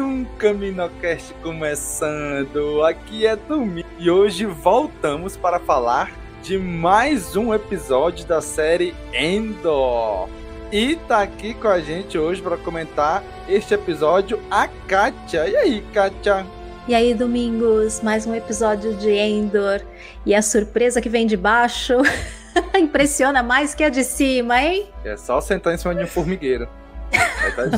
um 0.00 0.24
CaminoCast 0.24 1.34
começando. 1.42 2.82
Aqui 2.84 3.26
é 3.26 3.36
domingo 3.36 3.86
e 3.98 4.10
hoje 4.10 4.46
voltamos 4.46 5.36
para 5.36 5.60
falar 5.60 6.10
de 6.42 6.58
mais 6.58 7.36
um 7.36 7.52
episódio 7.52 8.26
da 8.26 8.40
série 8.40 8.94
Endor. 9.12 10.28
E 10.72 10.96
tá 10.96 11.20
aqui 11.20 11.52
com 11.52 11.68
a 11.68 11.80
gente 11.80 12.16
hoje 12.16 12.40
para 12.40 12.56
comentar 12.56 13.22
este 13.48 13.74
episódio 13.74 14.40
a 14.50 14.66
Kátia. 14.66 15.46
E 15.48 15.56
aí, 15.56 15.84
Kátia? 15.92 16.46
E 16.88 16.94
aí, 16.94 17.12
Domingos, 17.12 18.00
mais 18.00 18.26
um 18.26 18.34
episódio 18.34 18.94
de 18.94 19.10
Endor. 19.10 19.82
E 20.24 20.34
a 20.34 20.40
surpresa 20.40 21.00
que 21.00 21.08
vem 21.08 21.26
de 21.26 21.36
baixo 21.36 21.94
impressiona 22.74 23.42
mais 23.42 23.74
que 23.74 23.84
a 23.84 23.90
de 23.90 24.02
cima, 24.02 24.62
hein? 24.62 24.88
É 25.04 25.16
só 25.16 25.40
sentar 25.40 25.74
em 25.74 25.76
cima 25.76 25.94
de 25.94 26.04
um 26.04 26.06
formigueiro. 26.06 26.66
Vai 27.56 27.68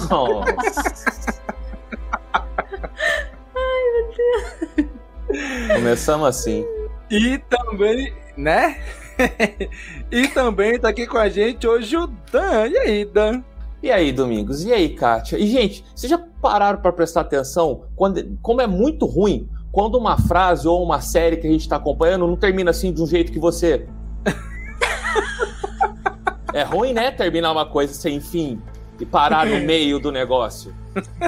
Começamos 5.75 6.28
assim. 6.28 6.64
E 7.11 7.38
também, 7.38 8.12
né? 8.37 8.81
e 10.10 10.28
também 10.28 10.78
tá 10.78 10.88
aqui 10.88 11.06
com 11.06 11.19
a 11.19 11.28
gente 11.28 11.66
hoje 11.66 11.97
o 11.97 12.06
Dan. 12.06 12.69
E 12.69 12.78
aí, 12.78 13.04
Dan? 13.04 13.43
E 13.82 13.91
aí, 13.91 14.12
Domingos? 14.12 14.65
E 14.65 14.72
aí, 14.72 14.91
Kátia? 14.91 15.38
E, 15.38 15.47
gente, 15.47 15.84
vocês 15.94 16.09
já 16.09 16.19
pararam 16.41 16.81
pra 16.81 16.93
prestar 16.93 17.22
atenção 17.22 17.84
quando, 17.97 18.38
como 18.41 18.60
é 18.60 18.66
muito 18.66 19.06
ruim 19.06 19.49
quando 19.72 19.97
uma 19.97 20.19
frase 20.19 20.69
ou 20.69 20.84
uma 20.84 21.00
série 21.00 21.37
que 21.37 21.47
a 21.47 21.50
gente 21.50 21.69
tá 21.69 21.76
acompanhando 21.76 22.26
não 22.26 22.37
termina 22.37 22.71
assim 22.71 22.93
de 22.93 23.03
um 23.03 23.06
jeito 23.06 23.32
que 23.32 23.38
você. 23.38 23.87
é 26.55 26.62
ruim, 26.62 26.93
né? 26.93 27.10
Terminar 27.10 27.53
uma 27.53 27.66
coisa 27.66 27.93
sem 27.93 28.21
fim 28.21 28.60
e 29.00 29.06
parar 29.06 29.47
no 29.47 29.59
meio 29.60 29.99
do 29.99 30.12
negócio. 30.12 30.75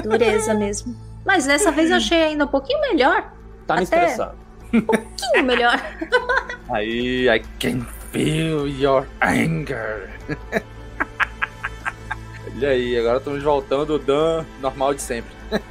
Dureza 0.03 0.53
mesmo. 0.53 0.95
Mas 1.25 1.45
dessa 1.45 1.71
vez 1.71 1.89
eu 1.89 1.97
achei 1.97 2.21
ainda 2.21 2.45
um 2.45 2.47
pouquinho 2.47 2.79
melhor. 2.81 3.33
Tá 3.67 3.75
me 3.77 3.83
Até- 3.83 3.95
estressando. 4.03 4.35
Um 4.73 4.81
pouquinho 4.81 5.43
melhor. 5.43 5.79
Aí, 6.69 7.29
I 7.29 7.39
can 7.59 7.81
feel 8.11 8.67
your 8.67 9.05
anger. 9.21 10.09
Olha 12.55 12.69
aí, 12.71 12.97
agora 12.97 13.17
estamos 13.19 13.43
voltando 13.43 13.95
o 13.95 13.99
Dan 13.99 14.43
normal 14.59 14.93
de 14.93 15.01
sempre. 15.01 15.31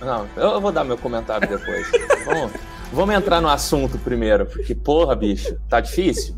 Não, 0.00 0.28
eu 0.36 0.60
vou 0.60 0.70
dar 0.70 0.84
meu 0.84 0.98
comentário 0.98 1.48
depois. 1.48 1.90
vamos, 2.26 2.52
vamos 2.92 3.14
entrar 3.14 3.40
no 3.40 3.48
assunto 3.48 3.96
primeiro, 3.98 4.44
porque, 4.44 4.74
porra, 4.74 5.16
bicho, 5.16 5.56
tá 5.68 5.80
difícil? 5.80 6.36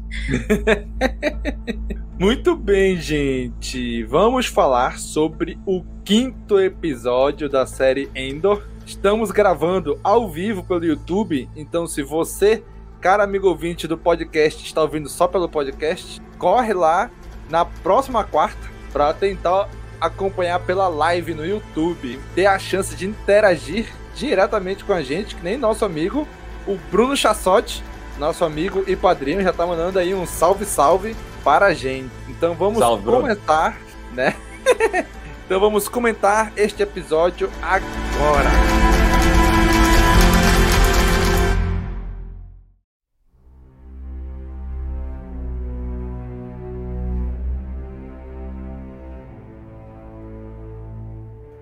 Muito 2.18 2.54
bem, 2.54 2.96
gente. 2.96 4.04
Vamos 4.04 4.46
falar 4.46 4.98
sobre 4.98 5.58
o 5.66 5.84
quinto 6.04 6.60
episódio 6.60 7.48
da 7.48 7.66
série 7.66 8.08
Endor. 8.14 8.62
Estamos 8.86 9.30
gravando 9.30 9.98
ao 10.04 10.30
vivo 10.30 10.62
pelo 10.62 10.84
YouTube, 10.84 11.48
então 11.56 11.86
se 11.86 12.02
você, 12.02 12.62
cara 13.00 13.24
amigo 13.24 13.48
ouvinte 13.48 13.88
do 13.88 13.96
podcast, 13.96 14.62
está 14.62 14.82
ouvindo 14.82 15.08
só 15.08 15.26
pelo 15.26 15.48
podcast, 15.48 16.20
corre 16.38 16.74
lá 16.74 17.10
na 17.48 17.64
próxima 17.64 18.22
quarta 18.24 18.70
para 18.92 19.12
tentar 19.14 19.70
acompanhar 19.98 20.60
pela 20.60 20.86
live 20.88 21.32
no 21.32 21.46
YouTube, 21.46 22.20
ter 22.34 22.44
a 22.44 22.58
chance 22.58 22.94
de 22.94 23.06
interagir 23.06 23.90
diretamente 24.14 24.84
com 24.84 24.92
a 24.92 25.02
gente, 25.02 25.34
que 25.34 25.42
nem 25.42 25.56
nosso 25.56 25.84
amigo, 25.84 26.28
o 26.66 26.76
Bruno 26.90 27.16
Chassotti, 27.16 27.82
nosso 28.18 28.44
amigo 28.44 28.84
e 28.86 28.94
padrinho, 28.94 29.42
já 29.42 29.52
tá 29.52 29.66
mandando 29.66 29.98
aí 29.98 30.14
um 30.14 30.26
salve, 30.26 30.66
salve 30.66 31.16
para 31.42 31.66
a 31.66 31.74
gente. 31.74 32.10
Então 32.28 32.54
vamos 32.54 32.78
Salve, 32.78 33.04
comentar, 33.04 33.78
né? 34.12 34.36
então 35.44 35.60
vamos 35.60 35.88
comentar 35.88 36.52
este 36.56 36.82
episódio 36.82 37.50
agora. 37.62 38.50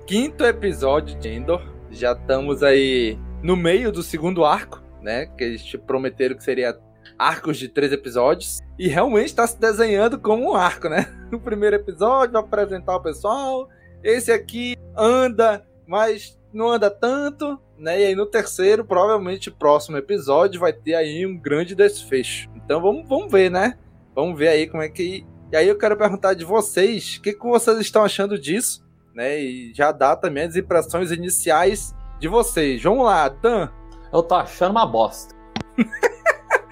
Quinto 0.07 0.45
episódio 0.45 1.19
de 1.19 1.29
Endor. 1.29 1.63
Já 1.91 2.13
estamos 2.13 2.63
aí 2.63 3.19
no 3.43 3.57
meio 3.57 3.91
do 3.91 4.03
segundo 4.03 4.45
arco, 4.45 4.83
né? 5.01 5.27
Que 5.27 5.45
eles 5.45 5.65
te 5.65 5.77
prometeram 5.77 6.37
que 6.37 6.45
seria 6.45 6.79
arcos 7.19 7.57
de 7.57 7.69
três 7.69 7.93
episódios. 7.93 8.61
E 8.79 8.89
realmente 8.89 9.27
está 9.27 9.47
se 9.47 9.59
desenhando 9.59 10.19
como 10.19 10.51
um 10.51 10.55
arco, 10.55 10.89
né? 10.89 11.07
O 11.33 11.41
primeiro 11.41 11.77
episódio 11.77 12.33
vai 12.35 12.43
apresentar 12.43 12.95
o 12.95 13.03
pessoal. 13.03 13.67
Esse 14.05 14.31
aqui 14.31 14.77
anda, 14.95 15.65
mas 15.87 16.39
não 16.53 16.71
anda 16.71 16.91
tanto, 16.91 17.59
né? 17.79 18.03
E 18.03 18.05
aí 18.07 18.15
no 18.15 18.27
terceiro, 18.27 18.85
provavelmente 18.85 19.51
próximo 19.51 19.97
episódio, 19.97 20.61
vai 20.61 20.73
ter 20.73 20.95
aí 20.95 21.25
um 21.27 21.39
grande 21.39 21.75
desfecho. 21.75 22.51
Então 22.55 22.83
vamos, 22.83 23.09
vamos 23.09 23.33
ver, 23.33 23.51
né? 23.51 23.79
Vamos 24.15 24.39
ver 24.39 24.49
aí 24.49 24.67
como 24.67 24.83
é 24.83 24.89
que. 24.89 25.27
E 25.51 25.57
aí 25.57 25.69
eu 25.69 25.79
quero 25.79 25.97
perguntar 25.97 26.35
de 26.35 26.45
vocês, 26.45 27.17
o 27.17 27.23
que, 27.23 27.33
que 27.33 27.47
vocês 27.47 27.79
estão 27.79 28.05
achando 28.05 28.39
disso? 28.39 28.85
Né? 29.15 29.41
E 29.41 29.75
já 29.75 29.93
dá 29.93 30.17
também 30.17 30.45
as 30.45 30.57
impressões 30.57 31.11
iniciais 31.11 31.95
de 32.19 32.29
vocês. 32.29 32.83
Vamos 32.83 33.05
lá, 33.05 33.29
Dan. 33.29 33.69
Eu 34.13 34.23
tô 34.23 34.35
achando 34.35 34.73
uma 34.73 34.87
bosta. 34.87 35.35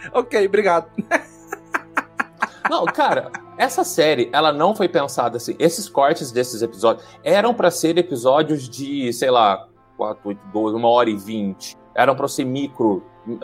Ok, 0.12 0.46
obrigado. 0.46 0.90
Não, 2.68 2.84
cara, 2.84 3.30
essa 3.58 3.82
série, 3.84 4.30
ela 4.32 4.52
não 4.52 4.74
foi 4.74 4.88
pensada 4.88 5.36
assim. 5.36 5.56
Esses 5.58 5.88
cortes 5.88 6.30
desses 6.30 6.62
episódios 6.62 7.04
eram 7.24 7.52
pra 7.52 7.70
ser 7.70 7.98
episódios 7.98 8.68
de, 8.68 9.12
sei 9.12 9.30
lá, 9.30 9.68
4, 9.96 10.28
8, 10.28 10.40
12, 10.52 10.76
1 10.76 10.84
hora 10.84 11.10
e 11.10 11.16
20. 11.16 11.76
Eram 11.94 12.14
pra 12.14 12.28
ser 12.28 12.44
micro, 12.44 13.02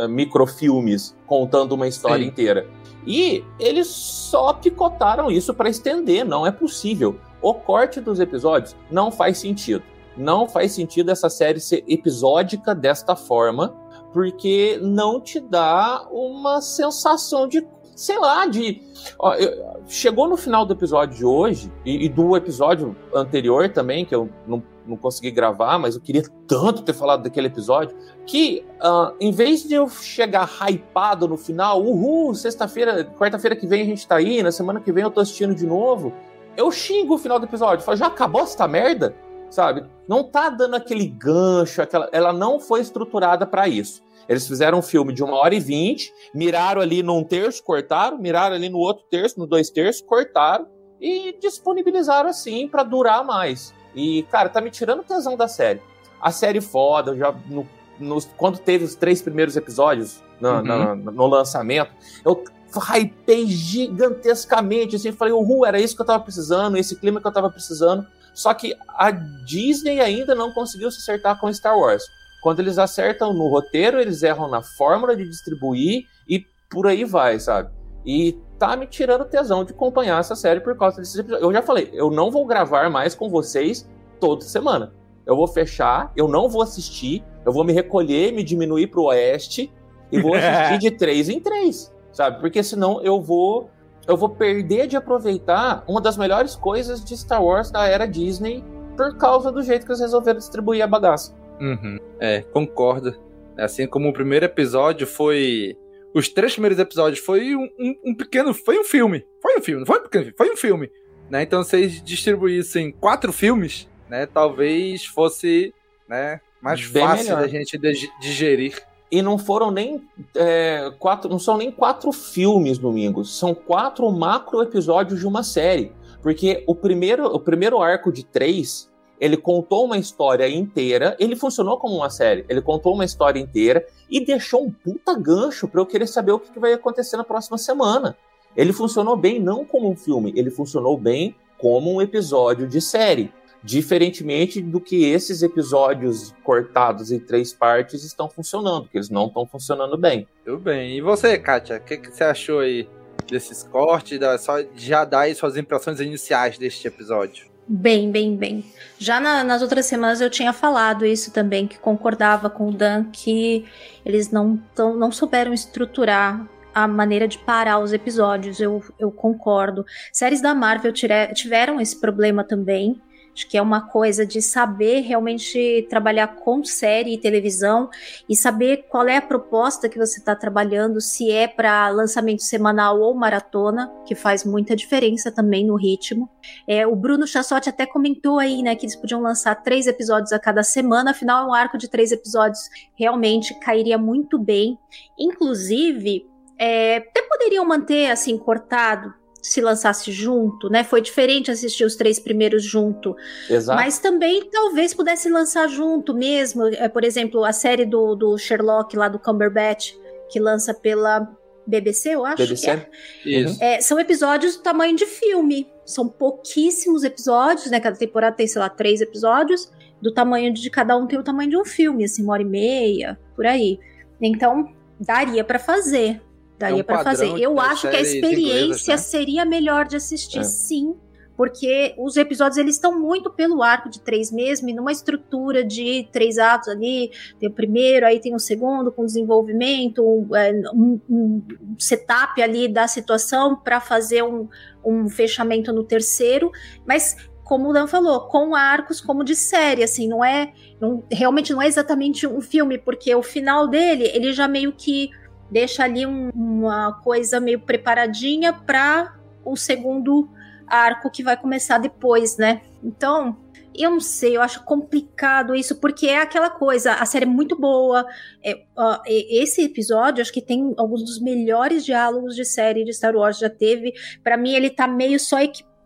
microfilmes 0.09 1.17
contando 1.27 1.73
uma 1.73 1.89
história 1.89 2.23
Sim. 2.23 2.31
inteira. 2.31 2.67
E 3.07 3.45
eles 3.59 3.89
só 3.89 4.53
picotaram 4.53 5.31
isso 5.31 5.53
pra 5.53 5.69
estender, 5.69 6.25
não 6.25 6.47
é 6.47 6.51
possível. 6.51 7.19
O 7.43 7.53
corte 7.53 8.01
dos 8.01 8.19
episódios 8.21 8.75
não 8.91 9.11
faz 9.13 9.39
sentido. 9.39 9.83
Não 10.17 10.49
faz 10.49 10.73
sentido 10.73 11.11
essa 11.11 11.29
série 11.29 11.61
ser 11.61 11.85
episódica 11.87 12.75
desta 12.75 13.15
forma, 13.15 13.75
porque 14.17 14.79
não 14.81 15.21
te 15.21 15.39
dá 15.39 16.09
uma 16.11 16.63
sensação 16.63 17.47
de 17.47 17.63
sei 17.95 18.19
lá, 18.19 18.47
de. 18.47 18.81
Ó, 19.19 19.35
eu, 19.35 19.83
chegou 19.87 20.27
no 20.27 20.39
final 20.39 20.65
do 20.65 20.73
episódio 20.73 21.19
de 21.19 21.25
hoje, 21.25 21.71
e, 21.85 22.07
e, 22.07 22.09
do 22.09 22.35
episódio 22.35 22.97
anterior 23.15 23.69
também, 23.71 24.07
que 24.07 24.15
eu 24.15 24.31
não, 24.47 24.63
não 24.87 24.97
consegui 24.97 25.31
gravar, 25.31 25.79
mas 25.79 25.97
eu 25.97 26.01
queria 26.01 26.23
tanto 26.49 26.83
ter 26.83 26.95
falado 26.95 27.25
daquele 27.25 27.49
episódio, 27.49 27.95
que 28.25 28.65
uh, 28.83 29.15
em 29.21 29.31
vez 29.33 29.63
de 29.63 29.75
eu 29.75 29.87
chegar 29.87 30.49
hypado 30.63 31.29
no 31.29 31.37
final, 31.37 31.83
uhul, 31.83 32.35
sexta-feira, 32.35 33.05
quarta-feira 33.05 33.55
que 33.55 33.67
vem 33.67 33.83
a 33.83 33.87
gente 33.87 34.09
tá 34.09 34.17
aí, 34.17 34.43
na 34.43 34.51
semana 34.51 34.81
que 34.81 34.93
vem 34.93 35.05
eu 35.05 35.11
tô 35.11 35.21
assistindo 35.21 35.55
de 35.55 35.67
novo, 35.67 36.11
eu 36.57 36.73
xingo 36.73 37.17
o 37.17 37.19
final 37.19 37.39
do 37.39 37.45
episódio. 37.45 37.85
Falo, 37.85 37.99
já 37.99 38.07
acabou 38.07 38.43
essa 38.43 38.67
merda? 38.67 39.15
Sabe? 39.51 39.85
Não 40.09 40.25
tá 40.25 40.49
dando 40.49 40.75
aquele 40.75 41.07
gancho, 41.07 41.83
aquela... 41.83 42.09
ela 42.13 42.33
não 42.33 42.59
foi 42.59 42.81
estruturada 42.81 43.47
para 43.47 43.69
isso. 43.69 44.06
Eles 44.29 44.47
fizeram 44.47 44.79
um 44.79 44.83
filme 44.83 45.13
de 45.13 45.23
uma 45.23 45.37
hora 45.37 45.55
e 45.55 45.61
vinte, 45.61 46.13
miraram 46.35 46.81
ali 46.81 47.03
num 47.03 47.23
terço, 47.23 47.63
cortaram, 47.63 48.19
miraram 48.19 48.57
ali 48.57 48.69
no 48.69 48.79
outro 48.79 49.05
terço, 49.11 49.39
no 49.39 49.47
dois 49.47 49.71
terços, 49.71 50.03
cortaram 50.03 50.67
e 51.01 51.37
disponibilizaram 51.41 52.31
assim 52.31 52.67
para 52.67 52.83
durar 52.83 53.25
mais. 53.25 53.75
E, 53.95 54.25
cara, 54.25 54.49
tá 54.49 54.61
me 54.61 54.71
tirando 54.71 55.05
tesão 55.05 55.37
da 55.37 55.49
série. 55.49 55.81
A 56.21 56.31
série 56.31 56.61
foda, 56.61 57.17
já 57.17 57.33
no, 57.49 57.67
no, 57.99 58.21
quando 58.37 58.59
teve 58.59 58.85
os 58.85 58.95
três 58.95 59.23
primeiros 59.23 59.57
episódios 59.57 60.23
no, 60.41 60.51
uhum. 60.51 60.97
no 60.97 61.27
lançamento, 61.27 61.91
eu 62.25 62.43
hypei 62.77 63.47
gigantescamente, 63.47 64.97
assim, 64.97 65.13
falei, 65.13 65.33
uhul, 65.33 65.65
era 65.65 65.81
isso 65.81 65.97
que 65.97 66.03
eu 66.03 66.07
tava 66.07 66.23
precisando, 66.23 66.77
esse 66.77 66.97
clima 66.97 67.21
que 67.21 67.27
eu 67.27 67.33
tava 67.33 67.51
precisando. 67.51 68.07
Só 68.35 68.53
que 68.53 68.77
a 68.89 69.11
Disney 69.11 69.99
ainda 69.99 70.35
não 70.35 70.53
conseguiu 70.53 70.91
se 70.91 70.99
acertar 70.99 71.41
com 71.41 71.53
Star 71.53 71.79
Wars. 71.79 72.05
Quando 72.47 72.61
eles 72.61 72.79
acertam 72.79 73.35
no 73.35 73.49
roteiro, 73.49 73.99
eles 73.99 74.23
erram 74.23 74.47
na 74.49 74.63
fórmula 74.63 75.17
de 75.17 75.29
distribuir 75.29 76.05
e 76.29 76.47
por 76.71 76.87
aí 76.87 77.05
vai, 77.05 77.41
sabe? 77.41 77.73
E 78.07 78.39
tá 78.57 78.77
me 78.77 78.87
tirando 78.87 79.25
tesão 79.25 79.65
de 79.65 79.73
acompanhar 79.73 80.21
essa 80.21 80.37
série 80.37 80.61
por 80.61 80.79
causa 80.79 80.99
desses 80.99 81.17
episódios. 81.17 81.45
Eu 81.45 81.53
já 81.53 81.61
falei, 81.61 81.91
eu 81.93 82.09
não 82.09 82.31
vou 82.31 82.47
gravar 82.47 82.89
mais 82.89 83.17
com 83.17 83.29
vocês 83.29 83.91
toda 84.21 84.43
semana. 84.43 84.93
Eu 85.27 85.35
vou 85.35 85.49
fechar, 85.49 86.13
eu 86.15 86.29
não 86.29 86.49
vou 86.49 86.63
assistir, 86.63 87.25
eu 87.45 87.53
vou 87.53 87.65
me 87.65 87.73
recolher, 87.73 88.33
me 88.33 88.45
diminuir 88.45 88.87
pro 88.87 89.07
oeste 89.07 89.73
e 90.13 90.23
vou 90.23 90.33
assistir 90.39 90.79
de 90.79 90.93
três 90.93 91.29
em 91.29 91.41
três 91.41 91.93
sabe? 92.13 92.39
Porque 92.39 92.63
senão 92.63 93.03
eu 93.03 93.21
vou 93.21 93.69
eu 94.07 94.17
vou 94.17 94.29
perder 94.29 94.87
de 94.87 94.97
aproveitar 94.97 95.83
uma 95.89 96.01
das 96.01 96.17
melhores 96.17 96.55
coisas 96.55 97.05
de 97.05 97.17
Star 97.17 97.43
Wars 97.43 97.73
da 97.73 97.89
era 97.89 98.07
Disney 98.07 98.63
por 98.97 99.17
causa 99.17 99.51
do 99.51 99.65
jeito 99.65 99.85
que 99.85 99.91
eles 99.91 100.01
resolveram 100.01 100.39
distribuir 100.39 100.85
a 100.85 100.87
bagaça. 100.87 101.35
Uhum. 101.61 101.99
É, 102.21 102.43
concordo. 102.43 103.15
Assim 103.57 103.87
como 103.87 104.09
o 104.09 104.13
primeiro 104.13 104.45
episódio 104.45 105.07
foi. 105.07 105.77
Os 106.15 106.29
três 106.29 106.53
primeiros 106.53 106.79
episódios 106.79 107.21
foi 107.21 107.55
um, 107.55 107.69
um, 107.79 107.95
um 108.07 108.15
pequeno. 108.15 108.53
Foi 108.55 108.79
um 108.79 108.85
filme. 108.85 109.25
Foi 109.41 109.59
um 109.59 109.63
filme, 109.63 109.81
não 109.81 109.87
foi 109.87 109.99
um 109.99 110.03
pequeno 110.03 110.33
foi 110.37 110.51
um 110.51 110.57
filme. 110.57 110.91
Né? 111.31 111.43
Então, 111.43 111.63
se 111.65 111.77
eles 111.77 112.03
distribuíssem 112.03 112.93
quatro 112.93 113.33
filmes, 113.33 113.89
né? 114.09 114.27
Talvez 114.27 115.05
fosse 115.05 115.75
né, 116.09 116.41
mais 116.61 116.87
Bem 116.87 117.03
fácil 117.03 117.25
melhor. 117.25 117.41
da 117.41 117.49
gente 117.49 117.79
digerir. 118.21 118.83
E 119.11 119.23
não 119.23 119.39
foram 119.39 119.71
nem 119.71 120.03
é, 120.35 120.91
quatro, 120.99 121.31
não 121.31 121.39
são 121.39 121.57
nem 121.57 121.71
quatro 121.71 122.11
filmes 122.11 122.77
domingos, 122.77 123.39
são 123.39 123.55
quatro 123.55 124.11
macro 124.11 124.61
episódios 124.63 125.21
de 125.21 125.27
uma 125.27 125.45
série. 125.45 125.93
Porque 126.23 126.65
o 126.67 126.75
primeiro, 126.75 127.25
o 127.27 127.39
primeiro 127.39 127.81
arco 127.81 128.11
de 128.11 128.25
três, 128.25 128.91
ele 129.21 129.37
contou 129.37 129.85
uma 129.85 129.99
história 129.99 130.49
inteira, 130.49 131.17
ele 131.19 131.37
funcionou 131.37 131.79
como 131.79 131.97
uma 131.97 132.11
série, 132.11 132.45
ele 132.49 132.61
contou 132.61 132.95
uma 132.95 133.05
história 133.05 133.41
inteira 133.41 133.87
e 134.11 134.25
deixou 134.25 134.65
um 134.65 134.71
puta 134.71 135.19
gancho 135.19 135.67
para 135.69 135.81
eu 135.81 135.87
querer 135.87 136.07
saber 136.07 136.33
o 136.33 136.39
que, 136.39 136.53
que 136.53 136.59
vai 136.59 136.73
acontecer 136.73 137.17
na 137.17 137.25
próxima 137.25 137.59
semana. 137.59 138.17
Ele 138.57 138.73
funcionou 138.73 139.17
bem 139.17 139.41
não 139.41 139.65
como 139.65 139.91
um 139.91 139.97
filme, 139.97 140.33
ele 140.37 140.51
funcionou 140.51 140.97
bem 140.97 141.35
como 141.59 141.93
um 141.93 142.01
episódio 142.01 142.67
de 142.67 142.81
série. 142.81 143.33
Diferentemente 143.63 144.63
do 144.63 144.81
que 144.81 145.05
esses 145.07 145.43
episódios 145.43 146.33
cortados 146.45 147.11
em 147.11 147.19
três 147.19 147.53
partes 147.53 148.05
estão 148.05 148.29
funcionando, 148.29 148.89
que 148.89 148.97
eles 148.97 149.11
não 149.11 149.27
estão 149.27 149.45
funcionando 149.45 149.99
bem. 149.99 150.29
Tudo 150.45 150.59
bem. 150.59 150.97
E 150.97 151.01
você, 151.01 151.37
Kátia, 151.37 151.79
o 151.79 151.81
que, 151.81 151.97
que, 151.97 152.15
você 152.15 152.23
achou 152.23 152.61
aí 152.61 152.89
desses 153.27 153.65
cortes? 153.65 154.21
Da, 154.21 154.39
só, 154.39 154.63
já 154.77 155.05
dá 155.05 155.21
aí 155.21 155.35
suas 155.35 155.57
impressões 155.57 155.99
iniciais 155.99 156.57
deste 156.57 156.87
episódio. 156.87 157.56
Bem, 157.69 158.13
bem, 158.13 158.37
bem. 158.37 158.65
Já 158.97 159.19
na, 159.19 159.43
nas 159.43 159.61
outras 159.61 159.87
semanas 159.87 160.21
eu 160.21 160.31
tinha 160.31 160.53
falado 160.53 161.05
isso 161.05 161.33
também, 161.33 161.67
que 161.67 161.79
concordava 161.79 162.49
com 162.49 162.69
o 162.69 162.73
Dan 162.73 163.07
que 163.11 163.65
eles 164.05 164.31
não, 164.31 164.57
tão, 164.73 164.97
não 164.97 165.11
souberam 165.11 165.53
estruturar 165.53 166.47
a 166.73 166.87
maneira 166.87 167.27
de 167.27 167.39
parar 167.39 167.81
os 167.81 167.93
episódios. 167.93 168.61
Eu, 168.61 168.85
eu 169.01 169.11
concordo. 169.11 169.85
Séries 170.13 170.41
da 170.41 170.55
Marvel 170.55 170.93
tire, 170.93 171.33
tiveram 171.35 171.81
esse 171.81 172.01
problema 172.01 172.45
também. 172.45 173.01
Acho 173.37 173.47
que 173.49 173.59
é 173.59 173.61
uma 173.61 173.83
coisa 173.83 174.25
de 174.25 174.41
saber 174.41 175.01
realmente 175.01 175.87
trabalhar 175.91 176.29
com 176.37 176.65
série 176.65 177.13
e 177.13 177.19
televisão 177.19 177.91
e 178.27 178.35
saber 178.35 178.87
qual 178.89 179.07
é 179.07 179.19
a 179.19 179.23
proposta 179.23 179.91
que 179.91 179.99
você 179.99 180.19
está 180.19 180.35
trabalhando, 180.35 181.03
se 181.03 181.31
é 181.31 181.47
para 181.47 181.91
lançamento 181.91 182.43
semanal 182.43 182.99
ou 182.99 183.15
maratona, 183.15 183.93
que 184.07 184.15
faz 184.15 184.43
muita 184.43 184.75
diferença 184.75 185.31
também 185.31 185.67
no 185.67 185.77
ritmo. 185.77 186.31
É, 186.67 186.87
o 186.87 186.97
Bruno 186.97 187.27
Chassotti 187.27 187.69
até 187.69 187.85
comentou 187.85 188.39
aí, 188.39 188.63
né, 188.63 188.75
que 188.75 188.87
eles 188.87 188.97
podiam 188.97 189.21
lançar 189.21 189.55
três 189.57 189.87
episódios 189.87 190.33
a 190.33 190.39
cada 190.39 190.63
semana, 190.63 191.11
afinal, 191.11 191.51
um 191.51 191.53
arco 191.53 191.77
de 191.77 191.91
três 191.91 192.13
episódios 192.13 192.71
realmente 192.95 193.53
cairia 193.61 193.99
muito 193.99 194.39
bem. 194.39 194.79
Inclusive, 195.19 196.27
é, 196.59 196.97
até 196.97 197.21
poderiam 197.21 197.67
manter 197.67 198.11
assim 198.11 198.39
cortado 198.39 199.13
se 199.47 199.61
lançasse 199.61 200.11
junto, 200.11 200.69
né? 200.69 200.83
Foi 200.83 201.01
diferente 201.01 201.53
assistir 201.53 201.85
os 201.85 201.95
três 201.95 202.19
primeiros 202.19 202.65
junto. 202.65 203.15
Exato. 203.49 203.81
Mas 203.81 204.01
também 204.01 204.51
talvez 204.51 204.93
pudesse 204.93 205.31
lançar 205.31 205.69
junto 205.69 206.13
mesmo. 206.13 206.67
É, 206.67 206.89
por 206.89 207.05
exemplo, 207.05 207.45
a 207.45 207.53
série 207.53 207.87
do, 207.87 208.17
do 208.17 208.37
Sherlock 208.37 208.97
lá 208.97 209.07
do 209.09 209.21
Cumberbatch, 209.21 209.93
que 210.31 210.41
lança 210.41 210.75
pela 210.75 211.33
BBC, 211.65 212.17
eu 212.17 212.27
acho. 212.27 212.39
BBC? 212.39 212.71
É. 212.71 212.89
Isso. 213.25 213.63
É, 213.63 213.81
são 213.81 214.01
episódios 214.01 214.57
do 214.57 214.63
tamanho 214.65 214.97
de 214.97 215.07
filme. 215.07 215.71
São 215.85 216.09
pouquíssimos 216.09 217.05
episódios, 217.05 217.71
né? 217.71 217.79
Cada 217.79 217.97
temporada 217.97 218.35
tem, 218.35 218.49
sei 218.49 218.61
lá, 218.61 218.69
três 218.69 219.01
episódios. 219.01 219.71
Do 220.03 220.13
tamanho 220.13 220.53
de 220.53 220.69
cada 220.71 220.97
um 220.97 221.07
tem 221.07 221.21
o 221.21 221.23
tamanho 221.23 221.51
de 221.51 221.57
um 221.57 221.65
filme, 221.65 222.05
assim, 222.05 222.25
uma 222.25 222.33
hora 222.33 222.43
e 222.43 222.47
meia, 222.47 223.17
por 223.37 223.47
aí. 223.47 223.79
Então, 224.21 224.75
daria 224.99 225.45
para 225.45 225.61
fazer. 225.61 226.21
Daria 226.59 226.81
é 226.81 226.83
um 226.83 226.85
para 226.85 227.05
fazer. 227.05 227.39
Eu 227.39 227.61
acho 227.61 227.89
que 227.89 227.97
a 227.97 228.01
experiência 228.01 228.95
né? 228.95 228.99
seria 228.99 229.45
melhor 229.45 229.87
de 229.87 229.97
assistir, 229.97 230.41
é. 230.41 230.45
sim. 230.45 230.95
Porque 231.37 231.95
os 231.99 232.17
episódios 232.17 232.57
eles 232.57 232.77
estão 232.77 232.99
muito 232.99 233.31
pelo 233.31 233.63
arco 233.63 233.91
de 233.91 234.01
três 234.01 234.33
mesmo, 234.33 234.71
e 234.71 234.73
numa 234.73 234.91
estrutura 234.91 235.63
de 235.63 236.09
três 236.11 236.39
atos 236.39 236.69
ali. 236.69 237.11
Tem 237.39 237.49
o 237.49 237.53
primeiro, 237.53 238.07
aí 238.07 238.19
tem 238.19 238.35
o 238.35 238.39
segundo, 238.39 238.91
com 238.91 239.05
desenvolvimento, 239.05 240.27
é, 240.35 240.53
um, 240.73 240.99
um 241.11 241.43
setup 241.79 242.41
ali 242.41 242.69
da 242.69 242.89
situação 242.89 243.55
para 243.55 243.81
fazer 243.81 244.23
um, 244.23 244.49
um 244.83 245.11
fechamento 245.11 245.75
no 245.75 245.85
terceiro. 245.85 246.51
Mas 246.87 247.15
como 247.45 247.69
o 247.69 247.73
Dan 247.73 247.87
falou, 247.87 248.23
com 248.23 248.57
arcos 248.57 249.01
como 249.01 249.23
de 249.23 249.37
série, 249.37 249.85
assim, 249.85 250.09
não 250.09 250.25
é, 250.25 250.53
não, 250.81 251.05
realmente 251.13 251.53
não 251.53 251.63
é 251.63 251.69
exatamente 251.69 252.27
um 252.27 252.41
filme, 252.41 252.77
porque 252.77 253.15
o 253.15 253.23
final 253.23 253.69
dele, 253.69 254.11
ele 254.13 254.33
já 254.33 254.49
meio 254.49 254.73
que 254.73 255.11
deixa 255.51 255.85
ali 255.85 256.07
um, 256.07 256.31
uma 256.35 257.01
coisa 257.03 257.41
meio 257.41 257.61
preparadinha 257.61 258.53
para 258.53 259.17
o 259.45 259.57
segundo 259.57 260.29
arco 260.67 261.11
que 261.11 261.23
vai 261.23 261.37
começar 261.37 261.79
depois, 261.79 262.37
né? 262.37 262.63
Então, 262.83 263.37
eu 263.79 263.91
não 263.91 264.01
sei, 264.01 264.37
eu 264.37 264.43
acho 264.43 264.65
complicado 264.65 265.55
isso, 265.55 265.77
porque 265.77 266.07
é 266.07 266.19
aquela 266.19 266.51
coisa, 266.51 266.95
a 266.95 267.05
série 267.05 267.25
é 267.25 267.29
muito 267.29 267.57
boa. 267.57 268.07
É, 268.43 268.55
uh, 268.77 269.01
esse 269.07 269.63
episódio, 269.63 270.23
acho 270.23 270.33
que 270.33 270.41
tem 270.41 270.75
alguns 270.77 271.03
dos 271.03 271.21
melhores 271.21 271.85
diálogos 271.85 272.35
de 272.35 272.45
série 272.45 272.85
de 272.85 272.93
Star 272.93 273.15
Wars 273.15 273.39
já 273.39 273.51
teve. 273.51 273.93
Para 274.25 274.37
mim, 274.37 274.55
ele 274.55 274.71
tá 274.71 274.89
meio 274.89 275.21
só 275.21 275.37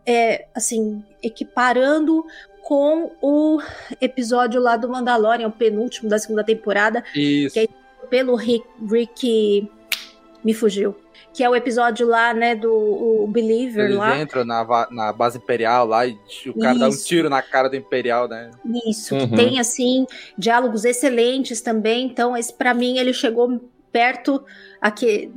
é, 0.07 0.47
assim, 0.55 1.05
equiparando 1.23 2.25
com 2.63 3.11
o 3.21 3.61
episódio 4.01 4.61
lá 4.61 4.77
do 4.77 4.89
Mandalorian, 4.89 5.49
o 5.49 5.53
penúltimo 5.53 6.09
da 6.09 6.19
segunda 6.19 6.45
temporada. 6.45 7.03
Isso. 7.15 7.55
Que 7.55 7.61
é 7.61 7.69
pelo 8.09 8.35
Rick, 8.35 8.67
Rick 8.91 9.71
me 10.45 10.55
fugiu. 10.55 10.97
Que 11.33 11.45
é 11.45 11.49
o 11.49 11.55
episódio 11.55 12.09
lá, 12.09 12.35
né, 12.35 12.57
do 12.57 12.73
o 12.73 13.27
Believer 13.29 13.85
Eles 13.85 13.97
lá. 13.97 14.21
entram 14.21 14.45
na, 14.45 14.89
na 14.91 15.13
base 15.13 15.39
imperial 15.39 15.87
lá 15.87 16.05
e 16.05 16.19
o 16.47 16.59
cara 16.59 16.73
Isso. 16.73 16.81
dá 16.81 16.89
um 16.89 16.97
tiro 16.97 17.31
na 17.31 17.41
cara 17.41 17.69
do 17.69 17.77
imperial, 17.77 18.27
né? 18.27 18.51
Isso, 18.85 19.15
uhum. 19.15 19.29
que 19.29 19.37
tem, 19.37 19.61
assim, 19.61 20.07
diálogos 20.37 20.85
excelentes 20.85 21.61
também. 21.61 22.07
Então, 22.07 22.37
esse 22.37 22.53
para 22.53 22.75
mim, 22.75 22.99
ele 22.99 23.13
chegou 23.13 23.61
perto 23.93 24.43
aqui 24.81 25.33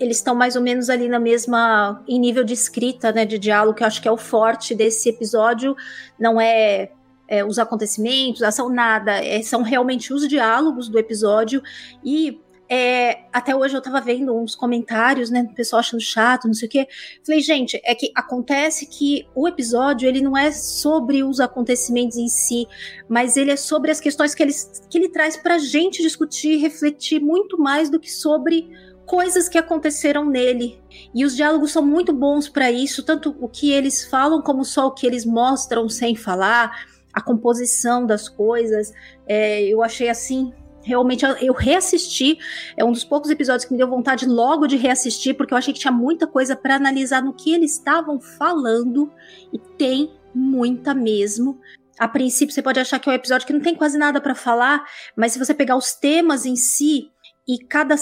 eles 0.00 0.16
estão 0.16 0.34
mais 0.34 0.56
ou 0.56 0.62
menos 0.62 0.90
ali 0.90 1.08
na 1.08 1.20
mesma 1.20 2.02
em 2.06 2.18
nível 2.18 2.42
de 2.42 2.52
escrita 2.52 3.12
né 3.12 3.24
de 3.24 3.38
diálogo 3.38 3.76
que 3.76 3.82
eu 3.82 3.86
acho 3.86 4.02
que 4.02 4.08
é 4.08 4.10
o 4.10 4.16
forte 4.16 4.74
desse 4.74 5.08
episódio 5.08 5.76
não 6.18 6.40
é 6.40 6.90
é, 7.32 7.42
os 7.42 7.58
acontecimentos, 7.58 8.42
ação, 8.42 8.68
nada. 8.68 9.24
É, 9.24 9.40
são 9.40 9.62
realmente 9.62 10.12
os 10.12 10.28
diálogos 10.28 10.86
do 10.86 10.98
episódio. 10.98 11.62
E 12.04 12.38
é, 12.68 13.24
até 13.32 13.56
hoje 13.56 13.74
eu 13.74 13.80
tava 13.80 14.02
vendo 14.02 14.36
uns 14.36 14.54
comentários, 14.54 15.30
né, 15.30 15.42
do 15.42 15.54
pessoal 15.54 15.80
achando 15.80 16.02
chato, 16.02 16.46
não 16.46 16.52
sei 16.52 16.68
o 16.68 16.70
quê. 16.70 16.86
Falei, 17.24 17.40
gente, 17.40 17.80
é 17.84 17.94
que 17.94 18.12
acontece 18.14 18.84
que 18.84 19.26
o 19.34 19.48
episódio, 19.48 20.06
ele 20.06 20.20
não 20.20 20.36
é 20.36 20.52
sobre 20.52 21.24
os 21.24 21.40
acontecimentos 21.40 22.18
em 22.18 22.28
si, 22.28 22.66
mas 23.08 23.38
ele 23.38 23.50
é 23.50 23.56
sobre 23.56 23.90
as 23.90 23.98
questões 23.98 24.34
que 24.34 24.42
ele, 24.42 24.52
que 24.90 24.98
ele 24.98 25.08
traz 25.08 25.34
pra 25.34 25.56
gente 25.56 26.02
discutir, 26.02 26.58
refletir 26.58 27.18
muito 27.18 27.58
mais 27.58 27.88
do 27.88 27.98
que 27.98 28.10
sobre 28.10 28.68
coisas 29.06 29.48
que 29.48 29.56
aconteceram 29.56 30.26
nele. 30.26 30.78
E 31.14 31.24
os 31.24 31.34
diálogos 31.34 31.72
são 31.72 31.84
muito 31.84 32.12
bons 32.12 32.46
para 32.46 32.70
isso, 32.70 33.02
tanto 33.02 33.34
o 33.40 33.48
que 33.48 33.72
eles 33.72 34.04
falam 34.04 34.42
como 34.42 34.66
só 34.66 34.88
o 34.88 34.92
que 34.92 35.06
eles 35.06 35.24
mostram 35.24 35.88
sem 35.88 36.14
falar, 36.14 36.92
a 37.12 37.20
composição 37.20 38.06
das 38.06 38.28
coisas. 38.28 38.92
É, 39.26 39.62
eu 39.62 39.82
achei 39.82 40.08
assim 40.08 40.52
Realmente, 40.84 41.24
eu 41.40 41.52
reassisti. 41.52 42.38
É 42.76 42.84
um 42.84 42.92
dos 42.92 43.04
poucos 43.04 43.30
episódios 43.30 43.64
que 43.64 43.72
me 43.72 43.78
deu 43.78 43.88
vontade 43.88 44.26
logo 44.26 44.66
de 44.66 44.76
reassistir, 44.76 45.36
porque 45.36 45.54
eu 45.54 45.58
achei 45.58 45.72
que 45.72 45.80
tinha 45.80 45.92
muita 45.92 46.26
coisa 46.26 46.56
para 46.56 46.74
analisar 46.74 47.22
no 47.22 47.32
que 47.32 47.52
eles 47.52 47.72
estavam 47.72 48.20
falando. 48.20 49.10
E 49.52 49.58
tem 49.58 50.12
muita 50.34 50.92
mesmo. 50.92 51.60
A 51.98 52.08
princípio, 52.08 52.52
você 52.52 52.62
pode 52.62 52.80
achar 52.80 52.98
que 52.98 53.08
é 53.08 53.12
um 53.12 53.16
episódio 53.16 53.46
que 53.46 53.52
não 53.52 53.60
tem 53.60 53.74
quase 53.74 53.96
nada 53.96 54.20
para 54.20 54.34
falar, 54.34 54.84
mas 55.16 55.32
se 55.32 55.38
você 55.38 55.54
pegar 55.54 55.76
os 55.76 55.92
temas 55.92 56.44
em 56.44 56.56
si 56.56 57.10
e 57.46 57.58
cada, 57.64 57.94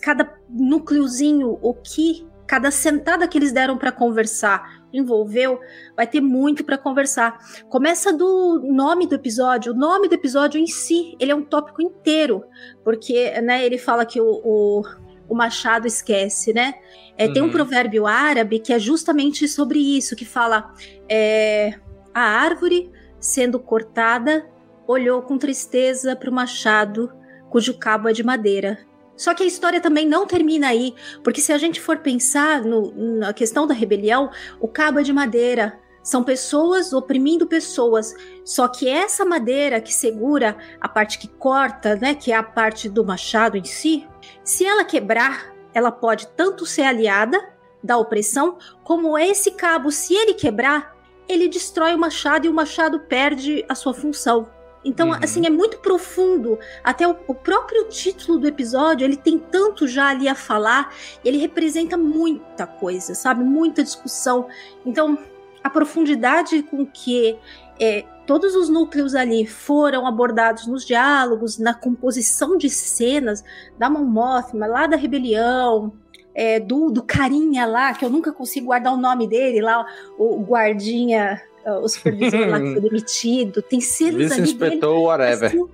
cada 0.00 0.32
núcleozinho, 0.48 1.58
o 1.60 1.74
que, 1.74 2.26
cada 2.46 2.70
sentada 2.70 3.26
que 3.26 3.38
eles 3.38 3.50
deram 3.50 3.76
para 3.76 3.90
conversar, 3.90 4.77
envolveu, 4.92 5.60
vai 5.96 6.06
ter 6.06 6.20
muito 6.20 6.64
para 6.64 6.78
conversar. 6.78 7.38
Começa 7.68 8.12
do 8.12 8.60
nome 8.64 9.06
do 9.06 9.14
episódio. 9.14 9.72
O 9.72 9.76
nome 9.76 10.08
do 10.08 10.14
episódio 10.14 10.60
em 10.60 10.66
si, 10.66 11.16
ele 11.20 11.32
é 11.32 11.34
um 11.34 11.44
tópico 11.44 11.82
inteiro, 11.82 12.44
porque, 12.84 13.40
né, 13.40 13.64
ele 13.64 13.78
fala 13.78 14.06
que 14.06 14.20
o, 14.20 14.40
o, 14.44 14.82
o 15.28 15.34
Machado 15.34 15.86
esquece, 15.86 16.52
né? 16.52 16.74
É, 17.16 17.26
uhum. 17.26 17.32
Tem 17.32 17.42
um 17.42 17.46
uhum. 17.46 17.52
provérbio 17.52 18.06
árabe 18.06 18.58
que 18.58 18.72
é 18.72 18.78
justamente 18.78 19.46
sobre 19.48 19.78
isso, 19.78 20.16
que 20.16 20.24
fala 20.24 20.72
é, 21.08 21.74
a 22.14 22.20
árvore 22.20 22.90
sendo 23.20 23.58
cortada 23.58 24.48
olhou 24.86 25.20
com 25.22 25.36
tristeza 25.36 26.16
para 26.16 26.30
o 26.30 26.32
machado 26.32 27.12
cujo 27.50 27.78
cabo 27.78 28.08
é 28.08 28.12
de 28.12 28.22
madeira. 28.22 28.78
Só 29.18 29.34
que 29.34 29.42
a 29.42 29.46
história 29.46 29.80
também 29.80 30.06
não 30.06 30.26
termina 30.26 30.68
aí, 30.68 30.94
porque 31.24 31.40
se 31.40 31.52
a 31.52 31.58
gente 31.58 31.80
for 31.80 31.98
pensar 31.98 32.62
no, 32.62 32.92
na 33.18 33.32
questão 33.34 33.66
da 33.66 33.74
rebelião, 33.74 34.30
o 34.60 34.68
cabo 34.68 35.00
é 35.00 35.02
de 35.02 35.12
madeira. 35.12 35.78
São 36.04 36.22
pessoas 36.22 36.92
oprimindo 36.92 37.46
pessoas. 37.46 38.14
Só 38.44 38.68
que 38.68 38.88
essa 38.88 39.24
madeira 39.24 39.80
que 39.80 39.92
segura 39.92 40.56
a 40.80 40.88
parte 40.88 41.18
que 41.18 41.26
corta, 41.26 41.96
né, 41.96 42.14
que 42.14 42.30
é 42.30 42.36
a 42.36 42.42
parte 42.42 42.88
do 42.88 43.04
machado 43.04 43.56
em 43.56 43.64
si, 43.64 44.06
se 44.44 44.64
ela 44.64 44.84
quebrar, 44.84 45.52
ela 45.74 45.90
pode 45.90 46.28
tanto 46.28 46.64
ser 46.64 46.82
aliada 46.82 47.44
da 47.82 47.98
opressão, 47.98 48.56
como 48.84 49.18
esse 49.18 49.50
cabo, 49.50 49.90
se 49.90 50.14
ele 50.14 50.34
quebrar, 50.34 50.96
ele 51.28 51.48
destrói 51.48 51.94
o 51.94 51.98
machado 51.98 52.46
e 52.46 52.48
o 52.48 52.54
machado 52.54 53.00
perde 53.00 53.64
a 53.68 53.74
sua 53.74 53.92
função. 53.92 54.48
Então, 54.88 55.08
uhum. 55.10 55.18
assim, 55.22 55.46
é 55.46 55.50
muito 55.50 55.78
profundo. 55.78 56.58
Até 56.82 57.06
o, 57.06 57.14
o, 57.26 57.34
próprio 57.34 57.88
título 57.88 58.38
do 58.38 58.48
episódio, 58.48 59.04
ele 59.04 59.16
tem 59.16 59.38
tanto 59.38 59.86
já 59.86 60.08
ali 60.08 60.26
a 60.26 60.34
falar, 60.34 60.94
ele 61.22 61.36
representa 61.36 61.96
muita 61.96 62.66
coisa, 62.66 63.14
sabe? 63.14 63.44
Muita 63.44 63.84
discussão. 63.84 64.48
Então, 64.86 65.18
a 65.62 65.68
profundidade 65.68 66.62
com 66.62 66.86
que 66.86 67.38
é, 67.78 68.06
todos 68.26 68.56
os 68.56 68.70
núcleos 68.70 69.14
ali 69.14 69.46
foram 69.46 70.06
abordados 70.06 70.66
nos 70.66 70.86
diálogos, 70.86 71.58
na 71.58 71.74
composição 71.74 72.56
de 72.56 72.70
cenas 72.70 73.44
da 73.78 73.90
Mon 73.90 74.04
Mothma, 74.04 74.66
lá 74.66 74.86
da 74.86 74.96
rebelião, 74.96 75.92
é, 76.34 76.58
do, 76.58 76.90
do 76.90 77.02
carinha 77.02 77.66
lá, 77.66 77.92
que 77.92 78.06
eu 78.06 78.10
nunca 78.10 78.32
consigo 78.32 78.66
guardar 78.66 78.94
o 78.94 78.96
nome 78.96 79.28
dele, 79.28 79.60
lá, 79.60 79.84
o, 80.16 80.40
o 80.40 80.42
guardinha 80.44 81.42
o 81.72 81.88
supervisor 81.88 82.48
lá 82.48 82.60
que 82.60 82.72
foi 82.72 82.80
demitido. 82.88 83.62
Tem 83.62 83.80
cenas 83.80 84.32
ali 84.32 84.52
dele, 84.54 84.84
whatever. 84.84 85.48
Assim, 85.48 85.68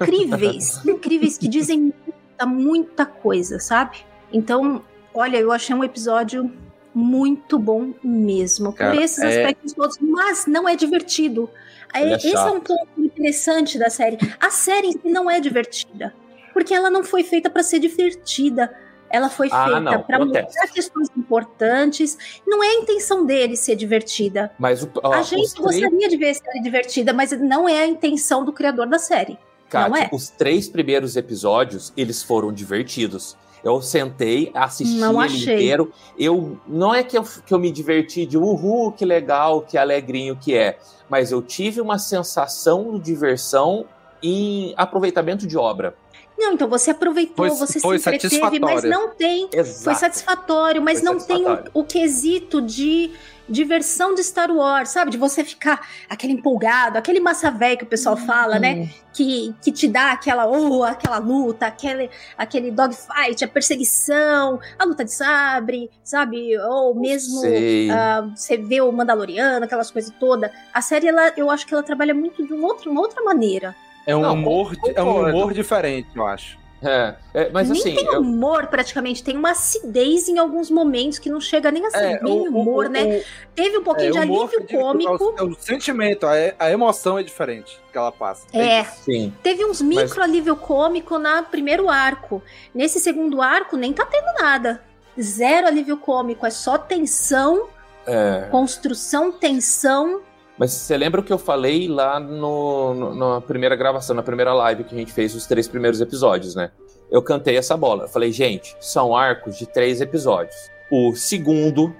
incríveis, 0.00 0.80
incríveis, 0.86 1.38
que 1.38 1.48
dizem 1.48 1.92
muita, 2.38 2.46
muita 2.46 3.06
coisa, 3.06 3.58
sabe? 3.58 3.98
Então, 4.32 4.82
olha, 5.12 5.38
eu 5.38 5.52
achei 5.52 5.74
um 5.74 5.84
episódio 5.84 6.50
muito 6.94 7.58
bom 7.58 7.92
mesmo, 8.02 8.72
Cara, 8.72 8.94
por 8.94 9.02
esses 9.02 9.18
é... 9.18 9.28
aspectos 9.28 9.72
todos, 9.72 9.98
mas 10.00 10.46
não 10.46 10.68
é 10.68 10.76
divertido. 10.76 11.50
É, 11.92 12.02
é 12.02 12.14
esse 12.14 12.34
é 12.34 12.44
um 12.44 12.60
ponto 12.60 12.88
interessante 12.98 13.78
da 13.78 13.90
série. 13.90 14.18
A 14.40 14.50
série 14.50 14.98
não 15.04 15.30
é 15.30 15.40
divertida, 15.40 16.14
porque 16.52 16.74
ela 16.74 16.90
não 16.90 17.04
foi 17.04 17.22
feita 17.22 17.50
para 17.50 17.62
ser 17.62 17.78
divertida. 17.78 18.72
Ela 19.14 19.30
foi 19.30 19.48
ah, 19.52 19.64
feita 19.66 19.98
para 20.00 20.24
mostrar 20.24 20.66
questões 20.66 21.08
importantes. 21.16 22.18
Não 22.44 22.64
é 22.64 22.66
a 22.66 22.74
intenção 22.74 23.24
dele 23.24 23.56
ser 23.56 23.76
divertida. 23.76 24.50
Mas 24.58 24.82
o, 24.82 24.90
ó, 25.04 25.12
a 25.12 25.22
gente 25.22 25.54
gostaria 25.54 26.08
de 26.08 26.16
ver 26.16 26.34
ser 26.34 26.60
divertida, 26.60 27.12
mas 27.12 27.30
não 27.30 27.68
é 27.68 27.78
a 27.78 27.86
intenção 27.86 28.44
do 28.44 28.52
criador 28.52 28.88
da 28.88 28.98
série. 28.98 29.38
Kátia, 29.68 30.02
é? 30.02 30.08
os 30.12 30.30
três 30.30 30.68
primeiros 30.68 31.14
episódios, 31.16 31.92
eles 31.96 32.24
foram 32.24 32.52
divertidos. 32.52 33.36
Eu 33.62 33.80
sentei, 33.80 34.50
assisti 34.52 34.98
não 34.98 35.22
ele 35.22 35.32
achei. 35.32 35.54
inteiro. 35.54 35.92
Eu 36.18 36.58
não 36.66 36.92
é 36.92 37.04
que 37.04 37.16
eu, 37.16 37.22
que 37.22 37.54
eu 37.54 37.58
me 37.60 37.70
diverti 37.70 38.26
de 38.26 38.36
uhul, 38.36 38.90
que 38.90 39.04
legal, 39.04 39.62
que 39.62 39.78
alegrinho 39.78 40.34
que 40.34 40.56
é, 40.56 40.76
mas 41.08 41.30
eu 41.30 41.40
tive 41.40 41.80
uma 41.80 42.00
sensação 42.00 42.94
de 42.94 42.98
diversão 42.98 43.86
e 44.20 44.74
aproveitamento 44.76 45.46
de 45.46 45.56
obra. 45.56 45.94
Não, 46.36 46.52
então 46.52 46.68
você 46.68 46.90
aproveitou, 46.90 47.36
foi, 47.36 47.50
você 47.50 47.80
foi 47.80 47.98
se 47.98 48.08
entreteve, 48.08 48.58
mas 48.58 48.84
não 48.84 49.10
tem. 49.10 49.48
Exato. 49.52 49.84
Foi 49.84 49.94
satisfatório, 49.94 50.82
mas 50.82 50.98
foi 51.00 51.04
não 51.04 51.20
satisfatório. 51.20 51.62
tem 51.64 51.72
o, 51.74 51.80
o, 51.80 51.84
quesito 51.84 52.60
de 52.60 53.12
diversão 53.48 54.14
de 54.14 54.22
Star 54.24 54.50
Wars, 54.50 54.88
sabe? 54.88 55.10
De 55.10 55.18
você 55.18 55.44
ficar 55.44 55.86
aquele 56.08 56.32
empolgado, 56.32 56.98
aquele 56.98 57.20
massa 57.20 57.50
velho 57.50 57.78
que 57.78 57.84
o 57.84 57.86
pessoal 57.86 58.16
fala, 58.16 58.58
né? 58.58 58.74
Uhum. 58.74 58.88
Que, 59.12 59.54
que 59.62 59.70
te 59.70 59.86
dá 59.86 60.12
aquela, 60.12 60.46
oh, 60.46 60.82
aquela 60.82 61.18
luta, 61.18 61.66
aquele, 61.66 62.10
aquele 62.36 62.70
dogfight, 62.70 63.44
a 63.44 63.48
perseguição, 63.48 64.58
a 64.78 64.84
luta 64.84 65.04
de 65.04 65.12
sabre, 65.12 65.90
sabe? 66.02 66.58
Ou 66.58 66.94
mesmo 66.94 67.42
uh, 67.42 68.32
você 68.34 68.56
vê 68.56 68.80
o 68.80 68.90
Mandaloriano, 68.90 69.64
aquelas 69.64 69.90
coisas 69.90 70.12
todas. 70.18 70.50
A 70.72 70.80
série, 70.80 71.06
ela, 71.06 71.32
eu 71.36 71.50
acho 71.50 71.66
que 71.66 71.74
ela 71.74 71.82
trabalha 71.82 72.14
muito 72.14 72.44
de 72.44 72.52
uma 72.52 72.66
outra, 72.66 72.90
uma 72.90 73.00
outra 73.00 73.22
maneira. 73.22 73.76
É 74.06 74.14
um, 74.14 74.20
não, 74.20 74.34
humor, 74.34 74.76
é 74.94 75.02
um 75.02 75.28
humor 75.28 75.54
diferente, 75.54 76.08
eu 76.14 76.26
acho. 76.26 76.58
É, 76.86 77.14
é, 77.32 77.50
mas 77.50 77.70
nem 77.70 77.80
assim. 77.80 77.94
tem 77.94 78.04
eu... 78.04 78.20
humor 78.20 78.66
praticamente, 78.66 79.24
tem 79.24 79.36
uma 79.38 79.52
acidez 79.52 80.28
em 80.28 80.38
alguns 80.38 80.70
momentos 80.70 81.18
que 81.18 81.30
não 81.30 81.40
chega 81.40 81.70
nem 81.70 81.86
a 81.86 81.90
ser 81.90 82.16
é, 82.16 82.18
bem 82.18 82.32
o, 82.32 82.44
humor, 82.44 82.86
o, 82.86 82.88
né? 82.90 83.18
O, 83.18 83.24
Teve 83.54 83.78
um 83.78 83.82
pouquinho 83.82 84.10
é, 84.10 84.12
de 84.12 84.18
alívio 84.18 84.66
cômico. 84.66 85.34
É 85.38 85.42
o, 85.42 85.54
sentimento, 85.54 86.26
a, 86.26 86.32
a, 86.58 86.70
emoção 86.70 87.18
é 87.18 87.22
diferente 87.22 87.80
que 87.90 87.96
ela 87.96 88.12
passa. 88.12 88.46
É. 88.52 88.84
Sim. 88.84 89.32
Teve 89.42 89.64
uns 89.64 89.80
micro 89.80 90.18
mas... 90.18 90.28
alívio 90.28 90.56
cômico 90.56 91.18
no 91.18 91.42
primeiro 91.44 91.88
arco. 91.88 92.42
Nesse 92.74 93.00
segundo 93.00 93.40
arco, 93.40 93.76
nem 93.76 93.92
tá 93.92 94.04
tendo 94.04 94.34
nada. 94.38 94.82
Zero 95.18 95.66
alívio 95.66 95.96
cômico, 95.96 96.44
é 96.44 96.50
só 96.50 96.76
tensão, 96.76 97.68
é. 98.06 98.48
construção, 98.50 99.32
tensão 99.32 100.20
mas 100.56 100.70
você 100.72 100.96
lembra 100.96 101.20
o 101.20 101.24
que 101.24 101.32
eu 101.32 101.38
falei 101.38 101.88
lá 101.88 102.20
no, 102.20 102.94
no, 102.94 103.14
na 103.14 103.40
primeira 103.40 103.74
gravação, 103.74 104.14
na 104.14 104.22
primeira 104.22 104.54
live 104.54 104.84
que 104.84 104.94
a 104.94 104.98
gente 104.98 105.12
fez 105.12 105.34
os 105.34 105.46
três 105.46 105.66
primeiros 105.66 106.00
episódios, 106.00 106.54
né? 106.54 106.70
Eu 107.10 107.22
cantei 107.22 107.56
essa 107.56 107.76
bola. 107.76 108.04
Eu 108.04 108.08
falei, 108.08 108.30
gente, 108.30 108.76
são 108.80 109.16
arcos 109.16 109.58
de 109.58 109.66
três 109.66 110.00
episódios. 110.00 110.54
O 110.90 111.14
segundo, 111.14 111.94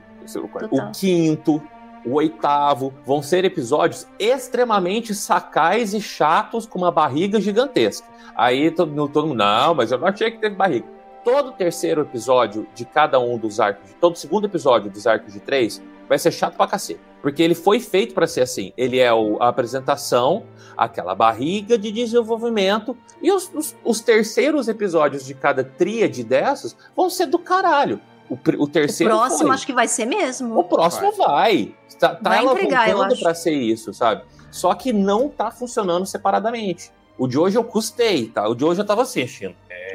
o 0.70 0.90
quinto, 0.92 1.60
o 2.06 2.14
oitavo 2.14 2.94
vão 3.04 3.22
ser 3.22 3.44
episódios 3.44 4.06
extremamente 4.18 5.14
sacais 5.14 5.92
e 5.92 6.00
chatos 6.00 6.64
com 6.64 6.78
uma 6.78 6.92
barriga 6.92 7.40
gigantesca. 7.40 8.06
Aí 8.36 8.70
todo, 8.70 9.08
todo 9.08 9.28
mundo, 9.28 9.38
não, 9.38 9.74
mas 9.74 9.90
eu 9.90 9.98
não 9.98 10.06
achei 10.06 10.30
que 10.30 10.38
teve 10.38 10.54
barriga. 10.54 10.86
Todo 11.24 11.52
terceiro 11.52 12.02
episódio 12.02 12.66
de 12.74 12.84
cada 12.84 13.18
um 13.18 13.38
dos 13.38 13.58
arcos, 13.58 13.94
todo 14.00 14.16
segundo 14.16 14.46
episódio 14.46 14.90
dos 14.90 15.06
arcos 15.06 15.32
de 15.32 15.40
três, 15.40 15.82
vai 16.08 16.18
ser 16.18 16.30
chato 16.30 16.56
pra 16.56 16.66
cacete. 16.66 17.13
Porque 17.24 17.42
ele 17.42 17.54
foi 17.54 17.80
feito 17.80 18.12
para 18.12 18.26
ser 18.26 18.42
assim. 18.42 18.74
Ele 18.76 18.98
é 18.98 19.10
o, 19.10 19.42
a 19.42 19.48
apresentação, 19.48 20.44
aquela 20.76 21.14
barriga 21.14 21.78
de 21.78 21.90
desenvolvimento. 21.90 22.94
E 23.22 23.32
os, 23.32 23.50
os, 23.54 23.74
os, 23.82 24.00
terceiros 24.02 24.68
episódios 24.68 25.24
de 25.24 25.32
cada 25.32 25.64
tríade 25.64 26.22
dessas 26.22 26.76
vão 26.94 27.08
ser 27.08 27.24
do 27.24 27.38
caralho. 27.38 27.98
O, 28.28 28.34
o 28.58 28.68
terceiro. 28.68 29.14
O 29.14 29.18
próximo 29.20 29.46
foi. 29.46 29.54
acho 29.54 29.64
que 29.64 29.72
vai 29.72 29.88
ser 29.88 30.04
mesmo. 30.04 30.58
O 30.58 30.64
próximo 30.64 31.12
vai. 31.12 31.26
vai. 31.26 31.74
Tá, 31.98 32.14
tá 32.14 32.28
vai 32.28 32.40
ela 32.40 32.54
voltando 32.54 33.18
pra 33.18 33.34
ser 33.34 33.54
isso, 33.54 33.94
sabe? 33.94 34.22
Só 34.50 34.74
que 34.74 34.92
não 34.92 35.26
tá 35.26 35.50
funcionando 35.50 36.04
separadamente. 36.04 36.92
O 37.16 37.26
de 37.26 37.38
hoje 37.38 37.56
eu 37.56 37.64
custei, 37.64 38.28
tá? 38.28 38.46
O 38.46 38.54
de 38.54 38.66
hoje 38.66 38.82
eu 38.82 38.84
tava 38.84 39.00
assistindo. 39.00 39.54
É. 39.70 39.94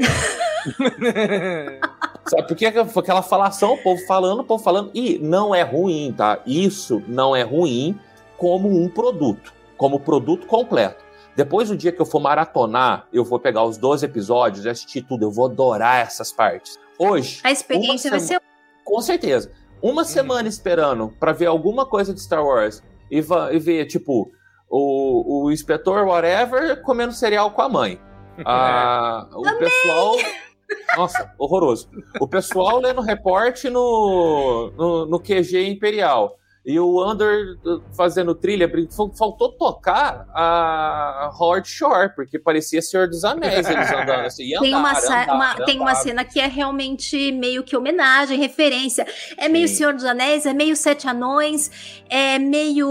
Sabe, 2.30 2.48
porque 2.48 2.66
aquela 2.66 3.22
falação, 3.24 3.74
o 3.74 3.78
povo 3.78 4.06
falando, 4.06 4.42
o 4.42 4.44
povo 4.44 4.64
falando. 4.64 4.92
E 4.94 5.18
não 5.18 5.54
é 5.54 5.64
ruim, 5.64 6.14
tá? 6.16 6.40
Isso 6.46 7.02
não 7.08 7.36
é 7.36 7.42
ruim 7.42 8.00
como 8.38 8.70
um 8.70 8.88
produto, 8.88 9.52
como 9.76 10.00
produto 10.00 10.46
completo. 10.46 11.04
Depois 11.36 11.70
do 11.70 11.78
dia 11.78 11.92
que 11.92 12.02
eu 12.02 12.06
for 12.06 12.20
maratonar, 12.20 13.08
eu 13.12 13.24
vou 13.24 13.40
pegar 13.40 13.64
os 13.64 13.78
12 13.78 14.06
episódios 14.06 14.66
e 14.66 14.70
assistir 14.70 15.02
tudo. 15.02 15.24
Eu 15.24 15.32
vou 15.32 15.46
adorar 15.46 16.02
essas 16.02 16.32
partes. 16.32 16.78
Hoje. 17.00 17.40
A 17.44 17.52
experiência 17.52 18.12
vai 18.12 18.20
ser. 18.20 18.42
Com 18.84 19.02
certeza. 19.02 19.52
Uma 19.82 20.04
semana 20.04 20.50
esperando 20.50 21.14
para 21.20 21.32
ver 21.32 21.46
alguma 21.46 21.86
coisa 21.86 22.14
de 22.14 22.20
Star 22.20 22.46
Wars 22.46 22.84
e, 23.10 23.18
e 23.18 23.60
ver, 23.60 23.86
tipo, 23.86 24.30
o, 24.70 25.46
o 25.46 25.52
inspetor 25.52 26.06
whatever 26.06 26.82
comendo 26.84 27.14
cereal 27.14 27.52
com 27.52 27.62
a 27.62 27.70
mãe. 27.70 28.00
Ah, 28.46 29.28
o 29.34 29.42
pessoal. 29.42 30.16
Nossa, 30.96 31.34
horroroso. 31.38 31.90
O 32.20 32.28
pessoal 32.28 32.80
lendo 32.80 33.02
reporte 33.02 33.70
no, 33.70 34.72
no, 34.78 35.06
no 35.06 35.20
QG 35.20 35.68
Imperial. 35.68 36.39
E 36.66 36.78
o 36.78 37.10
Under 37.10 37.58
fazendo 37.96 38.36
trilha, 38.36 38.70
faltou 39.18 39.52
tocar 39.54 40.28
a 40.34 41.32
Howard 41.40 41.68
Shore, 41.68 42.14
porque 42.14 42.38
parecia 42.38 42.82
Senhor 42.82 43.08
dos 43.08 43.24
Anéis 43.24 43.68
eles 43.70 43.90
andando 43.92 44.26
assim. 44.26 44.54
Andar, 44.54 44.62
tem, 44.62 44.76
uma, 44.76 44.92
andar, 44.92 45.28
uma 45.28 45.54
andar, 45.54 45.66
tem 45.66 45.80
uma 45.80 45.96
cena 45.96 46.26
que 46.26 46.40
é 46.40 46.48
realmente 46.48 47.32
meio 47.32 47.64
que 47.64 47.78
homenagem, 47.78 48.38
referência. 48.38 49.08
É 49.38 49.48
meio 49.48 49.68
Sim. 49.70 49.76
Senhor 49.76 49.94
dos 49.94 50.04
Anéis, 50.04 50.46
é 50.46 50.54
meio 50.54 50.76
Sete 50.76 51.08
Anões, 51.08 52.04
é 52.10 52.38
meio. 52.38 52.90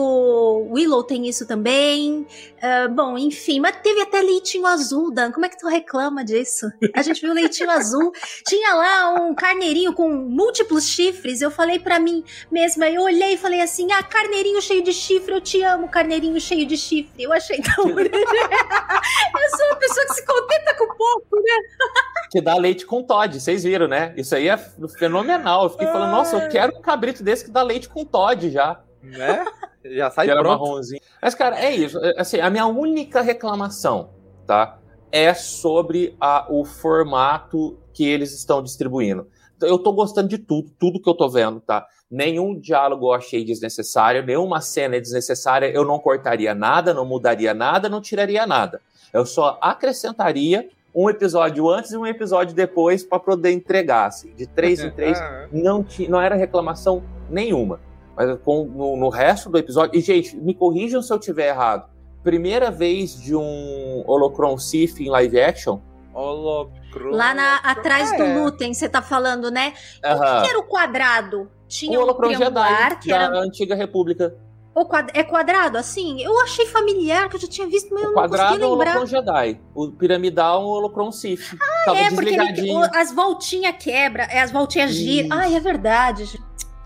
Willow 0.70 1.04
tem 1.04 1.28
isso 1.28 1.46
também. 1.46 2.26
Uh, 2.58 2.92
bom, 2.92 3.16
enfim, 3.16 3.60
mas 3.60 3.76
teve 3.82 4.00
até 4.00 4.20
leitinho 4.20 4.66
azul, 4.66 5.12
Dan. 5.12 5.30
Como 5.30 5.46
é 5.46 5.48
que 5.48 5.58
tu 5.58 5.68
reclama 5.68 6.24
disso? 6.24 6.66
A 6.94 7.02
gente 7.02 7.20
viu 7.20 7.32
leitinho 7.32 7.70
azul. 7.70 8.10
Tinha 8.48 8.74
lá 8.74 9.14
um 9.14 9.34
carneirinho 9.34 9.92
com 9.92 10.08
múltiplos 10.10 10.84
chifres. 10.84 11.40
Eu 11.40 11.50
falei 11.50 11.78
para 11.78 12.00
mim 12.00 12.24
mesma, 12.50 12.88
eu 12.88 13.02
olhei 13.02 13.34
e 13.34 13.36
falei 13.36 13.57
assim: 13.60 13.90
ah, 13.92 14.02
carneirinho 14.02 14.60
cheio 14.60 14.82
de 14.82 14.92
chifre, 14.92 15.34
eu 15.34 15.40
te 15.40 15.62
amo, 15.62 15.88
carneirinho 15.88 16.40
cheio 16.40 16.66
de 16.66 16.76
chifre. 16.76 17.22
Eu 17.22 17.32
achei 17.32 17.60
tão 17.60 17.88
Eu 17.98 19.56
sou 19.56 19.66
uma 19.66 19.76
pessoa 19.76 20.06
que 20.06 20.14
se 20.14 20.26
contenta 20.26 20.74
com 20.74 20.96
pouco, 20.96 21.36
né? 21.36 21.88
que 22.30 22.40
dá 22.40 22.56
leite 22.56 22.86
com 22.86 23.02
Todd, 23.02 23.40
vocês 23.40 23.64
viram, 23.64 23.88
né? 23.88 24.12
Isso 24.16 24.34
aí 24.34 24.48
é 24.48 24.56
fenomenal. 24.98 25.64
Eu 25.64 25.70
fiquei 25.70 25.86
falando, 25.86 26.10
nossa, 26.10 26.36
eu 26.36 26.48
quero 26.48 26.76
um 26.76 26.82
cabrito 26.82 27.22
desse 27.22 27.44
que 27.44 27.50
dá 27.50 27.62
leite 27.62 27.88
com 27.88 28.04
Todd 28.04 28.50
já. 28.50 28.80
Né? 29.02 29.44
Já 29.84 30.10
sai 30.10 30.26
pronto. 30.26 30.44
marronzinho. 30.44 31.00
Mas, 31.22 31.34
cara, 31.34 31.58
é 31.58 31.74
isso. 31.74 31.98
É, 32.04 32.20
assim, 32.20 32.40
a 32.40 32.50
minha 32.50 32.66
única 32.66 33.20
reclamação, 33.20 34.10
tá? 34.46 34.78
É 35.10 35.32
sobre 35.32 36.14
a, 36.20 36.46
o 36.50 36.64
formato 36.64 37.78
que 37.94 38.06
eles 38.06 38.34
estão 38.34 38.62
distribuindo. 38.62 39.26
Eu 39.60 39.78
tô 39.78 39.92
gostando 39.92 40.28
de 40.28 40.38
tudo, 40.38 40.70
tudo 40.78 41.00
que 41.00 41.08
eu 41.08 41.14
tô 41.14 41.28
vendo, 41.28 41.60
tá? 41.60 41.86
Nenhum 42.10 42.58
diálogo 42.58 43.06
eu 43.06 43.12
achei 43.12 43.44
desnecessário, 43.44 44.24
nenhuma 44.24 44.60
cena 44.62 44.96
é 44.96 45.00
desnecessária, 45.00 45.66
eu 45.66 45.84
não 45.84 45.98
cortaria 45.98 46.54
nada, 46.54 46.94
não 46.94 47.04
mudaria 47.04 47.52
nada, 47.52 47.88
não 47.88 48.00
tiraria 48.00 48.46
nada. 48.46 48.80
Eu 49.12 49.26
só 49.26 49.58
acrescentaria 49.60 50.68
um 50.94 51.08
episódio 51.10 51.68
antes 51.68 51.92
e 51.92 51.96
um 51.96 52.06
episódio 52.06 52.54
depois 52.54 53.04
para 53.04 53.20
poder 53.20 53.52
entregar, 53.52 54.06
assim, 54.06 54.32
de 54.34 54.46
três 54.46 54.80
em 54.80 54.90
três. 54.92 55.18
não, 55.52 55.84
não 56.08 56.20
era 56.20 56.34
reclamação 56.34 57.02
nenhuma. 57.28 57.80
Mas 58.16 58.38
com, 58.40 58.64
no, 58.64 58.96
no, 58.96 59.08
resto 59.10 59.48
do 59.48 59.58
episódio. 59.58 59.96
E, 59.96 60.00
gente, 60.00 60.36
me 60.36 60.54
corrijam 60.54 61.00
se 61.00 61.12
eu 61.12 61.18
tiver 61.20 61.48
errado. 61.48 61.88
Primeira 62.24 62.70
vez 62.70 63.14
de 63.14 63.36
um 63.36 64.02
Holocron 64.06 64.58
Sith 64.58 64.98
em 64.98 65.08
live 65.08 65.40
action. 65.40 65.78
Holocron. 66.12 67.10
Lá 67.10 67.32
na, 67.32 67.56
atrás 67.58 68.10
é. 68.12 68.16
do 68.16 68.42
Lutem, 68.42 68.74
você 68.74 68.88
tá 68.88 69.00
falando, 69.00 69.52
né? 69.52 69.72
O 69.98 70.42
que, 70.42 70.50
era 70.50 70.58
o 70.58 70.64
quadrado? 70.64 71.48
Tinha 71.68 71.98
o 71.98 72.02
Holocron 72.02 72.34
Jedi, 72.34 72.96
que 73.00 73.12
era 73.12 73.28
da 73.28 73.40
antiga 73.40 73.74
República. 73.74 74.34
O 74.74 74.84
quad... 74.84 75.10
É 75.12 75.24
quadrado, 75.24 75.76
assim? 75.76 76.22
Eu 76.22 76.40
achei 76.40 76.64
familiar, 76.66 77.28
que 77.28 77.36
eu 77.36 77.40
já 77.40 77.48
tinha 77.48 77.66
visto, 77.66 77.92
mas 77.92 78.04
o 78.04 78.06
eu 78.06 78.12
não 78.12 78.28
consegui 78.28 78.38
lembrar. 78.38 78.56
O 78.56 78.58
quadrado 78.58 78.64
é 78.64 78.66
o 78.66 78.70
Holocron 78.70 79.06
Jedi. 79.06 79.60
O 79.74 79.90
piramidal 79.90 80.62
é 80.62 80.64
o 80.64 80.68
Holocron 80.68 81.12
Sith. 81.12 81.56
Ah, 81.60 81.84
Tava 81.84 81.98
é, 81.98 82.10
porque 82.10 82.34
ele, 82.34 82.72
as 82.94 83.12
voltinhas 83.12 83.74
quebra, 83.78 84.24
é, 84.24 84.40
as 84.40 84.52
voltinhas 84.52 84.92
giram. 84.92 85.36
Ai, 85.36 85.56
é 85.56 85.60
verdade. 85.60 86.40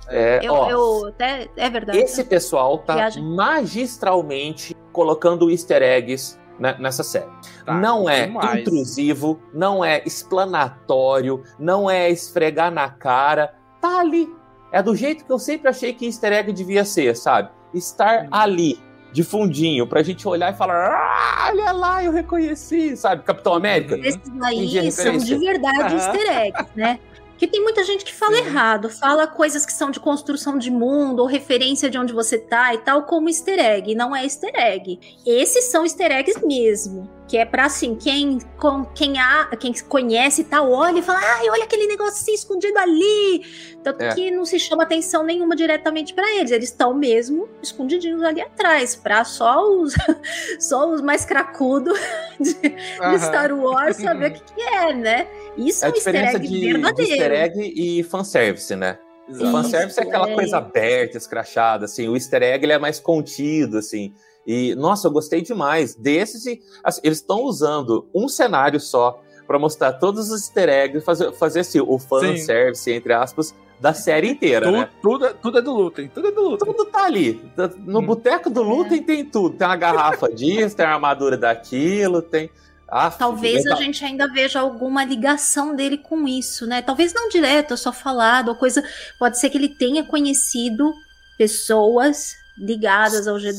É, 0.09 0.41
eu, 0.43 0.55
ó, 0.55 0.71
eu, 0.71 1.07
até, 1.09 1.49
é 1.57 1.71
verdade. 1.71 1.99
Esse 1.99 2.25
pessoal 2.25 2.79
tá 2.79 2.95
Viagem. 2.95 3.23
magistralmente 3.23 4.77
colocando 4.93 5.51
easter 5.51 5.83
eggs 5.83 6.39
né, 6.59 6.77
nessa 6.79 7.03
série. 7.03 7.31
Tá, 7.65 7.75
não 7.75 8.09
é 8.09 8.27
demais. 8.27 8.61
intrusivo, 8.61 9.41
não 9.53 9.85
é 9.85 10.03
explanatório, 10.05 11.43
não 11.59 11.91
é 11.91 12.11
esfregar 12.11 12.71
na 12.71 12.89
cara. 12.89 13.55
Tá 13.81 14.01
ali. 14.01 14.29
É 14.73 14.83
do 14.83 14.97
jeito 14.97 15.25
que 15.25 15.31
eu 15.31 15.39
sempre 15.39 15.69
achei 15.69 15.93
que 15.93 16.07
easter 16.07 16.33
egg 16.33 16.53
devia 16.53 16.85
ser, 16.85 17.15
sabe? 17.15 17.51
Estar 17.75 18.25
hum. 18.25 18.29
ali, 18.33 18.81
de 19.13 19.23
fundinho, 19.23 19.87
pra 19.87 20.03
gente 20.03 20.27
olhar 20.27 20.53
e 20.53 20.57
falar: 20.57 20.91
ah, 20.91 21.51
olha 21.51 21.73
lá, 21.73 22.03
eu 22.03 22.11
reconheci, 22.11 22.97
sabe? 22.97 23.23
Capitão 23.23 23.53
América. 23.53 23.97
Esses 23.99 24.21
aí 24.43 24.91
são 24.91 25.19
de 25.19 25.37
verdade 25.37 25.95
easter 25.95 26.39
eggs, 26.39 26.71
né? 26.75 26.99
Que 27.37 27.47
tem 27.47 27.61
muita 27.61 27.83
gente 27.83 28.05
que 28.05 28.15
fala 28.15 28.37
Sim. 28.37 28.45
errado, 28.45 28.89
fala 28.89 29.27
coisas 29.27 29.67
que 29.67 29.73
são 29.73 29.91
de 29.91 29.99
construção 29.99 30.57
de 30.57 30.71
mundo 30.71 31.21
ou 31.21 31.27
referência 31.27 31.91
de 31.91 31.99
onde 31.99 32.13
você 32.13 32.39
tá 32.39 32.73
e 32.73 32.79
tal, 32.79 33.03
como 33.03 33.29
easter 33.29 33.59
egg. 33.59 33.95
Não 33.95 34.15
é 34.15 34.23
easter 34.23 34.53
egg. 34.55 34.99
Esses 35.27 35.65
são 35.65 35.83
easter 35.83 36.13
eggs 36.13 36.41
mesmo 36.47 37.11
que 37.33 37.39
é 37.39 37.47
pra 37.47 37.65
assim, 37.65 37.95
quem, 37.95 38.41
com, 38.59 38.85
quem, 38.85 39.19
a, 39.19 39.49
quem 39.59 39.73
conhece 39.89 40.45
tal, 40.45 40.71
olha 40.71 40.99
e 40.99 41.03
fala, 41.03 41.19
ai, 41.19 41.49
olha 41.49 41.65
aquele 41.65 41.87
negocinho 41.87 42.35
escondido 42.35 42.79
ali. 42.79 43.43
Tanto 43.83 44.03
é. 44.03 44.15
que 44.15 44.31
não 44.31 44.45
se 44.45 44.59
chama 44.59 44.83
atenção 44.83 45.25
nenhuma 45.25 45.57
diretamente 45.57 46.13
para 46.13 46.31
eles, 46.37 46.51
eles 46.51 46.69
estão 46.69 46.93
mesmo 46.93 47.49
escondidinhos 47.63 48.23
ali 48.23 48.43
atrás, 48.43 48.95
pra 48.95 49.25
só 49.25 49.67
os, 49.67 49.95
só 50.61 50.91
os 50.91 51.01
mais 51.01 51.25
cracudos 51.25 51.99
de, 52.39 52.53
de 52.53 53.19
Star 53.19 53.51
Wars 53.51 53.97
saber 53.97 54.33
o 54.33 54.35
que, 54.37 54.55
que, 54.55 54.61
é, 54.61 54.93
né? 54.93 55.27
Isso 55.57 55.87
é, 55.87 55.89
é 55.89 55.91
um 55.91 55.95
easter 55.95 56.15
egg 56.15 56.47
de, 56.47 56.73
verdadeiro. 56.73 57.13
De 57.13 57.13
easter 57.15 57.33
egg 57.33 57.75
e 57.75 58.03
fanservice, 58.03 58.77
né? 58.77 58.99
Exato. 59.27 59.49
O 59.49 59.53
fanservice 59.53 59.99
é 59.99 60.03
aquela 60.03 60.29
é. 60.29 60.35
coisa 60.35 60.59
aberta, 60.59 61.17
escrachada, 61.17 61.87
assim. 61.87 62.09
O 62.09 62.15
easter 62.15 62.43
egg 62.43 62.63
ele 62.63 62.75
é 62.75 62.79
mais 62.79 63.01
contido, 63.01 63.79
assim. 63.79 64.13
E, 64.47 64.75
nossa, 64.75 65.07
eu 65.07 65.13
gostei 65.13 65.41
demais 65.41 65.95
desses. 65.95 66.47
E, 66.47 66.61
assim, 66.83 67.01
eles 67.05 67.19
estão 67.19 67.43
usando 67.43 68.09
um 68.15 68.29
cenário 68.29 68.81
só 68.81 69.21
para 69.47 69.59
mostrar 69.59 69.95
todos 69.95 70.31
os 70.31 70.43
easter 70.43 70.69
eggs, 70.69 71.05
fazer, 71.05 71.33
fazer 71.33 71.61
assim, 71.61 71.81
o 71.81 71.99
fanservice, 71.99 72.91
entre 72.91 73.13
aspas, 73.13 73.55
da 73.81 73.93
série 73.93 74.29
inteira, 74.29 74.67
tudo, 74.67 74.79
né? 74.79 74.89
Tudo, 75.03 75.27
é, 75.27 75.33
tudo 75.33 75.59
é 75.59 75.63
do 75.63 75.73
Lutem, 75.73 76.09
tudo 76.09 76.29
é 76.29 76.31
do 76.31 76.41
Lutem. 76.41 76.73
Tudo 76.73 76.85
tá 76.87 77.05
ali. 77.05 77.43
No 77.79 77.99
hum. 77.99 78.07
boteco 78.07 78.49
do 78.49 78.63
Lutem 78.63 79.01
é. 79.01 79.03
tem 79.03 79.25
tudo. 79.25 79.57
Tem 79.57 79.67
uma 79.67 79.77
garrafa 79.77 80.33
disso, 80.33 80.77
tem 80.77 80.87
uma 80.87 80.95
armadura 80.95 81.37
daquilo, 81.37 82.23
tem... 82.23 82.51
Ah, 82.89 83.11
Talvez 83.11 83.67
a 83.67 83.75
gente 83.77 84.05
ainda 84.05 84.29
veja 84.31 84.61
alguma 84.61 85.03
ligação 85.03 85.75
dele 85.75 85.97
com 85.97 86.29
isso, 86.29 86.67
né? 86.67 86.83
Talvez 86.83 87.15
não 87.15 87.29
direto, 87.29 87.75
só 87.77 87.91
falado, 87.91 88.49
ou 88.49 88.55
coisa... 88.55 88.85
Pode 89.19 89.39
ser 89.39 89.49
que 89.49 89.57
ele 89.57 89.71
tenha 89.71 90.05
conhecido 90.05 90.93
pessoas 91.39 92.37
ligadas 92.63 93.27
ao 93.27 93.39
Jedi, 93.41 93.57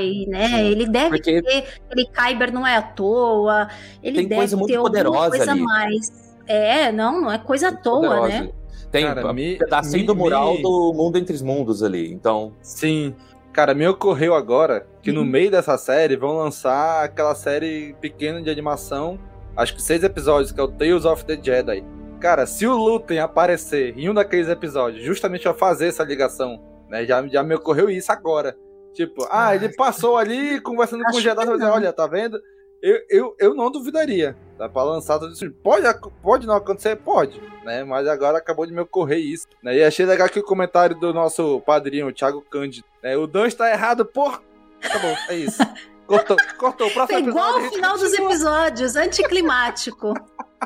Sim. 0.00 0.26
né? 0.28 0.48
Sim. 0.48 0.66
Ele 0.66 0.86
deve 0.86 1.10
Porque 1.10 1.42
ter, 1.42 1.66
ele 1.90 2.06
Kyber 2.06 2.52
não 2.52 2.66
é 2.66 2.76
à 2.76 2.82
toa, 2.82 3.68
ele 4.02 4.20
tem 4.20 4.28
deve 4.28 4.40
coisa 4.40 4.56
muito 4.56 4.72
ter 4.72 4.78
poderosa 4.78 5.36
coisa 5.36 5.52
ali. 5.52 5.60
mais. 5.60 6.32
É, 6.46 6.90
não, 6.90 7.20
não 7.20 7.30
é 7.30 7.38
coisa 7.38 7.68
à 7.68 7.72
toa, 7.72 8.00
poderosa. 8.00 8.28
né? 8.28 8.50
Tem 8.90 9.04
Cara, 9.04 9.26
um 9.26 9.32
me, 9.32 9.56
pedacinho 9.56 10.00
me, 10.00 10.06
do 10.06 10.16
mural 10.16 10.54
me... 10.54 10.62
do 10.62 10.92
Mundo 10.94 11.16
Entre 11.16 11.34
os 11.34 11.42
Mundos 11.42 11.82
ali, 11.82 12.12
então... 12.12 12.52
Sim. 12.60 13.14
Cara, 13.52 13.74
me 13.74 13.86
ocorreu 13.86 14.34
agora 14.34 14.86
que 15.02 15.12
no 15.12 15.20
uhum. 15.20 15.26
meio 15.26 15.50
dessa 15.50 15.76
série 15.76 16.16
vão 16.16 16.38
lançar 16.38 17.04
aquela 17.04 17.34
série 17.34 17.94
pequena 18.00 18.40
de 18.40 18.48
animação, 18.48 19.18
acho 19.56 19.74
que 19.74 19.82
seis 19.82 20.02
episódios, 20.02 20.50
que 20.50 20.60
é 20.60 20.62
o 20.62 20.68
Tales 20.68 21.04
of 21.04 21.24
the 21.24 21.38
Jedi. 21.40 21.84
Cara, 22.20 22.46
se 22.46 22.66
o 22.66 22.76
Lutem 22.76 23.18
aparecer 23.18 23.96
em 23.98 24.08
um 24.08 24.14
daqueles 24.14 24.48
episódios, 24.48 25.04
justamente 25.04 25.48
a 25.48 25.54
fazer 25.54 25.88
essa 25.88 26.04
ligação 26.04 26.60
né? 26.90 27.06
Já, 27.06 27.26
já 27.26 27.42
me 27.42 27.54
ocorreu 27.54 27.88
isso 27.88 28.12
agora. 28.12 28.56
Tipo, 28.92 29.26
ah, 29.30 29.54
ele 29.54 29.74
passou 29.74 30.16
ali 30.16 30.60
conversando 30.60 31.04
com 31.04 31.16
o 31.16 31.20
Jedi, 31.20 31.46
olha, 31.46 31.92
tá 31.92 32.06
vendo? 32.06 32.40
Eu, 32.82 32.98
eu, 33.08 33.36
eu 33.38 33.54
não 33.54 33.70
duvidaria. 33.70 34.36
Dá 34.58 34.68
pra 34.68 34.82
lançar 34.82 35.18
tudo 35.18 35.32
isso. 35.32 35.50
Pode, 35.62 35.86
pode 36.22 36.46
não 36.46 36.54
acontecer? 36.54 36.96
Pode, 36.96 37.40
né? 37.64 37.84
Mas 37.84 38.08
agora 38.08 38.38
acabou 38.38 38.66
de 38.66 38.72
me 38.72 38.80
ocorrer 38.80 39.18
isso. 39.18 39.46
Né? 39.62 39.76
E 39.76 39.84
achei 39.84 40.04
legal 40.04 40.26
aqui 40.26 40.40
o 40.40 40.44
comentário 40.44 40.98
do 40.98 41.14
nosso 41.14 41.60
padrinho, 41.60 42.08
o 42.08 42.12
Thiago 42.12 42.42
Cândido. 42.42 42.86
Né? 43.02 43.16
O 43.16 43.26
Dan 43.26 43.46
está 43.46 43.70
errado, 43.70 44.04
por. 44.04 44.42
Tá 44.80 44.98
bom, 44.98 45.14
é 45.28 45.36
isso. 45.36 45.62
Cortou, 46.10 46.36
cortou. 46.58 46.88
O 46.88 46.92
próximo 46.92 47.20
Foi 47.20 47.28
igual 47.28 47.54
ao 47.54 47.70
final 47.70 47.96
dos 47.96 48.12
episódios, 48.12 48.96
anticlimático. 48.96 50.12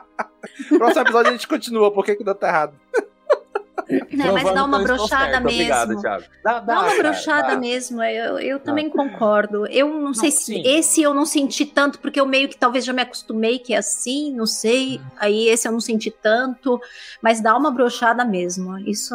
próximo 0.79 1.03
episódio 1.03 1.29
a 1.29 1.33
gente 1.33 1.47
continua, 1.47 1.93
por 1.93 2.03
que 2.03 2.17
que 2.17 2.23
o 2.23 2.25
Dan 2.25 2.33
tá 2.33 2.49
errado? 2.49 2.81
É, 3.89 4.33
mas 4.33 4.55
dá 4.55 4.65
uma 4.65 4.79
brochada 4.79 5.41
mesmo. 5.41 5.51
Obrigado, 5.51 6.01
Thiago. 6.01 6.25
Dá, 6.43 6.53
dá, 6.55 6.61
dá 6.61 6.81
uma 6.81 6.97
brochada 6.97 7.57
mesmo, 7.57 8.03
eu, 8.03 8.39
eu 8.39 8.61
também 8.61 8.89
concordo. 8.89 9.67
Eu 9.67 9.89
não, 9.89 10.01
não 10.01 10.15
sei 10.15 10.31
se 10.31 10.45
sim. 10.45 10.63
esse 10.65 11.03
eu 11.03 11.13
não 11.13 11.27
senti 11.27 11.67
tanto, 11.67 11.99
porque 11.99 12.21
eu 12.21 12.27
meio 12.27 12.49
que 12.49 12.57
talvez 12.57 12.85
já 12.85 12.93
me 12.93 13.03
acostumei 13.03 13.59
que 13.59 13.75
é 13.75 13.79
assim, 13.79 14.33
não 14.33 14.47
sei. 14.47 15.01
Aí 15.17 15.49
esse 15.49 15.69
eu 15.69 15.73
não 15.73 15.81
senti 15.81 16.11
tanto, 16.11 16.81
mas 17.21 17.41
dá 17.41 17.57
uma 17.57 17.71
brochada 17.71 18.25
mesmo. 18.25 18.79
Isso, 18.79 19.15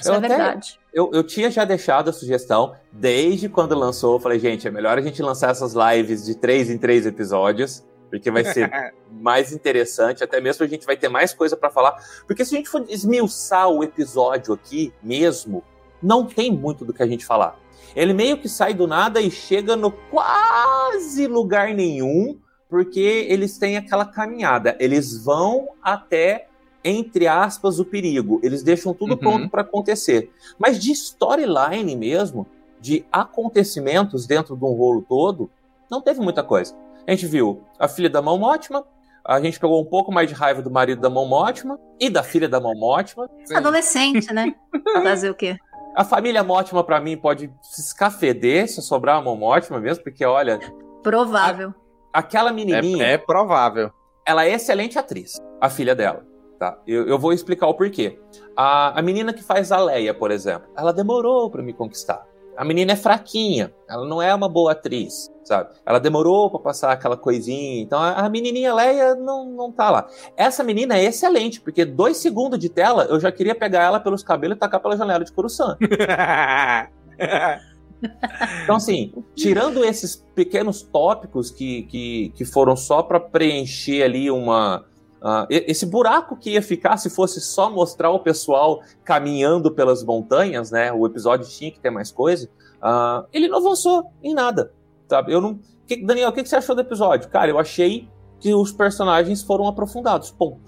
isso 0.00 0.12
é 0.12 0.16
até, 0.16 0.28
verdade. 0.28 0.78
Eu, 0.92 1.10
eu 1.12 1.24
tinha 1.24 1.50
já 1.50 1.64
deixado 1.64 2.10
a 2.10 2.12
sugestão, 2.12 2.76
desde 2.92 3.48
quando 3.48 3.74
lançou, 3.74 4.14
eu 4.14 4.20
falei, 4.20 4.38
gente, 4.38 4.68
é 4.68 4.70
melhor 4.70 4.96
a 4.96 5.00
gente 5.00 5.20
lançar 5.22 5.50
essas 5.50 5.74
lives 5.74 6.24
de 6.24 6.36
três 6.36 6.70
em 6.70 6.78
três 6.78 7.04
episódios 7.04 7.82
porque 8.10 8.30
vai 8.30 8.44
ser 8.44 8.70
mais 9.10 9.52
interessante, 9.52 10.22
até 10.22 10.40
mesmo 10.40 10.64
a 10.64 10.68
gente 10.68 10.86
vai 10.86 10.96
ter 10.96 11.08
mais 11.08 11.34
coisa 11.34 11.56
para 11.56 11.70
falar. 11.70 11.96
Porque 12.26 12.44
se 12.44 12.54
a 12.54 12.58
gente 12.58 12.68
for 12.68 12.84
esmiuçar 12.88 13.68
o 13.68 13.82
episódio 13.82 14.54
aqui 14.54 14.92
mesmo, 15.02 15.62
não 16.02 16.26
tem 16.26 16.52
muito 16.52 16.84
do 16.84 16.92
que 16.92 17.02
a 17.02 17.06
gente 17.06 17.24
falar. 17.24 17.58
Ele 17.94 18.12
meio 18.12 18.38
que 18.38 18.48
sai 18.48 18.74
do 18.74 18.86
nada 18.86 19.20
e 19.20 19.30
chega 19.30 19.76
no 19.76 19.90
quase 19.90 21.26
lugar 21.26 21.72
nenhum, 21.74 22.38
porque 22.68 23.26
eles 23.28 23.56
têm 23.56 23.76
aquela 23.76 24.04
caminhada. 24.04 24.76
Eles 24.80 25.16
vão 25.16 25.68
até, 25.82 26.48
entre 26.82 27.26
aspas, 27.28 27.78
o 27.78 27.84
perigo. 27.84 28.40
Eles 28.42 28.62
deixam 28.62 28.92
tudo 28.92 29.12
uhum. 29.12 29.18
pronto 29.18 29.48
para 29.48 29.62
acontecer. 29.62 30.30
Mas 30.58 30.78
de 30.78 30.90
storyline 30.92 31.94
mesmo, 31.94 32.46
de 32.80 33.04
acontecimentos 33.12 34.26
dentro 34.26 34.56
de 34.56 34.64
um 34.64 34.72
rolo 34.72 35.04
todo, 35.08 35.50
não 35.90 36.02
teve 36.02 36.20
muita 36.20 36.42
coisa. 36.42 36.74
A 37.06 37.10
gente 37.10 37.26
viu 37.26 37.64
a 37.78 37.86
filha 37.86 38.08
da 38.08 38.22
mão 38.22 38.40
ótima, 38.42 38.84
a 39.24 39.40
gente 39.40 39.58
pegou 39.58 39.80
um 39.80 39.84
pouco 39.84 40.12
mais 40.12 40.28
de 40.28 40.34
raiva 40.34 40.60
do 40.60 40.70
marido 40.70 41.00
da 41.00 41.08
mão 41.08 41.30
ótima 41.30 41.78
e 42.00 42.10
da 42.10 42.22
filha 42.22 42.48
da 42.48 42.60
mão 42.60 42.74
ótima. 42.82 43.28
Adolescente, 43.54 44.32
né? 44.32 44.54
Fazer 45.02 45.30
o 45.30 45.34
quê? 45.34 45.56
A 45.94 46.04
família 46.04 46.42
Mótima, 46.42 46.82
para 46.82 47.00
mim, 47.00 47.16
pode 47.16 47.50
se 47.62 47.80
escafeder 47.80 48.68
se 48.68 48.82
sobrar 48.82 49.20
uma 49.20 49.34
mão 49.34 49.48
ótima 49.48 49.78
mesmo, 49.80 50.02
porque 50.02 50.24
olha. 50.24 50.58
Provável. 51.02 51.72
A, 52.12 52.18
aquela 52.18 52.52
menininha. 52.52 53.06
É, 53.06 53.12
é, 53.12 53.18
provável. 53.18 53.92
Ela 54.26 54.44
é 54.44 54.54
excelente 54.54 54.98
atriz, 54.98 55.40
a 55.60 55.70
filha 55.70 55.94
dela. 55.94 56.26
Tá? 56.58 56.76
Eu, 56.86 57.06
eu 57.06 57.18
vou 57.18 57.32
explicar 57.32 57.68
o 57.68 57.74
porquê. 57.74 58.18
A, 58.56 58.98
a 58.98 59.02
menina 59.02 59.32
que 59.32 59.42
faz 59.42 59.70
a 59.70 59.78
Leia, 59.78 60.12
por 60.12 60.30
exemplo, 60.30 60.68
ela 60.76 60.92
demorou 60.92 61.48
para 61.48 61.62
me 61.62 61.72
conquistar. 61.72 62.24
A 62.56 62.64
menina 62.64 62.92
é 62.92 62.96
fraquinha, 62.96 63.72
ela 63.88 64.06
não 64.06 64.22
é 64.22 64.34
uma 64.34 64.48
boa 64.48 64.72
atriz, 64.72 65.30
sabe? 65.42 65.70
Ela 65.84 65.98
demorou 65.98 66.50
para 66.50 66.60
passar 66.60 66.92
aquela 66.92 67.16
coisinha, 67.16 67.82
então 67.82 67.98
a, 67.98 68.12
a, 68.12 68.28
menininha 68.28 68.72
Leia 68.72 69.14
não, 69.14 69.50
não 69.50 69.72
tá 69.72 69.90
lá. 69.90 70.06
Essa 70.36 70.62
menina 70.62 70.96
é 70.96 71.04
excelente, 71.04 71.60
porque 71.60 71.84
dois 71.84 72.18
segundos 72.18 72.58
de 72.58 72.68
tela 72.68 73.04
eu 73.04 73.18
já 73.18 73.32
queria 73.32 73.54
pegar 73.54 73.82
ela 73.82 73.98
pelos 73.98 74.22
cabelos 74.22 74.56
e 74.56 74.60
tacar 74.60 74.80
pela 74.80 74.96
janela 74.96 75.24
de 75.24 75.32
Coruscant. 75.32 75.76
então, 78.62 78.76
assim, 78.76 79.12
tirando 79.34 79.84
esses 79.84 80.24
pequenos 80.34 80.82
tópicos 80.82 81.50
que, 81.50 81.82
que, 81.84 82.32
que 82.36 82.44
foram 82.44 82.76
só 82.76 83.02
para 83.02 83.18
preencher 83.18 84.02
ali 84.02 84.30
uma, 84.30 84.84
Uh, 85.24 85.46
esse 85.48 85.86
buraco 85.86 86.36
que 86.36 86.50
ia 86.50 86.60
ficar 86.60 86.98
se 86.98 87.08
fosse 87.08 87.40
só 87.40 87.70
mostrar 87.70 88.10
o 88.10 88.18
pessoal 88.18 88.82
caminhando 89.02 89.70
pelas 89.70 90.04
montanhas, 90.04 90.70
né? 90.70 90.92
O 90.92 91.06
episódio 91.06 91.48
tinha 91.48 91.70
que 91.70 91.80
ter 91.80 91.88
mais 91.88 92.12
coisa. 92.12 92.46
Uh, 92.76 93.26
ele 93.32 93.48
não 93.48 93.56
avançou 93.56 94.12
em 94.22 94.34
nada, 94.34 94.70
sabe? 95.08 95.32
Eu 95.32 95.40
não. 95.40 95.58
Que, 95.86 95.96
Daniel, 96.04 96.28
o 96.28 96.32
que, 96.32 96.42
que 96.42 96.48
você 96.48 96.56
achou 96.56 96.74
do 96.74 96.82
episódio? 96.82 97.30
Cara, 97.30 97.50
eu 97.50 97.58
achei 97.58 98.06
que 98.38 98.54
os 98.54 98.70
personagens 98.70 99.42
foram 99.42 99.66
aprofundados. 99.66 100.30
Ponto. 100.30 100.60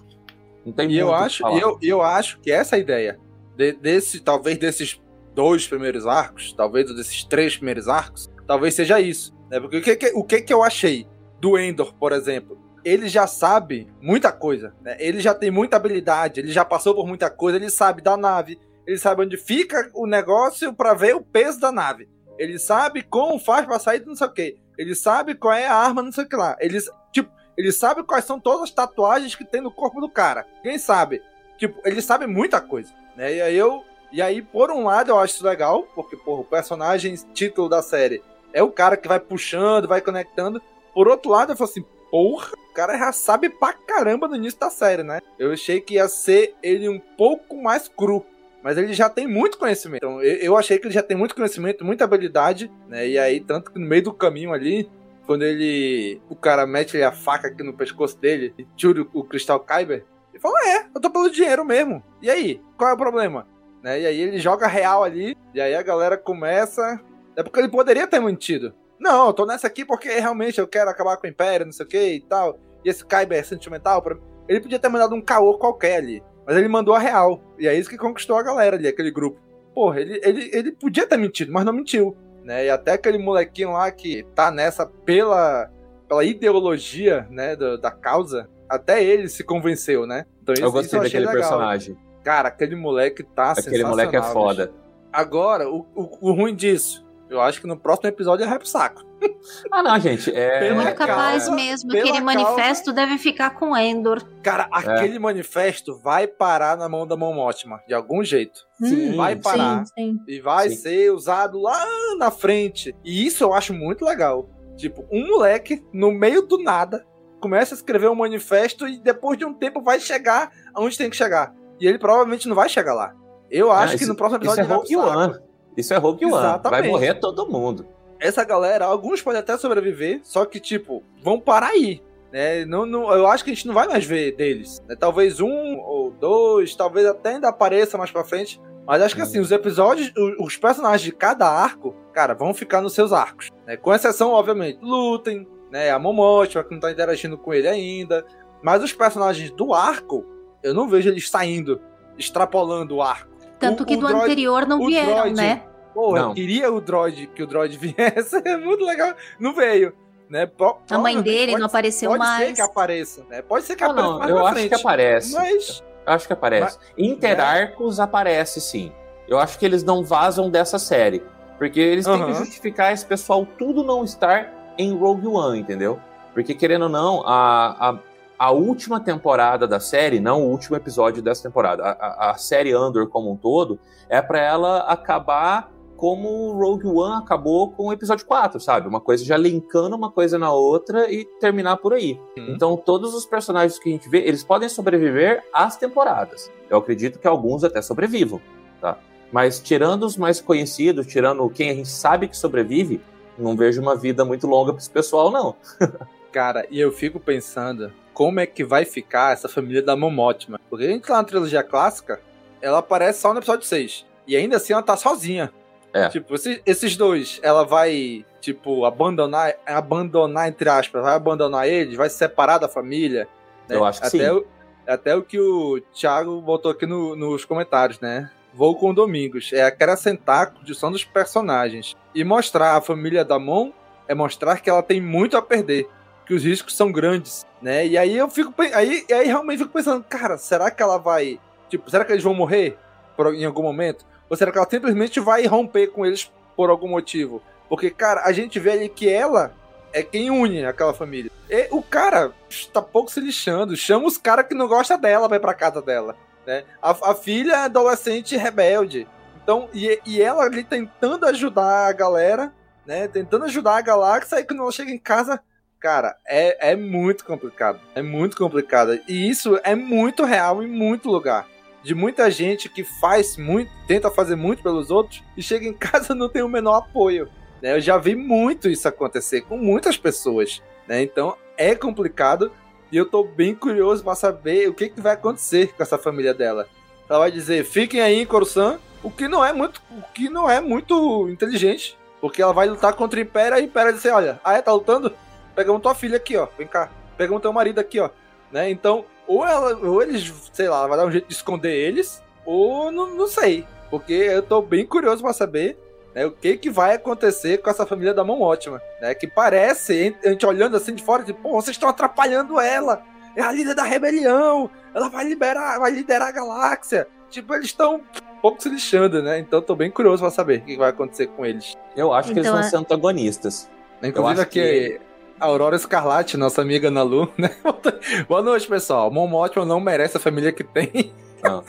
Não 0.65 0.73
tem 0.73 0.91
e 0.91 0.97
eu 0.97 1.13
acho, 1.13 1.47
eu, 1.49 1.79
eu 1.83 2.01
acho 2.01 2.41
que 2.41 2.51
essa 2.51 2.77
é 2.77 2.81
ideia 2.81 3.21
de, 3.55 3.75
desse, 3.75 4.21
talvez 4.21 4.57
desses 4.59 4.99
dois 5.35 5.69
primeiros 5.69 6.07
arcos, 6.07 6.55
talvez 6.55 6.93
desses 6.97 7.25
três 7.25 7.57
primeiros 7.57 7.89
arcos, 7.89 8.31
talvez 8.47 8.75
seja 8.75 8.99
isso. 8.99 9.35
Né? 9.51 9.61
Porque 9.61 9.77
o 9.77 9.83
que, 9.83 10.13
o 10.15 10.25
que, 10.25 10.41
que 10.41 10.53
eu 10.53 10.63
achei 10.63 11.07
do 11.39 11.59
Endor, 11.59 11.93
por 11.95 12.13
exemplo? 12.13 12.66
Ele 12.87 13.09
já 13.09 13.27
sabe 13.27 13.93
muita 14.01 14.31
coisa, 14.31 14.73
né? 14.81 14.97
Ele 15.01 15.21
já 15.21 15.35
tem 15.35 15.51
muita 15.51 15.77
habilidade, 15.77 16.39
ele 16.39 16.53
já 16.53 16.65
passou 16.65 16.95
por 16.95 17.05
muita 17.05 17.29
coisa, 17.29 17.59
ele 17.59 17.69
sabe 17.69 18.01
da 18.01 18.17
nave, 18.17 18.61
ele 18.87 18.97
sabe 18.97 19.23
onde 19.23 19.37
fica 19.37 19.91
o 19.93 20.07
negócio 20.07 20.73
para 20.73 20.95
ver 20.95 21.17
o 21.17 21.21
peso 21.21 21.59
da 21.59 21.73
nave. 21.73 22.09
Ele 22.39 22.61
sabe 22.61 23.03
como 23.03 23.41
faz 23.41 23.67
para 23.67 23.81
sair 23.81 23.99
do 23.99 24.07
não 24.07 24.15
sei 24.15 24.27
o 24.29 24.33
que. 24.33 24.57
Ele 24.79 24.95
sabe 24.95 25.35
qual 25.35 25.53
é 25.53 25.67
a 25.67 25.75
arma, 25.75 26.01
não 26.01 26.13
sei 26.13 26.23
o 26.23 26.29
que 26.29 26.37
lá. 26.37 26.57
Ele, 26.61 26.79
tipo, 27.11 27.29
ele 27.59 27.73
sabe 27.73 28.05
quais 28.05 28.25
são 28.25 28.39
todas 28.39 28.63
as 28.63 28.71
tatuagens 28.71 29.35
que 29.35 29.45
tem 29.45 29.61
no 29.61 29.73
corpo 29.73 30.01
do 30.01 30.09
cara. 30.09 30.47
Quem 30.63 30.79
sabe? 30.79 31.21
Tipo, 31.59 31.81
ele 31.85 32.01
sabe 32.01 32.29
muita 32.29 32.61
coisa, 32.61 32.93
né? 33.17 33.35
E 33.35 33.43
aí 33.43 33.57
eu 33.57 33.83
e 34.13 34.23
aí, 34.23 34.41
por 34.41 34.71
um 34.71 34.85
lado, 34.85 35.11
eu 35.11 35.19
acho 35.19 35.35
isso 35.35 35.45
legal, 35.45 35.83
porque, 35.93 36.17
porra, 36.17 36.43
o 36.43 36.45
personagem 36.45 37.17
título 37.35 37.69
da 37.69 37.83
série 37.83 38.23
é 38.53 38.63
o 38.63 38.71
cara 38.71 38.97
que 38.97 39.09
vai 39.09 39.19
puxando, 39.19 39.89
vai 39.89 40.01
conectando. 40.01 40.63
Por 40.95 41.09
outro 41.09 41.33
lado, 41.33 41.53
eu 41.53 41.57
falo 41.57 41.69
assim, 41.69 41.85
porra, 42.11 42.53
o 42.71 42.75
cara 42.75 42.99
já 42.99 43.13
sabe 43.13 43.49
pra 43.49 43.73
caramba 43.73 44.29
no 44.29 44.37
início 44.37 44.59
da 44.59 44.71
série, 44.71 45.03
né? 45.03 45.21
Eu 45.39 45.53
achei 45.53 45.81
que 45.81 45.95
ia 45.95 46.09
ser 46.09 46.55
ele 46.63 46.89
um 46.89 46.99
pouco 46.99 47.61
mais 47.63 47.89
cru. 47.89 48.25
Mas 48.63 48.77
ele 48.77 48.93
já 48.93 49.09
tem 49.09 49.29
muito 49.29 49.59
conhecimento. 49.59 50.05
Então, 50.05 50.21
eu 50.21 50.57
achei 50.57 50.77
que 50.79 50.87
ele 50.87 50.95
já 50.95 51.03
tem 51.03 51.17
muito 51.17 51.37
conhecimento, 51.37 51.85
muita 51.85 52.03
habilidade, 52.03 52.71
né? 52.89 53.07
E 53.07 53.17
aí, 53.17 53.39
tanto 53.39 53.71
que 53.71 53.79
no 53.79 53.87
meio 53.87 54.03
do 54.03 54.13
caminho 54.13 54.53
ali, 54.53 54.91
quando 55.25 55.45
ele. 55.45 56.21
O 56.29 56.35
cara 56.35 56.67
mete 56.67 57.01
a 57.03 57.13
faca 57.13 57.49
aqui 57.49 57.63
no 57.63 57.73
pescoço 57.73 58.19
dele 58.19 58.55
e 58.59 58.65
tira 58.77 59.03
o, 59.03 59.09
o 59.13 59.25
cristal 59.25 59.61
Kyber, 59.61 60.05
ele 60.33 60.41
fala: 60.41 60.59
É, 60.67 60.87
eu 60.95 61.01
tô 61.01 61.11
pelo 61.11 61.31
dinheiro 61.31 61.65
mesmo. 61.65 62.03
E 62.23 62.31
aí? 62.31 62.61
Qual 62.77 62.91
é 62.91 62.95
o 62.95 62.97
problema? 62.97 63.47
Né? 63.83 64.01
E 64.01 64.07
aí 64.07 64.21
ele 64.21 64.39
joga 64.39 64.67
real 64.67 65.05
ali, 65.05 65.37
e 65.55 65.61
aí 65.61 65.75
a 65.75 65.83
galera 65.83 66.17
começa. 66.17 67.01
É 67.37 67.43
porque 67.43 67.61
ele 67.61 67.69
poderia 67.69 68.07
ter 68.07 68.19
mantido. 68.19 68.75
Não, 69.07 69.29
eu 69.29 69.33
tô 69.33 69.47
nessa 69.47 69.69
aqui 69.69 69.85
porque 69.85 70.09
realmente 70.19 70.59
eu 70.59 70.67
quero 70.67 70.91
acabar 70.91 71.17
com 71.17 71.29
o 71.29 71.31
Império, 71.31 71.65
não 71.65 71.73
sei 71.73 71.87
o 71.87 71.89
que 71.89 72.15
e 72.15 72.21
tal. 72.23 72.59
E 72.85 72.91
esse 72.91 73.07
Kyber 73.07 73.39
é 73.39 73.43
sentimental 73.45 74.03
pra 74.03 74.17
Ele 74.49 74.61
podia 74.61 74.81
ter 74.81 74.89
mandado 74.89 75.15
um 75.15 75.21
caô 75.21 75.57
qualquer 75.57 75.99
ali. 75.99 76.21
Mas 76.45 76.57
ele 76.57 76.67
mandou 76.67 76.93
a 76.93 76.99
real. 76.99 77.41
E 77.57 77.69
é 77.69 77.75
isso 77.75 77.89
que 77.89 77.97
conquistou 77.97 78.37
a 78.37 78.43
galera 78.43 78.75
ali, 78.75 78.89
aquele 78.89 79.13
grupo. 79.13 79.41
Porra, 79.73 80.01
ele, 80.01 80.21
ele, 80.25 80.51
ele 80.53 80.73
podia 80.73 81.07
ter 81.07 81.17
mentido, 81.17 81.53
mas 81.53 81.65
não 81.65 81.73
mentiu. 81.73 82.17
Né? 82.43 82.67
E 82.67 82.71
até 82.71 82.95
aquele 82.95 83.19
molequinho 83.19 83.73
lá 83.73 83.89
que 83.93 84.25
tá 84.35 84.51
nessa 84.51 84.85
pela, 84.85 85.71
pela 86.09 86.25
ideologia 86.25 87.29
né, 87.31 87.55
do, 87.55 87.79
da 87.79 87.93
causa, 87.93 88.51
até 88.69 89.05
ele 89.05 89.29
se 89.29 89.45
convenceu, 89.45 90.05
né? 90.05 90.27
Então, 90.43 90.53
isso, 90.53 90.65
eu 90.65 90.73
gostei 90.73 90.87
isso 90.87 90.97
eu 90.97 91.03
daquele 91.03 91.27
legal. 91.27 91.43
personagem. 91.43 91.97
Cara, 92.25 92.49
aquele 92.49 92.75
moleque 92.75 93.23
tá 93.23 93.53
Aquele 93.53 93.85
moleque 93.85 94.17
é 94.17 94.23
foda. 94.23 94.73
Agora, 95.13 95.69
o, 95.71 95.87
o, 95.95 96.29
o 96.29 96.33
ruim 96.33 96.57
disso, 96.57 97.06
eu 97.29 97.41
acho 97.41 97.61
que 97.61 97.67
no 97.67 97.77
próximo 97.77 98.09
episódio 98.09 98.45
é 98.45 98.49
rap 98.49 98.69
saco. 98.69 99.05
Ah, 99.73 99.83
não, 99.83 99.99
gente. 99.99 100.35
É 100.35 100.73
muito 100.73 100.95
capaz 100.95 101.49
mesmo. 101.49 101.91
Aquele 101.91 102.09
causa... 102.09 102.25
manifesto 102.25 102.93
deve 102.93 103.19
ficar 103.19 103.51
com 103.51 103.77
Endor. 103.77 104.23
Cara, 104.43 104.69
aquele 104.71 105.17
é. 105.17 105.19
manifesto 105.19 105.99
vai 106.01 106.27
parar 106.27 106.77
na 106.77 106.89
mão 106.89 107.07
da 107.07 107.17
mão 107.17 107.39
ótima, 107.39 107.81
de 107.87 107.95
algum 107.95 108.25
jeito. 108.25 108.61
Sim, 108.79 109.17
vai 109.17 109.37
parar. 109.37 109.85
Sim, 109.87 109.93
sim. 109.95 110.21
E 110.27 110.41
vai 110.41 110.71
sim. 110.71 110.77
ser 110.77 111.13
usado 111.13 111.61
lá 111.61 111.85
na 112.19 112.31
frente. 112.31 112.95
E 113.05 113.27
isso 113.27 113.45
eu 113.45 113.55
acho 113.55 113.73
muito 113.73 114.05
legal. 114.05 114.49
Tipo, 114.77 115.07
um 115.11 115.27
moleque, 115.27 115.85
no 115.93 116.13
meio 116.13 116.43
do 116.43 116.63
nada, 116.63 117.05
começa 117.41 117.75
a 117.75 117.77
escrever 117.77 118.09
um 118.09 118.15
manifesto 118.15 118.87
e 118.87 118.99
depois 118.99 119.39
de 119.39 119.45
um 119.45 119.55
tempo 119.55 119.83
vai 119.83 120.01
chegar 120.01 120.51
aonde 120.75 120.99
tem 120.99 121.11
que 121.11 121.17
chegar. 121.17 121.55
E 121.81 121.87
ele 121.87 121.99
provavelmente 121.99 122.49
não 122.49 122.57
vai 122.57 122.69
chegar 122.69 122.95
lá. 122.95 123.15
Eu 123.51 123.71
acho 123.71 123.95
ah, 123.95 123.99
que 123.99 124.07
no 124.07 124.17
próximo 124.17 124.39
episódio 124.39 124.63
isso 124.63 124.73
é 124.73 124.75
Rogue 124.75 124.97
One. 124.97 125.46
Isso 125.77 125.93
é 125.93 125.97
Rogue 125.97 126.25
One. 126.25 126.61
Vai 126.63 126.83
morrer 126.83 127.15
todo 127.15 127.49
mundo. 127.49 127.87
Essa 128.19 128.45
galera, 128.45 128.87
alguns 128.87 129.21
podem 129.21 129.41
até 129.41 129.57
sobreviver, 129.59 130.21
só 130.23 130.45
que, 130.45 130.59
tipo, 130.59 131.03
vão 131.23 131.39
parar 131.39 131.69
aí. 131.69 132.03
Né? 132.33 132.65
Não, 132.65 132.87
não, 132.87 133.13
eu 133.13 133.27
acho 133.27 133.45
que 133.45 133.51
a 133.51 133.55
gente 133.55 133.67
não 133.67 133.75
vai 133.75 133.87
mais 133.87 134.05
ver 134.05 134.35
deles. 134.35 134.83
Né? 134.89 134.97
Talvez 134.97 135.41
um 135.41 135.79
ou 135.79 136.11
dois, 136.11 136.75
talvez 136.75 137.07
até 137.07 137.35
ainda 137.35 137.49
apareça 137.49 137.99
mais 137.99 138.11
pra 138.11 138.25
frente. 138.25 138.61
Mas 138.87 139.03
acho 139.03 139.17
que 139.17 139.23
assim, 139.23 139.41
os 139.41 139.51
episódios, 139.51 140.13
os 140.39 140.57
personagens 140.57 141.03
de 141.03 141.13
cada 141.13 141.49
arco, 141.49 141.95
cara, 142.13 142.35
vão 142.35 142.55
ficar 142.55 142.81
nos 142.81 142.95
seus 142.95 143.13
arcos. 143.13 143.51
Né? 143.67 143.77
Com 143.77 143.93
exceção, 143.93 144.31
obviamente, 144.31 144.79
Lutem, 144.81 145.47
né? 145.71 145.91
A 145.91 145.99
Momote, 145.99 146.63
que 146.63 146.73
não 146.73 146.81
tá 146.81 146.91
interagindo 146.91 147.37
com 147.37 147.53
ele 147.53 147.69
ainda. 147.69 148.25
Mas 148.63 148.83
os 148.83 148.93
personagens 148.93 149.51
do 149.51 149.75
arco, 149.75 150.25
eu 150.63 150.73
não 150.73 150.89
vejo 150.89 151.09
eles 151.09 151.29
saindo, 151.29 151.81
extrapolando 152.17 152.97
o 152.97 153.03
arco. 153.03 153.36
Tanto 153.59 153.83
o, 153.83 153.87
que 153.87 153.95
o 153.95 154.01
do 154.01 154.07
droid, 154.07 154.25
anterior 154.25 154.67
não 154.67 154.87
vieram, 154.87 155.15
droid, 155.15 155.37
né? 155.37 155.63
Pô, 155.95 156.17
eu 156.17 156.35
queria 156.35 156.73
o 156.73 156.81
droid, 156.81 157.27
que 157.29 157.43
o 157.43 157.47
droid 157.47 157.77
viesse, 157.79 158.37
é 158.45 158.57
muito 158.57 158.85
legal. 158.85 159.15
Não 159.39 159.55
veio. 159.55 159.93
Né? 160.29 160.51
a 160.91 160.99
mãe 160.99 161.23
dele 161.23 161.53
pode, 161.53 161.61
não 161.61 161.67
apareceu 161.69 162.11
pode 162.11 162.19
mais. 162.19 162.39
Pode 162.39 162.49
ser 162.49 162.55
que 162.55 162.61
apareça, 162.61 163.25
né? 163.31 163.43
Pode 163.43 163.65
ser 163.65 163.77
que 163.77 163.85
não, 163.85 163.91
apareça. 163.91 164.19
Não, 164.19 164.29
eu 164.29 164.47
acho 164.47 164.55
frente, 164.55 164.69
que 164.69 164.75
aparece. 164.75 165.35
Mas... 165.35 165.85
Eu 166.05 166.13
acho 166.13 166.27
que 166.27 166.33
aparece. 166.33 166.79
Mas... 166.79 167.07
Interarcos 167.07 168.01
aparece 168.01 168.61
sim. 168.61 168.93
Eu 169.29 169.39
acho 169.39 169.59
que 169.59 169.65
eles 169.65 169.85
não 169.85 170.05
vazam 170.05 170.51
dessa 170.51 170.79
série. 170.79 171.23
Porque 171.59 171.81
eles 171.81 172.07
uhum. 172.07 172.19
têm 172.19 172.27
que 172.27 172.35
justificar 172.35 172.93
esse 172.93 173.07
pessoal 173.07 173.47
tudo 173.59 173.83
não 173.83 174.05
estar 174.05 174.75
em 174.77 174.95
Rogue 174.95 175.27
One, 175.27 175.61
entendeu? 175.61 175.99
Porque, 176.35 176.55
querendo 176.55 176.83
ou 176.83 176.89
não, 176.89 177.23
a, 177.27 177.91
a 177.91 177.99
a 178.39 178.51
última 178.51 179.01
temporada 179.01 179.67
da 179.67 179.81
série, 179.81 180.21
não 180.21 180.43
o 180.43 180.51
último 180.51 180.77
episódio 180.77 181.23
dessa 181.23 181.43
temporada, 181.43 181.83
a, 181.83 181.91
a, 181.91 182.31
a 182.31 182.35
série 182.35 182.73
Andor 182.73 183.09
como 183.09 183.33
um 183.33 183.37
todo, 183.37 183.79
é 184.09 184.21
para 184.21 184.41
ela 184.41 184.81
acabar 184.81 185.73
como 185.97 186.29
o 186.29 186.53
Rogue 186.53 186.87
One 186.87 187.23
acabou 187.23 187.71
com 187.71 187.87
o 187.87 187.93
episódio 187.93 188.27
4, 188.27 188.61
sabe? 188.61 188.87
Uma 188.87 189.01
coisa 189.01 189.25
já 189.25 189.37
linkando 189.37 189.97
uma 189.97 190.11
coisa 190.11 190.39
na 190.39 190.53
outra 190.53 191.11
e 191.11 191.25
terminar 191.41 191.79
por 191.79 191.95
aí. 191.95 192.21
Uhum. 192.37 192.53
Então, 192.55 192.77
todos 192.77 193.15
os 193.15 193.25
personagens 193.25 193.79
que 193.79 193.89
a 193.89 193.93
gente 193.93 194.09
vê, 194.09 194.19
eles 194.19 194.45
podem 194.45 194.69
sobreviver 194.69 195.43
às 195.53 195.77
temporadas. 195.77 196.53
Eu 196.69 196.79
acredito 196.79 197.19
que 197.19 197.27
alguns 197.27 197.65
até 197.65 197.81
sobrevivam, 197.81 198.41
tá? 198.81 198.99
Mas 199.33 199.59
tirando 199.59 200.05
os 200.05 200.17
mais 200.17 200.41
conhecidos, 200.41 201.07
tirando 201.07 201.49
quem 201.49 201.71
a 201.71 201.75
gente 201.75 201.89
sabe 201.89 202.29
que 202.29 202.37
sobrevive, 202.37 203.01
não 203.39 203.57
vejo 203.57 203.81
uma 203.81 203.97
vida 203.97 204.25
muito 204.25 204.47
longa 204.47 204.73
para 204.73 204.81
esse 204.81 204.91
pessoal, 204.91 205.31
não. 205.31 205.57
Cara, 206.37 206.67
e 206.71 206.79
eu 206.79 206.93
fico 206.93 207.19
pensando 207.19 207.91
como 208.13 208.41
é 208.41 208.45
que 208.45 208.63
vai 208.63 208.85
ficar 208.85 209.33
essa 209.33 209.49
família 209.49 209.81
da 209.81 209.97
Momotima. 209.97 210.61
Porque 210.69 210.85
a 210.85 210.89
gente 210.89 211.07
tá 211.07 211.15
na 211.15 211.25
trilogia 211.25 211.63
clássica, 211.63 212.21
ela 212.61 212.81
aparece 212.81 213.23
só 213.23 213.33
no 213.33 213.41
episódio 213.41 213.65
6. 213.65 214.05
E 214.27 214.37
ainda 214.37 214.59
assim 214.59 214.75
ela 214.75 214.83
tá 214.83 214.99
sozinha. 214.99 215.51
É. 215.95 216.11
Tipo, 216.11 216.35
esses, 216.35 216.61
esses 216.67 216.95
dois, 216.95 217.41
ela 217.43 217.65
vai, 217.65 218.23
tipo, 218.39 218.85
abandonar, 218.85 219.55
abandonar, 219.65 220.47
entre 220.47 220.69
aspas, 220.69 221.03
vai 221.03 221.15
abandonar 221.15 221.67
eles, 221.67 221.97
vai 221.97 222.11
se 222.11 222.19
separar 222.19 222.59
da 222.59 222.69
família. 222.69 223.27
Né? 223.67 223.75
Eu 223.75 223.83
acho 223.87 224.03
que 224.03 224.07
até 224.07 224.29
sim. 224.29 224.37
O, 224.37 224.47
até 224.87 225.17
o 225.17 225.23
que 225.23 225.41
o 225.41 225.81
Thiago 225.95 226.39
botou 226.43 226.71
aqui 226.71 226.85
no, 226.85 227.17
nos 227.17 227.47
comentários, 227.47 227.99
né? 227.99 228.31
Vou 228.53 228.77
com 228.77 228.93
Domingos. 228.93 229.55
É 229.55 229.63
acrescentar 229.63 230.43
a 230.43 230.47
condição 230.49 230.93
dos 230.93 231.03
personagens. 231.03 231.97
E 232.15 232.23
mostrar 232.23 232.77
a 232.77 232.83
família 232.83 233.25
da 233.25 233.39
Mon 233.39 233.73
é 234.07 234.15
mostrar 234.15 234.61
que 234.61 234.69
ela 234.69 234.83
tem 234.83 235.01
muito 235.01 235.35
a 235.35 235.41
perder. 235.41 235.89
Que 236.27 236.35
os 236.35 236.43
riscos 236.43 236.77
são 236.77 236.91
grandes, 236.91 237.47
né? 237.63 237.87
E 237.87 237.97
aí 237.97 238.17
eu 238.17 238.29
fico. 238.29 238.53
Aí, 238.75 239.07
aí 239.11 239.27
realmente 239.27 239.59
fico 239.61 239.73
pensando, 239.73 240.05
cara, 240.05 240.37
será 240.37 240.71
que 240.71 240.83
ela 240.83 240.99
vai. 240.99 241.41
Tipo, 241.69 241.91
será 241.91 242.05
que 242.05 242.13
eles 242.13 242.25
vão 242.25 242.35
morrer 242.35 242.77
por, 243.17 243.35
em 243.35 243.45
algum 243.45 243.63
momento? 243.63 244.05
Ou 244.29 244.37
será 244.37 244.51
que 244.51 244.59
ela 244.59 244.69
simplesmente 244.69 245.21
vai 245.21 245.47
romper 245.47 245.89
com 245.89 246.05
eles 246.05 246.31
por 246.57 246.69
algum 246.69 246.89
motivo? 246.89 247.41
Porque, 247.69 247.91
cara, 247.91 248.23
a 248.25 248.33
gente 248.33 248.59
vê 248.59 248.73
ali 248.73 248.89
que 248.89 249.09
ela 249.09 249.53
é 249.93 250.03
quem 250.03 250.31
une 250.31 250.65
aquela 250.65 250.93
família. 250.93 251.31
E 251.49 251.69
o 251.71 251.83
cara 251.83 252.33
está 252.49 252.83
pouco 252.83 253.11
se 253.11 253.21
lixando, 253.21 253.77
chama 253.77 254.07
os 254.07 254.19
caras 254.19 254.47
que 254.47 254.55
não 254.55 254.69
gostam 254.69 254.99
dela 255.01 255.29
pra 255.29 255.53
ir 255.53 255.57
casa 255.57 255.81
dela. 255.81 256.17
Né? 256.47 256.65
A, 256.83 256.91
a 257.11 257.15
filha 257.15 257.53
é 257.53 257.65
adolescente 257.65 258.37
rebelde. 258.37 259.07
Então, 259.43 259.69
e, 259.73 260.01
e 260.05 260.21
ela 260.21 260.45
ali 260.45 260.65
tentando 260.65 261.25
ajudar 261.27 261.89
a 261.89 261.93
galera, 261.93 262.53
né? 262.85 263.07
Tentando 263.09 263.45
ajudar 263.45 263.77
a 263.77 263.81
galáxia, 263.81 264.41
e 264.41 264.45
quando 264.45 264.63
ela 264.63 264.73
chega 264.73 264.91
em 264.91 264.99
casa, 264.99 265.41
cara, 265.81 266.17
é, 266.27 266.73
é 266.73 266.77
muito 266.77 267.25
complicado. 267.25 267.81
É 267.95 268.03
muito 268.03 268.37
complicado. 268.37 268.99
E 269.09 269.29
isso 269.29 269.59
é 269.63 269.75
muito 269.75 270.25
real 270.25 270.63
em 270.63 270.67
muito 270.67 271.11
lugar 271.11 271.47
de 271.87 271.95
muita 271.95 272.29
gente 272.29 272.69
que 272.69 272.83
faz 272.83 273.37
muito, 273.37 273.71
tenta 273.87 274.11
fazer 274.11 274.35
muito 274.35 274.61
pelos 274.61 274.91
outros 274.91 275.23
e 275.37 275.43
chega 275.43 275.67
em 275.67 275.73
casa 275.79 276.17
não 276.17 276.29
tem 276.29 276.43
o 276.43 276.49
menor 276.49 276.79
apoio. 276.79 277.29
Né? 277.63 277.77
Eu 277.77 277.81
já 277.81 277.97
vi 277.97 278.17
muito 278.17 278.69
isso 278.69 278.89
acontecer 278.89 279.43
com 279.43 279.57
muitas 279.57 279.97
pessoas. 279.97 280.61
Né? 280.89 281.03
Então 281.03 281.37
é 281.57 281.77
complicado 281.77 282.51
e 282.91 282.97
eu 282.97 283.07
tô 283.07 283.23
bem 283.23 283.55
curioso 283.55 284.03
para 284.03 284.17
saber 284.17 284.69
o 284.69 284.75
que, 284.75 284.89
que 284.89 285.01
vai 285.01 285.15
acontecer 285.15 285.73
com 285.75 285.83
essa 285.83 285.97
família 285.97 286.35
dela. 286.35 286.69
Ela 287.09 287.21
vai 287.21 287.31
dizer: 287.31 287.65
fiquem 287.65 288.01
aí 288.01 288.21
em 288.21 288.27
Coruscant, 288.27 288.81
o 289.01 289.11
que 289.11 289.29
não 289.29 289.45
é 289.45 289.53
muito, 289.53 289.81
o 289.91 290.03
que 290.13 290.29
não 290.29 290.51
é 290.51 290.61
muito 290.61 291.29
inteligente, 291.29 291.97
porque 292.21 292.43
ela 292.43 292.53
vai 292.53 292.69
lutar 292.69 292.95
contra 292.95 293.19
o 293.19 293.23
Império 293.23 293.59
e 293.59 293.67
vai 293.69 293.93
dizer: 293.93 294.11
olha, 294.11 294.41
ah, 294.45 294.55
é, 294.55 294.63
tá 294.63 294.73
lutando? 294.73 295.13
Pegamos 295.57 295.81
tua 295.81 295.95
filha 295.95 296.19
aqui, 296.19 296.37
ó, 296.37 296.47
vem 296.57 296.67
cá. 296.67 296.91
Pegamos 297.17 297.41
teu 297.41 297.53
marido 297.53 297.81
aqui, 297.81 297.99
ó. 297.99 298.11
Né? 298.53 298.71
Então, 298.71 299.07
ou, 299.27 299.45
ela, 299.45 299.75
ou 299.77 300.03
eles, 300.03 300.33
sei 300.53 300.69
lá, 300.69 300.87
vai 300.87 300.99
dar 300.99 301.07
um 301.07 301.11
jeito 301.11 301.27
de 301.27 301.35
esconder 301.35 301.73
eles, 301.75 302.23
ou 302.45 302.93
não, 302.93 303.15
não 303.15 303.27
sei. 303.27 303.67
Porque 303.91 304.13
eu 304.13 304.43
tô 304.43 304.61
bem 304.61 304.85
curioso 304.87 305.23
para 305.23 305.33
saber 305.33 305.79
né, 306.15 306.27
o 306.27 306.31
que, 306.31 306.59
que 306.59 306.71
vai 306.71 306.95
acontecer 306.95 307.59
com 307.59 307.71
essa 307.71 307.87
família 307.87 308.13
da 308.13 308.23
mão 308.23 308.41
ótima. 308.43 308.81
Né, 309.01 309.15
que 309.15 309.27
parece, 309.27 310.15
a 310.23 310.29
gente 310.29 310.45
olhando 310.45 310.77
assim 310.77 310.95
de 310.95 311.03
fora, 311.03 311.25
tipo, 311.25 311.41
pô, 311.41 311.53
vocês 311.53 311.75
estão 311.75 311.89
atrapalhando 311.89 312.61
ela. 312.61 313.03
É 313.35 313.43
a 313.43 313.53
líder 313.53 313.75
da 313.75 313.83
rebelião. 313.83 314.71
Ela 314.95 315.09
vai 315.09 315.25
liberar, 315.25 315.79
vai 315.79 315.91
liderar 315.91 316.29
a 316.29 316.33
galáxia. 316.33 317.09
Tipo, 317.31 317.55
eles 317.55 317.67
estão 317.67 317.97
um 317.97 318.41
pouco 318.41 318.63
se 318.63 318.69
lixando, 318.69 319.23
né? 319.23 319.39
Então 319.39 319.61
tô 319.61 319.75
bem 319.75 319.91
curioso 319.91 320.23
para 320.23 320.31
saber 320.31 320.61
o 320.61 320.65
que 320.65 320.77
vai 320.77 320.91
acontecer 320.91 321.27
com 321.29 321.45
eles. 321.45 321.77
Eu 321.97 322.13
acho 322.13 322.33
que 322.33 322.39
eles 322.39 322.51
vão 322.51 322.59
então, 322.59 322.71
ser 322.71 322.77
antagonistas. 322.77 323.69
Inclusive 324.03 324.19
eu 324.19 324.27
acho 324.27 324.47
que... 324.47 324.61
que 324.61 325.06
Aurora 325.39 325.77
Escarlate, 325.77 326.37
nossa 326.37 326.63
amiga 326.63 326.89
Ana 326.89 327.03
Lu, 327.03 327.31
né? 327.37 327.51
Boa 328.27 328.43
noite, 328.43 328.67
pessoal. 328.67 329.11
Momo 329.11 329.39
não 329.67 329.81
merece 329.81 330.17
a 330.17 330.21
família 330.21 330.51
que 330.51 330.65
tem. 330.65 331.13
Não. 331.43 331.63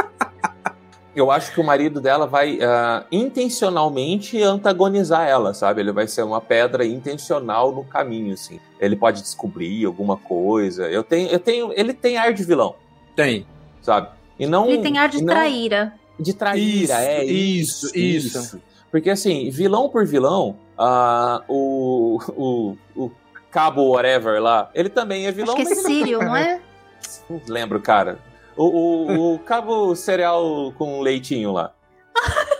Eu 1.14 1.32
acho 1.32 1.52
que 1.52 1.60
o 1.60 1.64
marido 1.64 2.00
dela 2.00 2.28
vai 2.28 2.58
uh, 2.58 3.04
intencionalmente 3.12 4.42
antagonizar 4.42 5.28
ela, 5.28 5.54
sabe? 5.54 5.82
Ele 5.82 5.92
vai 5.92 6.08
ser 6.08 6.22
uma 6.22 6.40
pedra 6.40 6.86
intencional 6.86 7.74
no 7.74 7.84
caminho, 7.84 8.34
assim. 8.34 8.60
Ele 8.80 8.96
pode 8.96 9.22
descobrir 9.22 9.84
alguma 9.86 10.16
coisa. 10.16 10.88
Eu 10.88 11.04
tenho, 11.04 11.30
eu 11.30 11.40
tenho, 11.40 11.74
ele 11.76 11.94
tem 11.94 12.18
ar 12.18 12.34
de 12.34 12.44
vilão. 12.44 12.76
Tem, 13.16 13.46
sabe? 13.82 14.10
E 14.40 14.46
não. 14.46 14.68
Ele 14.68 14.82
tem 14.82 14.98
ar 14.98 15.10
de 15.10 15.18
não, 15.18 15.34
traíra. 15.34 15.94
De 16.20 16.34
traíra, 16.34 16.84
isso, 16.84 16.94
é 16.94 17.26
isso, 17.26 17.98
isso, 17.98 18.38
isso. 18.40 18.62
Porque 18.92 19.10
assim, 19.10 19.50
vilão 19.50 19.90
por 19.90 20.06
vilão, 20.06 20.56
uh, 20.78 21.44
o, 21.48 22.20
o, 22.36 22.78
o 22.96 23.12
Cabo 23.58 23.90
Whatever 23.90 24.40
lá, 24.40 24.70
ele 24.72 24.88
também 24.88 25.26
é 25.26 25.32
vilão. 25.32 25.56
Acho 25.56 25.66
que 25.66 25.74
é 25.74 25.76
Sírio, 25.78 26.20
não 26.20 26.36
é? 26.36 26.62
Não 27.28 27.42
lembro, 27.48 27.82
cara. 27.82 28.20
O, 28.56 28.66
o, 28.66 29.34
o 29.34 29.40
Cabo 29.50 29.96
Cereal 29.96 30.72
com 30.78 31.02
leitinho 31.02 31.52
lá. 31.52 31.74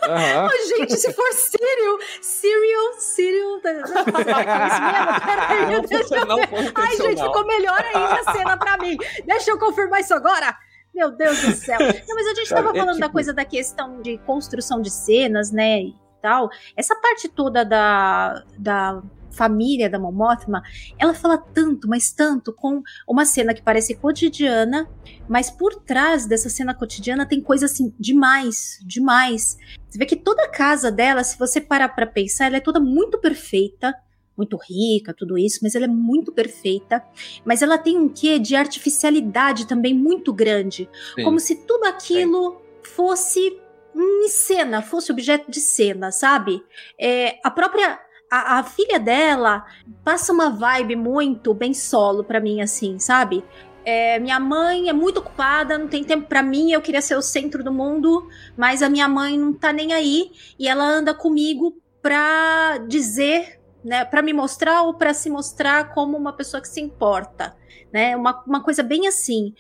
Uhum. 0.08 0.48
oh, 0.48 0.76
gente, 0.76 0.98
se 0.98 1.14
for 1.14 1.32
Sírio, 1.34 2.00
Cereal, 2.20 2.94
Sírio. 2.98 3.62
Tá, 3.62 3.74
isso 3.74 3.94
mesmo? 3.94 5.22
Peraí, 5.24 5.72
não, 5.72 5.82
deixa 5.82 6.16
eu 6.16 6.26
não 6.26 6.40
Ai, 6.74 6.98
gente, 6.98 7.22
ficou 7.22 7.46
melhor 7.46 7.80
ainda 7.80 8.16
a 8.16 8.32
cena 8.32 8.58
pra 8.58 8.78
mim. 8.78 8.98
Deixa 9.24 9.52
eu 9.52 9.60
confirmar 9.60 10.00
isso 10.00 10.16
agora. 10.16 10.58
Meu 10.96 11.12
Deus 11.12 11.40
do 11.42 11.52
céu. 11.52 11.78
Não, 11.78 12.16
mas 12.16 12.26
a 12.26 12.34
gente 12.34 12.50
tava 12.50 12.72
é 12.72 12.74
falando 12.74 12.96
tipo... 12.96 13.02
da 13.02 13.10
coisa 13.10 13.32
da 13.32 13.46
questão 13.46 14.02
de 14.02 14.18
construção 14.20 14.82
de 14.82 14.90
cenas, 14.90 15.52
né? 15.52 15.80
E 15.80 15.96
tal. 16.24 16.50
Essa 16.76 16.96
parte 16.96 17.30
toda 17.30 17.64
da, 17.64 18.44
da 18.58 19.00
família 19.38 19.90
da 19.90 20.00
Momothma, 20.00 20.64
ela 20.98 21.14
fala 21.14 21.38
tanto, 21.38 21.88
mas 21.88 22.12
tanto, 22.12 22.52
com 22.52 22.82
uma 23.08 23.24
cena 23.24 23.54
que 23.54 23.62
parece 23.62 23.96
cotidiana, 23.96 24.90
mas 25.30 25.52
por 25.52 25.76
trás 25.76 26.26
dessa 26.26 26.50
cena 26.50 26.74
cotidiana 26.74 27.26
tem 27.26 27.40
coisa 27.40 27.66
assim 27.68 27.94
demais, 28.00 28.80
demais. 28.84 29.58
Você 29.88 30.00
vê 30.00 30.06
que 30.06 30.16
toda 30.16 30.44
a 30.44 30.50
casa 30.50 30.92
dela, 30.92 31.24
se 31.24 31.38
você 31.38 31.62
parar 31.62 31.90
para 31.90 32.08
pensar, 32.08 32.48
ela 32.48 32.58
é 32.58 32.62
toda 32.62 32.80
muito 32.80 33.20
perfeita, 33.20 33.94
muito 34.36 34.58
rica, 34.58 35.14
tudo 35.14 35.38
isso, 35.38 35.60
mas 35.62 35.76
ela 35.76 35.86
é 35.86 35.88
muito 35.88 36.32
perfeita. 36.32 37.04
Mas 37.46 37.62
ela 37.62 37.78
tem 37.78 37.98
um 37.98 38.10
quê 38.10 38.40
de 38.40 38.56
artificialidade 38.56 39.68
também 39.68 39.94
muito 39.94 40.34
grande, 40.34 40.90
Sim. 41.16 41.24
como 41.24 41.40
se 41.40 41.56
tudo 41.56 41.86
aquilo 41.86 42.52
Sim. 42.52 42.92
fosse 42.96 43.62
em 43.96 44.30
cena, 44.30 44.82
fosse 44.82 45.12
objeto 45.12 45.50
de 45.50 45.60
cena, 45.60 46.12
sabe? 46.12 46.64
É, 47.00 47.40
a 47.44 47.50
própria 47.50 48.00
a, 48.30 48.60
a, 48.60 48.64
filha 48.64 49.00
dela 49.00 49.66
passa 50.04 50.34
uma 50.34 50.50
vibe 50.50 50.96
muito 50.96 51.54
bem 51.54 51.74
solo 51.74 52.24
para 52.24 52.40
mim, 52.40 52.62
assim, 52.62 53.00
sabe? 53.00 53.44
É, 53.86 54.20
minha 54.20 54.40
mãe 54.40 54.90
é 54.90 54.94
muito 54.94 55.20
ocupada, 55.20 55.78
não 55.78 55.88
tem 55.88 56.04
tempo 56.04 56.28
para 56.28 56.44
mim, 56.44 56.72
eu 56.72 56.82
queria 56.82 57.02
ser 57.02 57.16
o 57.16 57.22
centro 57.22 57.64
do 57.64 57.72
mundo, 57.72 58.28
mas 58.58 58.84
a 58.84 58.90
minha 58.90 59.08
mãe 59.08 59.38
não 59.38 59.54
tá 59.54 59.72
nem 59.72 59.94
aí 59.94 60.32
e 60.60 60.68
ela 60.68 60.84
anda 60.84 61.14
comigo 61.14 61.82
pra 62.02 62.80
dizer, 62.88 63.62
né, 63.84 64.04
para 64.04 64.22
me 64.22 64.34
mostrar 64.34 64.82
ou 64.82 64.94
para 64.94 65.14
se 65.14 65.30
mostrar 65.30 65.94
como 65.94 66.18
uma 66.18 66.34
pessoa 66.34 66.60
que 66.60 66.68
se 66.68 66.82
importa, 66.82 67.56
né? 67.92 68.16
Uma, 68.16 68.44
uma 68.46 68.62
coisa 68.62 68.84
bem 68.84 69.08
assim. 69.08 69.54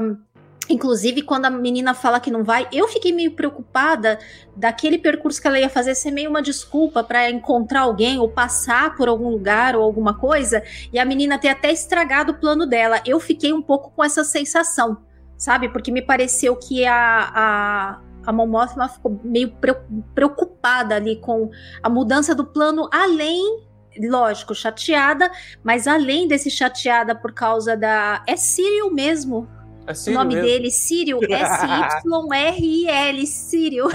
Um, 0.00 0.16
Inclusive, 0.72 1.20
quando 1.20 1.44
a 1.44 1.50
menina 1.50 1.92
fala 1.92 2.18
que 2.18 2.30
não 2.30 2.42
vai, 2.42 2.66
eu 2.72 2.88
fiquei 2.88 3.12
meio 3.12 3.32
preocupada 3.32 4.18
daquele 4.56 4.96
percurso 4.96 5.40
que 5.40 5.46
ela 5.46 5.60
ia 5.60 5.68
fazer 5.68 5.94
ser 5.94 6.10
meio 6.10 6.30
uma 6.30 6.40
desculpa 6.40 7.04
para 7.04 7.28
encontrar 7.28 7.82
alguém 7.82 8.18
ou 8.18 8.26
passar 8.26 8.96
por 8.96 9.06
algum 9.06 9.28
lugar 9.28 9.76
ou 9.76 9.82
alguma 9.82 10.14
coisa 10.14 10.62
e 10.90 10.98
a 10.98 11.04
menina 11.04 11.38
ter 11.38 11.48
até 11.48 11.70
estragado 11.70 12.32
o 12.32 12.34
plano 12.36 12.64
dela. 12.64 13.02
Eu 13.04 13.20
fiquei 13.20 13.52
um 13.52 13.60
pouco 13.60 13.90
com 13.90 14.02
essa 14.02 14.24
sensação, 14.24 14.96
sabe? 15.36 15.68
Porque 15.68 15.92
me 15.92 16.00
pareceu 16.00 16.56
que 16.56 16.86
a, 16.86 17.30
a, 17.34 18.00
a 18.24 18.32
Momothma 18.32 18.88
ficou 18.88 19.20
meio 19.22 19.54
preocupada 20.14 20.94
ali 20.94 21.16
com 21.16 21.50
a 21.82 21.90
mudança 21.90 22.34
do 22.34 22.46
plano, 22.46 22.88
além 22.90 23.62
lógico, 24.08 24.54
chateada, 24.54 25.30
mas 25.62 25.86
além 25.86 26.26
desse 26.26 26.50
chateada 26.50 27.14
por 27.14 27.34
causa 27.34 27.76
da. 27.76 28.24
É 28.26 28.36
Cyril 28.36 28.90
mesmo 28.90 29.46
é 29.86 30.10
o 30.10 30.14
nome 30.14 30.34
mesmo. 30.34 30.48
dele, 30.48 30.70
Sírio, 30.70 31.18
S-Y-R-I-L, 31.22 33.26
Sírio. 33.26 33.88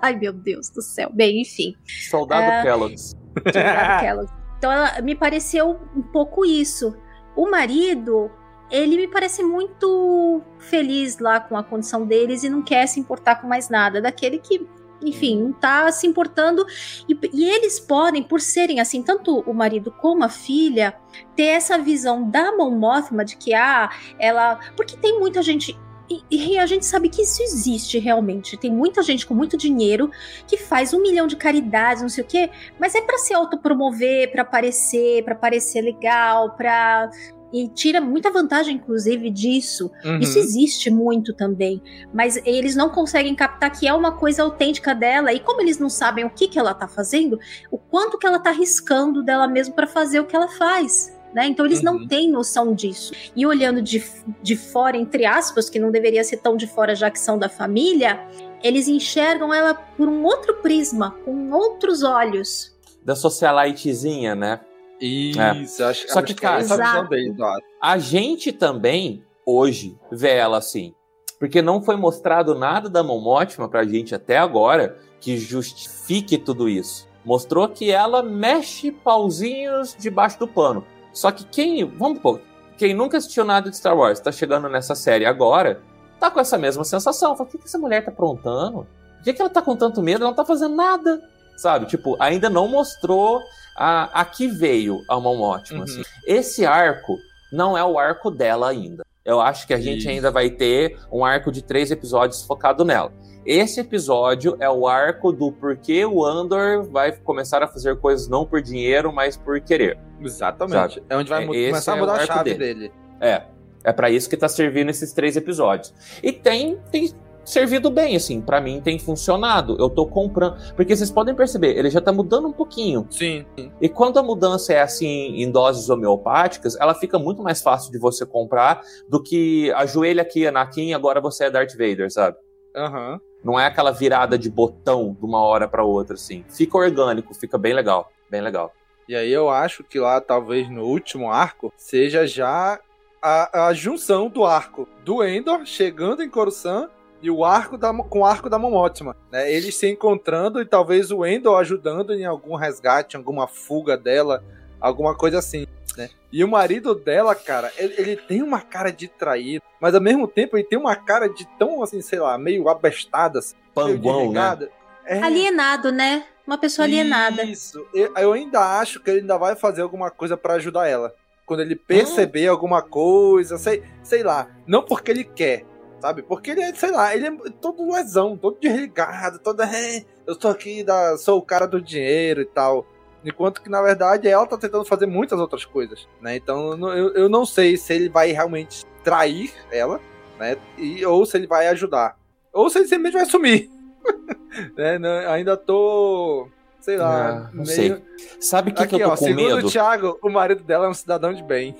Ai, 0.00 0.16
meu 0.16 0.32
Deus 0.32 0.70
do 0.70 0.82
céu. 0.82 1.10
Bem, 1.12 1.40
enfim. 1.40 1.74
Soldado 2.10 2.46
uh, 2.46 2.62
Kellogg's. 2.62 3.16
Soldado 3.52 4.00
Kellogg's. 4.00 4.32
Então, 4.58 4.70
ela, 4.70 5.00
me 5.02 5.14
pareceu 5.14 5.80
um 5.96 6.02
pouco 6.02 6.44
isso. 6.44 6.96
O 7.34 7.50
marido, 7.50 8.30
ele 8.70 8.96
me 8.96 9.08
parece 9.08 9.42
muito 9.42 10.40
feliz 10.58 11.18
lá 11.18 11.40
com 11.40 11.56
a 11.56 11.64
condição 11.64 12.06
deles 12.06 12.44
e 12.44 12.48
não 12.48 12.62
quer 12.62 12.86
se 12.86 13.00
importar 13.00 13.40
com 13.40 13.48
mais 13.48 13.68
nada. 13.68 14.00
Daquele 14.00 14.38
que, 14.38 14.66
enfim, 15.02 15.42
não 15.42 15.52
tá 15.52 15.90
se 15.90 16.06
importando. 16.06 16.64
E, 17.08 17.18
e 17.32 17.44
eles 17.44 17.78
podem, 17.80 18.22
por 18.22 18.40
serem 18.40 18.80
assim, 18.80 19.02
tanto 19.02 19.40
o 19.40 19.52
marido 19.52 19.90
como 19.90 20.24
a 20.24 20.28
filha, 20.28 20.94
ter 21.36 21.44
essa 21.44 21.78
visão 21.78 22.28
da 22.28 22.56
Mon 22.56 22.70
Mothma 22.70 23.24
de 23.24 23.36
que, 23.36 23.54
ah, 23.54 23.90
ela. 24.18 24.58
Porque 24.76 24.96
tem 24.96 25.18
muita 25.18 25.42
gente. 25.42 25.78
E, 26.10 26.22
e 26.30 26.58
a 26.58 26.66
gente 26.66 26.84
sabe 26.84 27.08
que 27.08 27.22
isso 27.22 27.42
existe 27.42 27.98
realmente. 27.98 28.56
Tem 28.56 28.70
muita 28.70 29.02
gente 29.02 29.26
com 29.26 29.34
muito 29.34 29.56
dinheiro 29.56 30.10
que 30.46 30.56
faz 30.56 30.92
um 30.92 31.00
milhão 31.00 31.26
de 31.26 31.36
caridades, 31.36 32.02
não 32.02 32.08
sei 32.08 32.22
o 32.22 32.26
quê, 32.26 32.50
mas 32.78 32.94
é 32.94 33.00
para 33.00 33.16
se 33.18 33.32
autopromover, 33.32 34.30
para 34.30 34.42
aparecer, 34.42 35.24
para 35.24 35.34
parecer 35.34 35.80
legal, 35.80 36.50
para 36.50 37.10
e 37.52 37.68
tira 37.68 38.00
muita 38.00 38.30
vantagem, 38.30 38.76
inclusive, 38.76 39.30
disso. 39.30 39.90
Uhum. 40.04 40.18
Isso 40.18 40.38
existe 40.38 40.90
muito 40.90 41.34
também. 41.34 41.82
Mas 42.12 42.36
eles 42.46 42.74
não 42.74 42.88
conseguem 42.88 43.34
captar 43.34 43.70
que 43.70 43.86
é 43.86 43.92
uma 43.92 44.12
coisa 44.12 44.42
autêntica 44.42 44.94
dela. 44.94 45.32
E 45.32 45.40
como 45.40 45.60
eles 45.60 45.78
não 45.78 45.90
sabem 45.90 46.24
o 46.24 46.30
que, 46.30 46.48
que 46.48 46.58
ela 46.58 46.72
tá 46.72 46.88
fazendo, 46.88 47.38
o 47.70 47.78
quanto 47.78 48.18
que 48.18 48.26
ela 48.26 48.38
tá 48.38 48.50
arriscando 48.50 49.22
dela 49.22 49.46
mesmo 49.46 49.74
para 49.74 49.86
fazer 49.86 50.20
o 50.20 50.24
que 50.24 50.34
ela 50.34 50.48
faz. 50.48 51.12
Né? 51.34 51.46
Então 51.46 51.64
eles 51.64 51.82
não 51.82 52.06
têm 52.06 52.30
noção 52.30 52.74
disso. 52.74 53.12
E 53.34 53.46
olhando 53.46 53.80
de, 53.80 54.02
de 54.42 54.56
fora, 54.56 54.96
entre 54.96 55.24
aspas, 55.24 55.70
que 55.70 55.78
não 55.78 55.90
deveria 55.90 56.22
ser 56.24 56.38
tão 56.38 56.56
de 56.56 56.66
fora 56.66 56.94
já 56.94 57.10
que 57.10 57.18
são 57.18 57.38
da 57.38 57.48
família, 57.48 58.20
eles 58.62 58.86
enxergam 58.86 59.52
ela 59.52 59.74
por 59.74 60.08
um 60.08 60.24
outro 60.24 60.56
prisma, 60.56 61.12
com 61.24 61.50
outros 61.50 62.02
olhos. 62.02 62.72
Da 63.02 63.16
socialitezinha, 63.16 64.34
né? 64.34 64.60
Isso, 65.04 65.82
acho, 65.84 66.08
Só 66.08 66.18
acho 66.20 66.26
que, 66.26 66.34
que 66.34 66.40
cara, 66.40 66.60
é 66.60 66.64
essa 66.64 67.56
a 67.80 67.98
gente 67.98 68.52
também, 68.52 69.24
hoje, 69.44 69.98
vê 70.10 70.36
ela 70.36 70.58
assim. 70.58 70.94
Porque 71.40 71.60
não 71.60 71.82
foi 71.82 71.96
mostrado 71.96 72.54
nada 72.54 72.88
da 72.88 73.02
Mon 73.02 73.20
Mothma 73.20 73.68
pra 73.68 73.84
gente 73.84 74.14
até 74.14 74.38
agora 74.38 74.96
que 75.20 75.36
justifique 75.36 76.38
tudo 76.38 76.68
isso. 76.68 77.08
Mostrou 77.24 77.68
que 77.68 77.90
ela 77.90 78.22
mexe 78.22 78.92
pauzinhos 78.92 79.96
debaixo 79.98 80.38
do 80.38 80.46
pano. 80.46 80.84
Só 81.12 81.32
que 81.32 81.44
quem, 81.44 81.84
vamos 81.84 82.20
pôr, 82.20 82.40
quem 82.78 82.94
nunca 82.94 83.18
assistiu 83.18 83.44
nada 83.44 83.70
de 83.70 83.76
Star 83.76 83.96
Wars, 83.96 84.20
tá 84.20 84.30
chegando 84.30 84.68
nessa 84.68 84.94
série 84.94 85.26
agora, 85.26 85.82
tá 86.20 86.30
com 86.30 86.38
essa 86.38 86.56
mesma 86.56 86.84
sensação. 86.84 87.36
Fala, 87.36 87.48
o 87.48 87.50
que, 87.52 87.58
que 87.58 87.64
essa 87.64 87.78
mulher 87.78 88.04
tá 88.04 88.12
aprontando? 88.12 88.86
Por 89.16 89.24
que, 89.24 89.32
que 89.32 89.42
ela 89.42 89.50
tá 89.50 89.62
com 89.62 89.74
tanto 89.74 90.00
medo? 90.00 90.22
Ela 90.22 90.30
não 90.30 90.36
tá 90.36 90.44
fazendo 90.44 90.76
nada. 90.76 91.20
Sabe? 91.56 91.86
Tipo, 91.86 92.16
ainda 92.20 92.48
não 92.48 92.68
mostrou 92.68 93.40
a, 93.76 94.20
a 94.20 94.24
que 94.24 94.46
veio 94.48 95.02
a 95.08 95.18
Mon 95.20 95.36
Mothma. 95.36 95.78
Uhum. 95.78 95.84
assim. 95.84 96.02
Esse 96.26 96.64
arco 96.66 97.18
não 97.52 97.76
é 97.76 97.84
o 97.84 97.98
arco 97.98 98.30
dela 98.30 98.68
ainda. 98.70 99.04
Eu 99.24 99.40
acho 99.40 99.66
que 99.66 99.74
a 99.74 99.78
gente 99.78 100.00
Isso. 100.00 100.08
ainda 100.08 100.30
vai 100.30 100.50
ter 100.50 100.98
um 101.10 101.24
arco 101.24 101.52
de 101.52 101.62
três 101.62 101.90
episódios 101.90 102.42
focado 102.44 102.84
nela. 102.84 103.12
Esse 103.46 103.80
episódio 103.80 104.56
é 104.60 104.68
o 104.70 104.86
arco 104.86 105.32
do 105.32 105.50
porquê 105.52 106.04
o 106.04 106.24
Andor 106.24 106.84
vai 106.84 107.12
começar 107.12 107.62
a 107.62 107.66
fazer 107.68 107.96
coisas 107.98 108.28
não 108.28 108.46
por 108.46 108.60
dinheiro, 108.62 109.12
mas 109.12 109.36
por 109.36 109.60
querer. 109.60 109.98
Exatamente. 110.20 110.94
Sabe? 110.94 111.06
É 111.08 111.16
onde 111.16 111.28
vai 111.30 111.42
É, 111.42 111.46
esse 111.50 111.68
começar 111.70 111.92
a 111.92 111.96
é 111.96 112.00
mudar 112.00 112.12
o 112.12 112.16
a 112.16 112.26
chave 112.26 112.54
dele. 112.54 112.74
dele. 112.74 112.92
É. 113.20 113.42
É 113.84 113.92
pra 113.92 114.10
isso 114.10 114.30
que 114.30 114.36
tá 114.36 114.48
servindo 114.48 114.90
esses 114.90 115.12
três 115.12 115.36
episódios. 115.36 115.92
E 116.22 116.30
tem, 116.32 116.78
tem 116.90 117.12
servido 117.44 117.90
bem, 117.90 118.16
assim. 118.16 118.40
Pra 118.40 118.60
mim 118.60 118.80
tem 118.80 118.98
funcionado. 118.98 119.76
Eu 119.78 119.90
tô 119.90 120.06
comprando. 120.06 120.56
Porque 120.74 120.94
vocês 120.94 121.10
podem 121.10 121.34
perceber, 121.34 121.76
ele 121.76 121.90
já 121.90 122.00
tá 122.00 122.12
mudando 122.12 122.48
um 122.48 122.52
pouquinho. 122.52 123.06
Sim. 123.10 123.44
E 123.80 123.88
quando 123.88 124.18
a 124.18 124.22
mudança 124.22 124.72
é 124.72 124.80
assim 124.80 125.42
em 125.42 125.50
doses 125.50 125.88
homeopáticas, 125.88 126.76
ela 126.80 126.94
fica 126.94 127.18
muito 127.18 127.42
mais 127.42 127.62
fácil 127.62 127.92
de 127.92 127.98
você 127.98 128.24
comprar 128.24 128.82
do 129.08 129.22
que 129.22 129.72
ajoelha 129.72 130.22
aqui, 130.22 130.46
Anakin, 130.46 130.92
agora 130.92 131.20
você 131.20 131.44
é 131.44 131.50
Darth 131.50 131.72
Vader, 131.72 132.12
sabe? 132.12 132.36
Aham. 132.76 133.20
Não 133.44 133.58
é 133.58 133.66
aquela 133.66 133.90
virada 133.90 134.38
de 134.38 134.48
botão 134.48 135.16
de 135.18 135.26
uma 135.26 135.40
hora 135.40 135.66
pra 135.66 135.84
outra, 135.84 136.14
assim. 136.14 136.44
Fica 136.48 136.78
orgânico, 136.78 137.34
fica 137.34 137.58
bem 137.58 137.72
legal. 137.72 138.10
Bem 138.30 138.40
legal. 138.40 138.72
E 139.08 139.16
aí 139.16 139.32
eu 139.32 139.50
acho 139.50 139.82
que 139.82 139.98
lá, 139.98 140.20
talvez 140.20 140.70
no 140.70 140.84
último 140.84 141.30
arco, 141.30 141.72
seja 141.76 142.24
já 142.24 142.78
a, 143.20 143.66
a 143.66 143.72
junção 143.72 144.28
do 144.28 144.44
arco 144.44 144.88
do 145.04 145.24
Endor 145.24 145.66
chegando 145.66 146.22
em 146.22 146.30
Coruscant 146.30 146.88
e 147.22 147.30
o 147.30 147.44
arco 147.44 147.78
da, 147.78 147.94
com 147.94 148.20
o 148.20 148.24
arco 148.26 148.50
da 148.50 148.58
Momotima. 148.58 149.16
Né? 149.30 149.50
Eles 149.50 149.76
se 149.76 149.88
encontrando 149.88 150.60
e 150.60 150.66
talvez 150.66 151.10
o 151.12 151.24
Endor 151.24 151.58
ajudando 151.60 152.12
em 152.12 152.24
algum 152.24 152.56
resgate, 152.56 153.16
alguma 153.16 153.46
fuga 153.46 153.96
dela, 153.96 154.42
alguma 154.80 155.14
coisa 155.14 155.38
assim. 155.38 155.66
Né? 155.96 156.10
E 156.32 156.42
o 156.42 156.48
marido 156.48 156.94
dela, 156.94 157.34
cara, 157.34 157.70
ele, 157.76 157.94
ele 157.96 158.16
tem 158.16 158.42
uma 158.42 158.60
cara 158.60 158.90
de 158.90 159.06
traído, 159.06 159.62
mas 159.80 159.94
ao 159.94 160.00
mesmo 160.00 160.26
tempo 160.26 160.56
ele 160.56 160.64
tem 160.64 160.78
uma 160.78 160.96
cara 160.96 161.28
de 161.28 161.46
tão, 161.58 161.82
assim, 161.82 162.02
sei 162.02 162.18
lá, 162.18 162.36
meio 162.36 162.68
abestada, 162.68 163.38
assim, 163.38 163.54
meio 163.76 163.98
Panguão, 163.98 164.32
né? 164.32 164.68
É, 165.04 165.20
Alienado, 165.22 165.92
né? 165.92 166.24
Uma 166.46 166.58
pessoa 166.58 166.86
alienada. 166.86 167.44
isso. 167.44 167.86
Eu, 167.94 168.12
eu 168.16 168.32
ainda 168.32 168.80
acho 168.80 169.00
que 169.00 169.10
ele 169.10 169.20
ainda 169.20 169.38
vai 169.38 169.54
fazer 169.54 169.82
alguma 169.82 170.10
coisa 170.10 170.36
pra 170.36 170.54
ajudar 170.54 170.88
ela. 170.88 171.14
Quando 171.46 171.60
ele 171.60 171.76
perceber 171.76 172.46
alguma 172.48 172.82
coisa, 172.82 173.58
sei, 173.58 173.82
sei 174.02 174.22
lá. 174.22 174.48
Não 174.66 174.82
porque 174.82 175.10
ele 175.10 175.24
quer, 175.24 175.64
sabe? 176.02 176.20
Porque 176.20 176.50
ele 176.50 176.62
é, 176.62 176.74
sei 176.74 176.90
lá, 176.90 177.14
ele 177.14 177.28
é 177.28 177.30
todo 177.60 177.88
lesão, 177.90 178.36
todo 178.36 178.58
desligado, 178.60 179.38
todo. 179.38 179.62
"É, 179.62 180.04
eu 180.26 180.34
tô 180.34 180.48
aqui, 180.48 180.82
da, 180.82 181.16
sou 181.16 181.38
o 181.38 181.42
cara 181.42 181.66
do 181.66 181.80
dinheiro 181.80 182.40
e 182.42 182.44
tal. 182.44 182.84
Enquanto 183.24 183.62
que, 183.62 183.70
na 183.70 183.80
verdade, 183.80 184.26
ela 184.26 184.44
tá 184.44 184.58
tentando 184.58 184.84
fazer 184.84 185.06
muitas 185.06 185.38
outras 185.38 185.64
coisas, 185.64 186.08
né? 186.20 186.34
Então, 186.34 186.72
eu, 186.92 187.14
eu, 187.14 187.28
não 187.28 187.46
sei 187.46 187.76
se 187.76 187.94
ele 187.94 188.08
vai 188.08 188.32
realmente 188.32 188.84
trair 189.04 189.52
ela, 189.70 190.00
né? 190.40 190.56
E, 190.76 191.06
ou 191.06 191.24
se 191.24 191.36
ele 191.36 191.46
vai 191.46 191.68
ajudar. 191.68 192.18
Ou 192.52 192.68
se 192.68 192.78
ele 192.78 192.88
simplesmente 192.88 193.12
vai 193.14 193.26
sumir. 193.26 193.70
né? 194.74 194.98
Ainda 195.28 195.56
tô. 195.56 196.48
Sei 196.82 196.96
lá. 196.96 197.28
Ah, 197.28 197.50
não 197.54 197.64
meio... 197.64 197.66
sei. 197.66 198.02
Sabe 198.40 198.72
o 198.72 198.74
que, 198.74 198.86
que 198.86 198.96
eu 198.96 198.98
tô 198.98 199.06
ó, 199.06 199.10
com 199.10 199.16
segundo 199.16 199.54
medo? 199.56 199.66
o 199.66 199.70
Thiago, 199.70 200.18
o 200.20 200.28
marido 200.28 200.64
dela 200.64 200.86
é 200.86 200.88
um 200.88 200.94
cidadão 200.94 201.32
de 201.32 201.42
bem. 201.42 201.74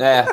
É, 0.00 0.24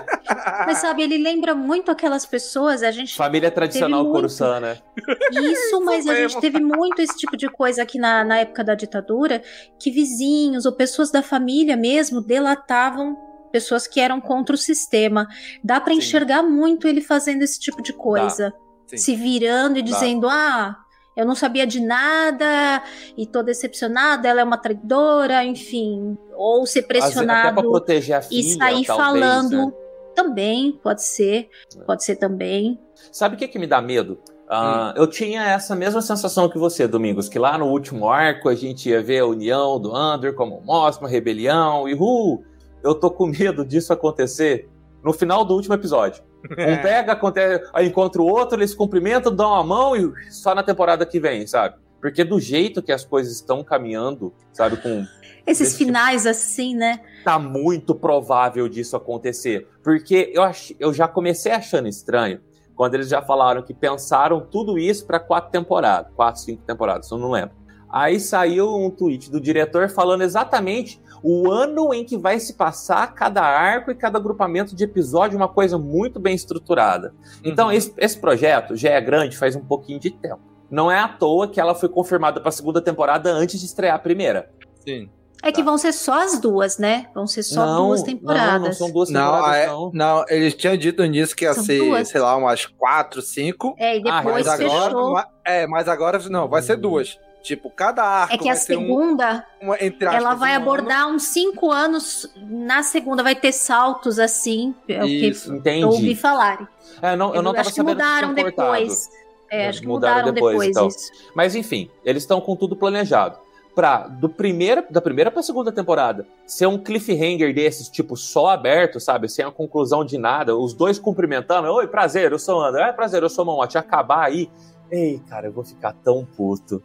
Mas 0.67 0.77
sabe, 0.77 1.01
ele 1.01 1.17
lembra 1.17 1.55
muito 1.55 1.89
aquelas 1.89 2.25
pessoas, 2.25 2.83
a 2.83 2.91
gente 2.91 3.15
família 3.15 3.49
tradicional 3.49 4.03
muito. 4.03 4.13
Coruscant, 4.13 4.61
né? 4.61 4.77
Isso, 5.31 5.81
mas 5.83 6.07
a 6.07 6.13
mesmo. 6.13 6.29
gente 6.29 6.41
teve 6.41 6.59
muito 6.59 7.01
esse 7.01 7.17
tipo 7.17 7.35
de 7.35 7.49
coisa 7.49 7.81
aqui 7.81 7.97
na, 7.97 8.23
na 8.23 8.39
época 8.39 8.63
da 8.63 8.75
ditadura, 8.75 9.41
que 9.79 9.89
vizinhos 9.89 10.65
ou 10.65 10.71
pessoas 10.71 11.11
da 11.11 11.23
família 11.23 11.75
mesmo 11.75 12.21
delatavam 12.21 13.17
pessoas 13.51 13.87
que 13.87 13.99
eram 13.99 14.21
contra 14.21 14.53
o 14.53 14.57
sistema. 14.57 15.27
Dá 15.63 15.81
pra 15.81 15.93
Sim. 15.93 15.99
enxergar 15.99 16.43
muito 16.43 16.87
ele 16.87 17.01
fazendo 17.01 17.41
esse 17.41 17.59
tipo 17.59 17.81
de 17.81 17.93
coisa. 17.93 18.53
Sim. 18.85 18.97
Se 18.97 19.15
virando 19.15 19.79
e 19.79 19.81
Dá. 19.81 19.91
dizendo, 19.91 20.27
ah, 20.27 20.77
eu 21.15 21.25
não 21.25 21.35
sabia 21.35 21.65
de 21.65 21.79
nada 21.79 22.83
e 23.17 23.25
tô 23.25 23.41
decepcionada, 23.41 24.27
ela 24.27 24.41
é 24.41 24.43
uma 24.43 24.57
traidora, 24.57 25.43
enfim. 25.45 26.17
Ou 26.35 26.65
ser 26.65 26.83
pressionado 26.83 27.53
pra 27.53 27.63
proteger 27.63 28.17
a 28.17 28.21
filha, 28.21 28.39
e 28.39 28.53
sair 28.55 28.85
talvez, 28.85 29.25
falando. 29.25 29.57
né? 29.57 29.73
Também, 30.13 30.79
pode 30.83 31.03
ser. 31.03 31.49
Pode 31.85 32.03
ser 32.03 32.15
também. 32.15 32.79
Sabe 33.11 33.35
o 33.35 33.37
que, 33.37 33.47
que 33.47 33.59
me 33.59 33.67
dá 33.67 33.81
medo? 33.81 34.19
Ah, 34.47 34.93
Eu 34.95 35.07
tinha 35.07 35.43
essa 35.43 35.75
mesma 35.75 36.01
sensação 36.01 36.47
que 36.47 36.57
você, 36.57 36.87
Domingos, 36.87 37.27
que 37.27 37.39
lá 37.39 37.57
no 37.57 37.65
último 37.65 38.09
arco 38.09 38.47
a 38.47 38.55
gente 38.55 38.89
ia 38.89 39.01
ver 39.01 39.19
a 39.19 39.25
união 39.25 39.79
do 39.79 39.95
Andor 39.95 40.35
como 40.35 40.61
mostra, 40.61 41.07
rebelião, 41.07 41.89
e 41.89 41.95
uh, 41.95 42.43
eu 42.83 42.93
tô 42.93 43.09
com 43.09 43.25
medo 43.25 43.65
disso 43.65 43.91
acontecer 43.91 44.69
no 45.05 45.13
final 45.13 45.45
do 45.45 45.53
último 45.53 45.75
episódio. 45.75 46.23
Um 46.45 46.81
pega, 46.81 47.13
acontece, 47.13 47.67
aí 47.73 47.87
encontra 47.87 48.21
o 48.21 48.25
outro, 48.25 48.59
eles 48.59 48.75
cumprimentam, 48.75 49.35
dão 49.35 49.55
a 49.55 49.63
mão 49.63 49.95
e 49.95 50.31
só 50.31 50.53
na 50.53 50.61
temporada 50.61 51.03
que 51.03 51.19
vem, 51.19 51.47
sabe? 51.47 51.75
Porque 51.99 52.23
do 52.23 52.39
jeito 52.39 52.83
que 52.83 52.91
as 52.91 53.03
coisas 53.03 53.33
estão 53.33 53.63
caminhando, 53.63 54.31
sabe, 54.53 54.77
com 54.77 55.03
Esses 55.47 55.71
tipo. 55.71 55.85
finais 55.85 56.27
assim, 56.27 56.75
né? 56.75 57.01
tá 57.23 57.39
muito 57.39 57.95
provável 57.95 58.69
disso 58.69 58.95
acontecer. 58.95 59.67
Porque 59.83 60.31
eu, 60.35 60.43
ach... 60.43 60.71
eu 60.79 60.93
já 60.93 61.07
comecei 61.07 61.51
achando 61.51 61.87
estranho 61.87 62.39
quando 62.75 62.93
eles 62.93 63.09
já 63.09 63.23
falaram 63.23 63.63
que 63.63 63.73
pensaram 63.73 64.39
tudo 64.39 64.77
isso 64.77 65.07
para 65.07 65.19
quatro 65.19 65.49
temporadas, 65.49 66.11
quatro, 66.15 66.41
cinco 66.41 66.61
temporadas, 66.61 67.09
eu 67.09 67.17
não 67.17 67.31
lembro. 67.31 67.55
Aí 67.89 68.19
saiu 68.19 68.75
um 68.75 68.91
tweet 68.91 69.31
do 69.31 69.41
diretor 69.41 69.89
falando 69.89 70.21
exatamente 70.21 71.01
o 71.27 71.49
ano 71.51 71.91
em 71.91 72.03
que 72.05 72.15
vai 72.17 72.39
se 72.39 72.53
passar 72.53 73.13
cada 73.15 73.41
arco 73.41 73.89
e 73.89 73.95
cada 73.95 74.19
agrupamento 74.19 74.75
de 74.75 74.83
episódio, 74.83 75.35
uma 75.35 75.47
coisa 75.47 75.75
muito 75.77 76.19
bem 76.19 76.35
estruturada. 76.35 77.15
Então, 77.43 77.67
Uhum. 77.67 77.71
esse, 77.73 77.91
esse 77.97 78.19
projeto 78.19 78.75
já 78.75 78.89
é 78.91 79.01
grande 79.01 79.35
faz 79.35 79.55
um 79.55 79.61
pouquinho 79.65 79.99
de 79.99 80.11
tempo. 80.11 80.39
Não 80.69 80.91
é 80.91 80.99
à 80.99 81.07
toa 81.07 81.47
que 81.47 81.59
ela 81.59 81.73
foi 81.73 81.89
confirmada 81.89 82.39
para 82.39 82.49
a 82.49 82.51
segunda 82.51 82.79
temporada 82.79 83.31
antes 83.31 83.59
de 83.59 83.65
estrear 83.65 83.95
a 83.95 83.99
primeira. 83.99 84.51
Sim. 84.81 85.09
É 85.43 85.51
que 85.51 85.59
Tá. 85.59 85.65
vão 85.65 85.77
ser 85.77 85.93
só 85.93 86.23
as 86.23 86.39
duas, 86.39 86.77
né? 86.77 87.07
Vão 87.13 87.27
ser 87.27 87.43
só 87.43 87.65
não, 87.65 87.87
duas 87.87 87.99
Não, 88.01 88.05
temporadas. 88.07 88.61
não 88.61 88.73
são 88.73 88.91
duas 88.91 89.09
Não, 89.09 89.31
temporadas, 89.33 89.57
é- 89.57 89.67
não. 89.67 89.91
não, 89.93 90.25
eles 90.29 90.53
tinham 90.55 90.75
dito 90.77 91.03
nisso 91.05 91.35
que 91.35 91.45
ia 91.45 91.53
São 91.53 91.63
ser, 91.63 91.77
duas? 91.79 92.07
sei 92.07 92.21
lá, 92.21 92.35
umas 92.35 92.65
quatro, 92.65 93.21
cinco. 93.21 93.75
É, 93.77 93.97
e 93.97 94.03
Ah, 94.09 94.21
depois 94.21 94.45
Mas 94.47 94.59
agora, 94.59 94.83
fechou. 94.85 95.11
ma- 95.13 95.27
é, 95.45 95.67
mas 95.67 95.87
agora 95.87 96.19
não, 96.29 96.47
vai 96.47 96.61
ser 96.63 96.77
duas. 96.77 97.19
Tipo, 97.45 97.69
cada 97.69 98.01
arco 98.03 98.33
É 98.33 98.37
que 98.39 98.45
vai 98.45 98.53
a 98.53 98.55
ser 98.55 98.75
um- 98.75 98.81
segunda, 98.81 99.45
uma, 99.61 99.75
aspas, 99.75 100.01
ela 100.15 100.33
vai 100.33 100.53
um 100.53 100.55
ano. 100.55 100.61
abordar 100.63 101.07
uns 101.07 101.25
cinco 101.25 101.71
anos. 101.71 102.27
Na 102.35 102.81
segunda 102.81 103.21
vai 103.21 103.35
ter 103.35 103.51
saltos 103.51 104.17
assim. 104.17 104.73
É 104.89 105.03
o 105.03 105.05
que 105.05 105.27
eu 105.27 105.87
ouvi 105.89 105.97
entendi. 105.99 106.15
falarem. 106.15 106.67
É, 107.03 107.15
não, 107.15 107.35
eu 107.35 107.43
não 107.43 107.51
tava 107.51 107.61
acho 107.61 107.69
que 107.69 107.75
sabendo 107.75 107.97
mudaram 107.97 108.33
tinha 108.33 108.43
cortado. 108.45 108.71
depois. 108.71 109.09
É, 109.51 109.67
acho 109.67 109.79
que 109.81 109.87
Mudaram 109.87 110.15
mudaram, 110.15 110.33
depois, 110.33 110.53
depois, 110.57 110.69
então. 110.69 110.87
isso. 110.87 111.11
Mas 111.35 111.53
enfim, 111.55 111.87
eles 112.03 112.23
estão 112.23 112.41
com 112.41 112.55
tudo 112.55 112.75
planejado. 112.75 113.37
Pra, 113.75 114.07
do 114.07 114.27
primeira, 114.27 114.83
da 114.89 114.99
primeira 114.99 115.29
pra 115.29 115.43
segunda 115.43 115.71
temporada, 115.71 116.25
ser 116.47 116.65
um 116.65 116.79
cliffhanger 116.79 117.53
desses, 117.53 117.89
tipo, 117.89 118.17
só 118.17 118.47
aberto, 118.47 118.99
sabe? 118.99 119.29
Sem 119.29 119.45
a 119.45 119.51
conclusão 119.51 120.03
de 120.03 120.17
nada, 120.17 120.57
os 120.57 120.73
dois 120.73 120.97
cumprimentando. 120.97 121.67
Oi, 121.71 121.85
prazer, 121.87 122.31
eu 122.31 122.39
sou 122.39 122.57
o 122.57 122.63
André. 122.63 122.89
É, 122.89 122.91
prazer, 122.91 123.21
eu 123.21 123.29
sou 123.29 123.43
o 123.43 123.47
Mamote. 123.47 123.77
Acabar 123.77 124.23
aí. 124.25 124.49
Ei, 124.89 125.21
cara, 125.29 125.47
eu 125.47 125.51
vou 125.51 125.63
ficar 125.63 125.93
tão 125.93 126.25
puto. 126.25 126.81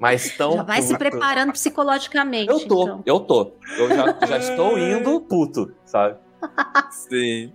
Mas 0.00 0.36
tão 0.36 0.54
Já 0.56 0.62
vai 0.62 0.82
se 0.82 0.88
puto. 0.88 0.98
preparando 0.98 1.52
psicologicamente. 1.52 2.50
Eu 2.50 2.66
tô, 2.66 2.82
então. 2.82 3.02
eu 3.06 3.20
tô. 3.20 3.52
Eu 3.78 3.88
já, 3.88 4.18
já 4.26 4.38
estou 4.38 4.76
indo 4.78 5.20
puto, 5.20 5.72
sabe? 5.84 6.16
Sim. 6.90 7.52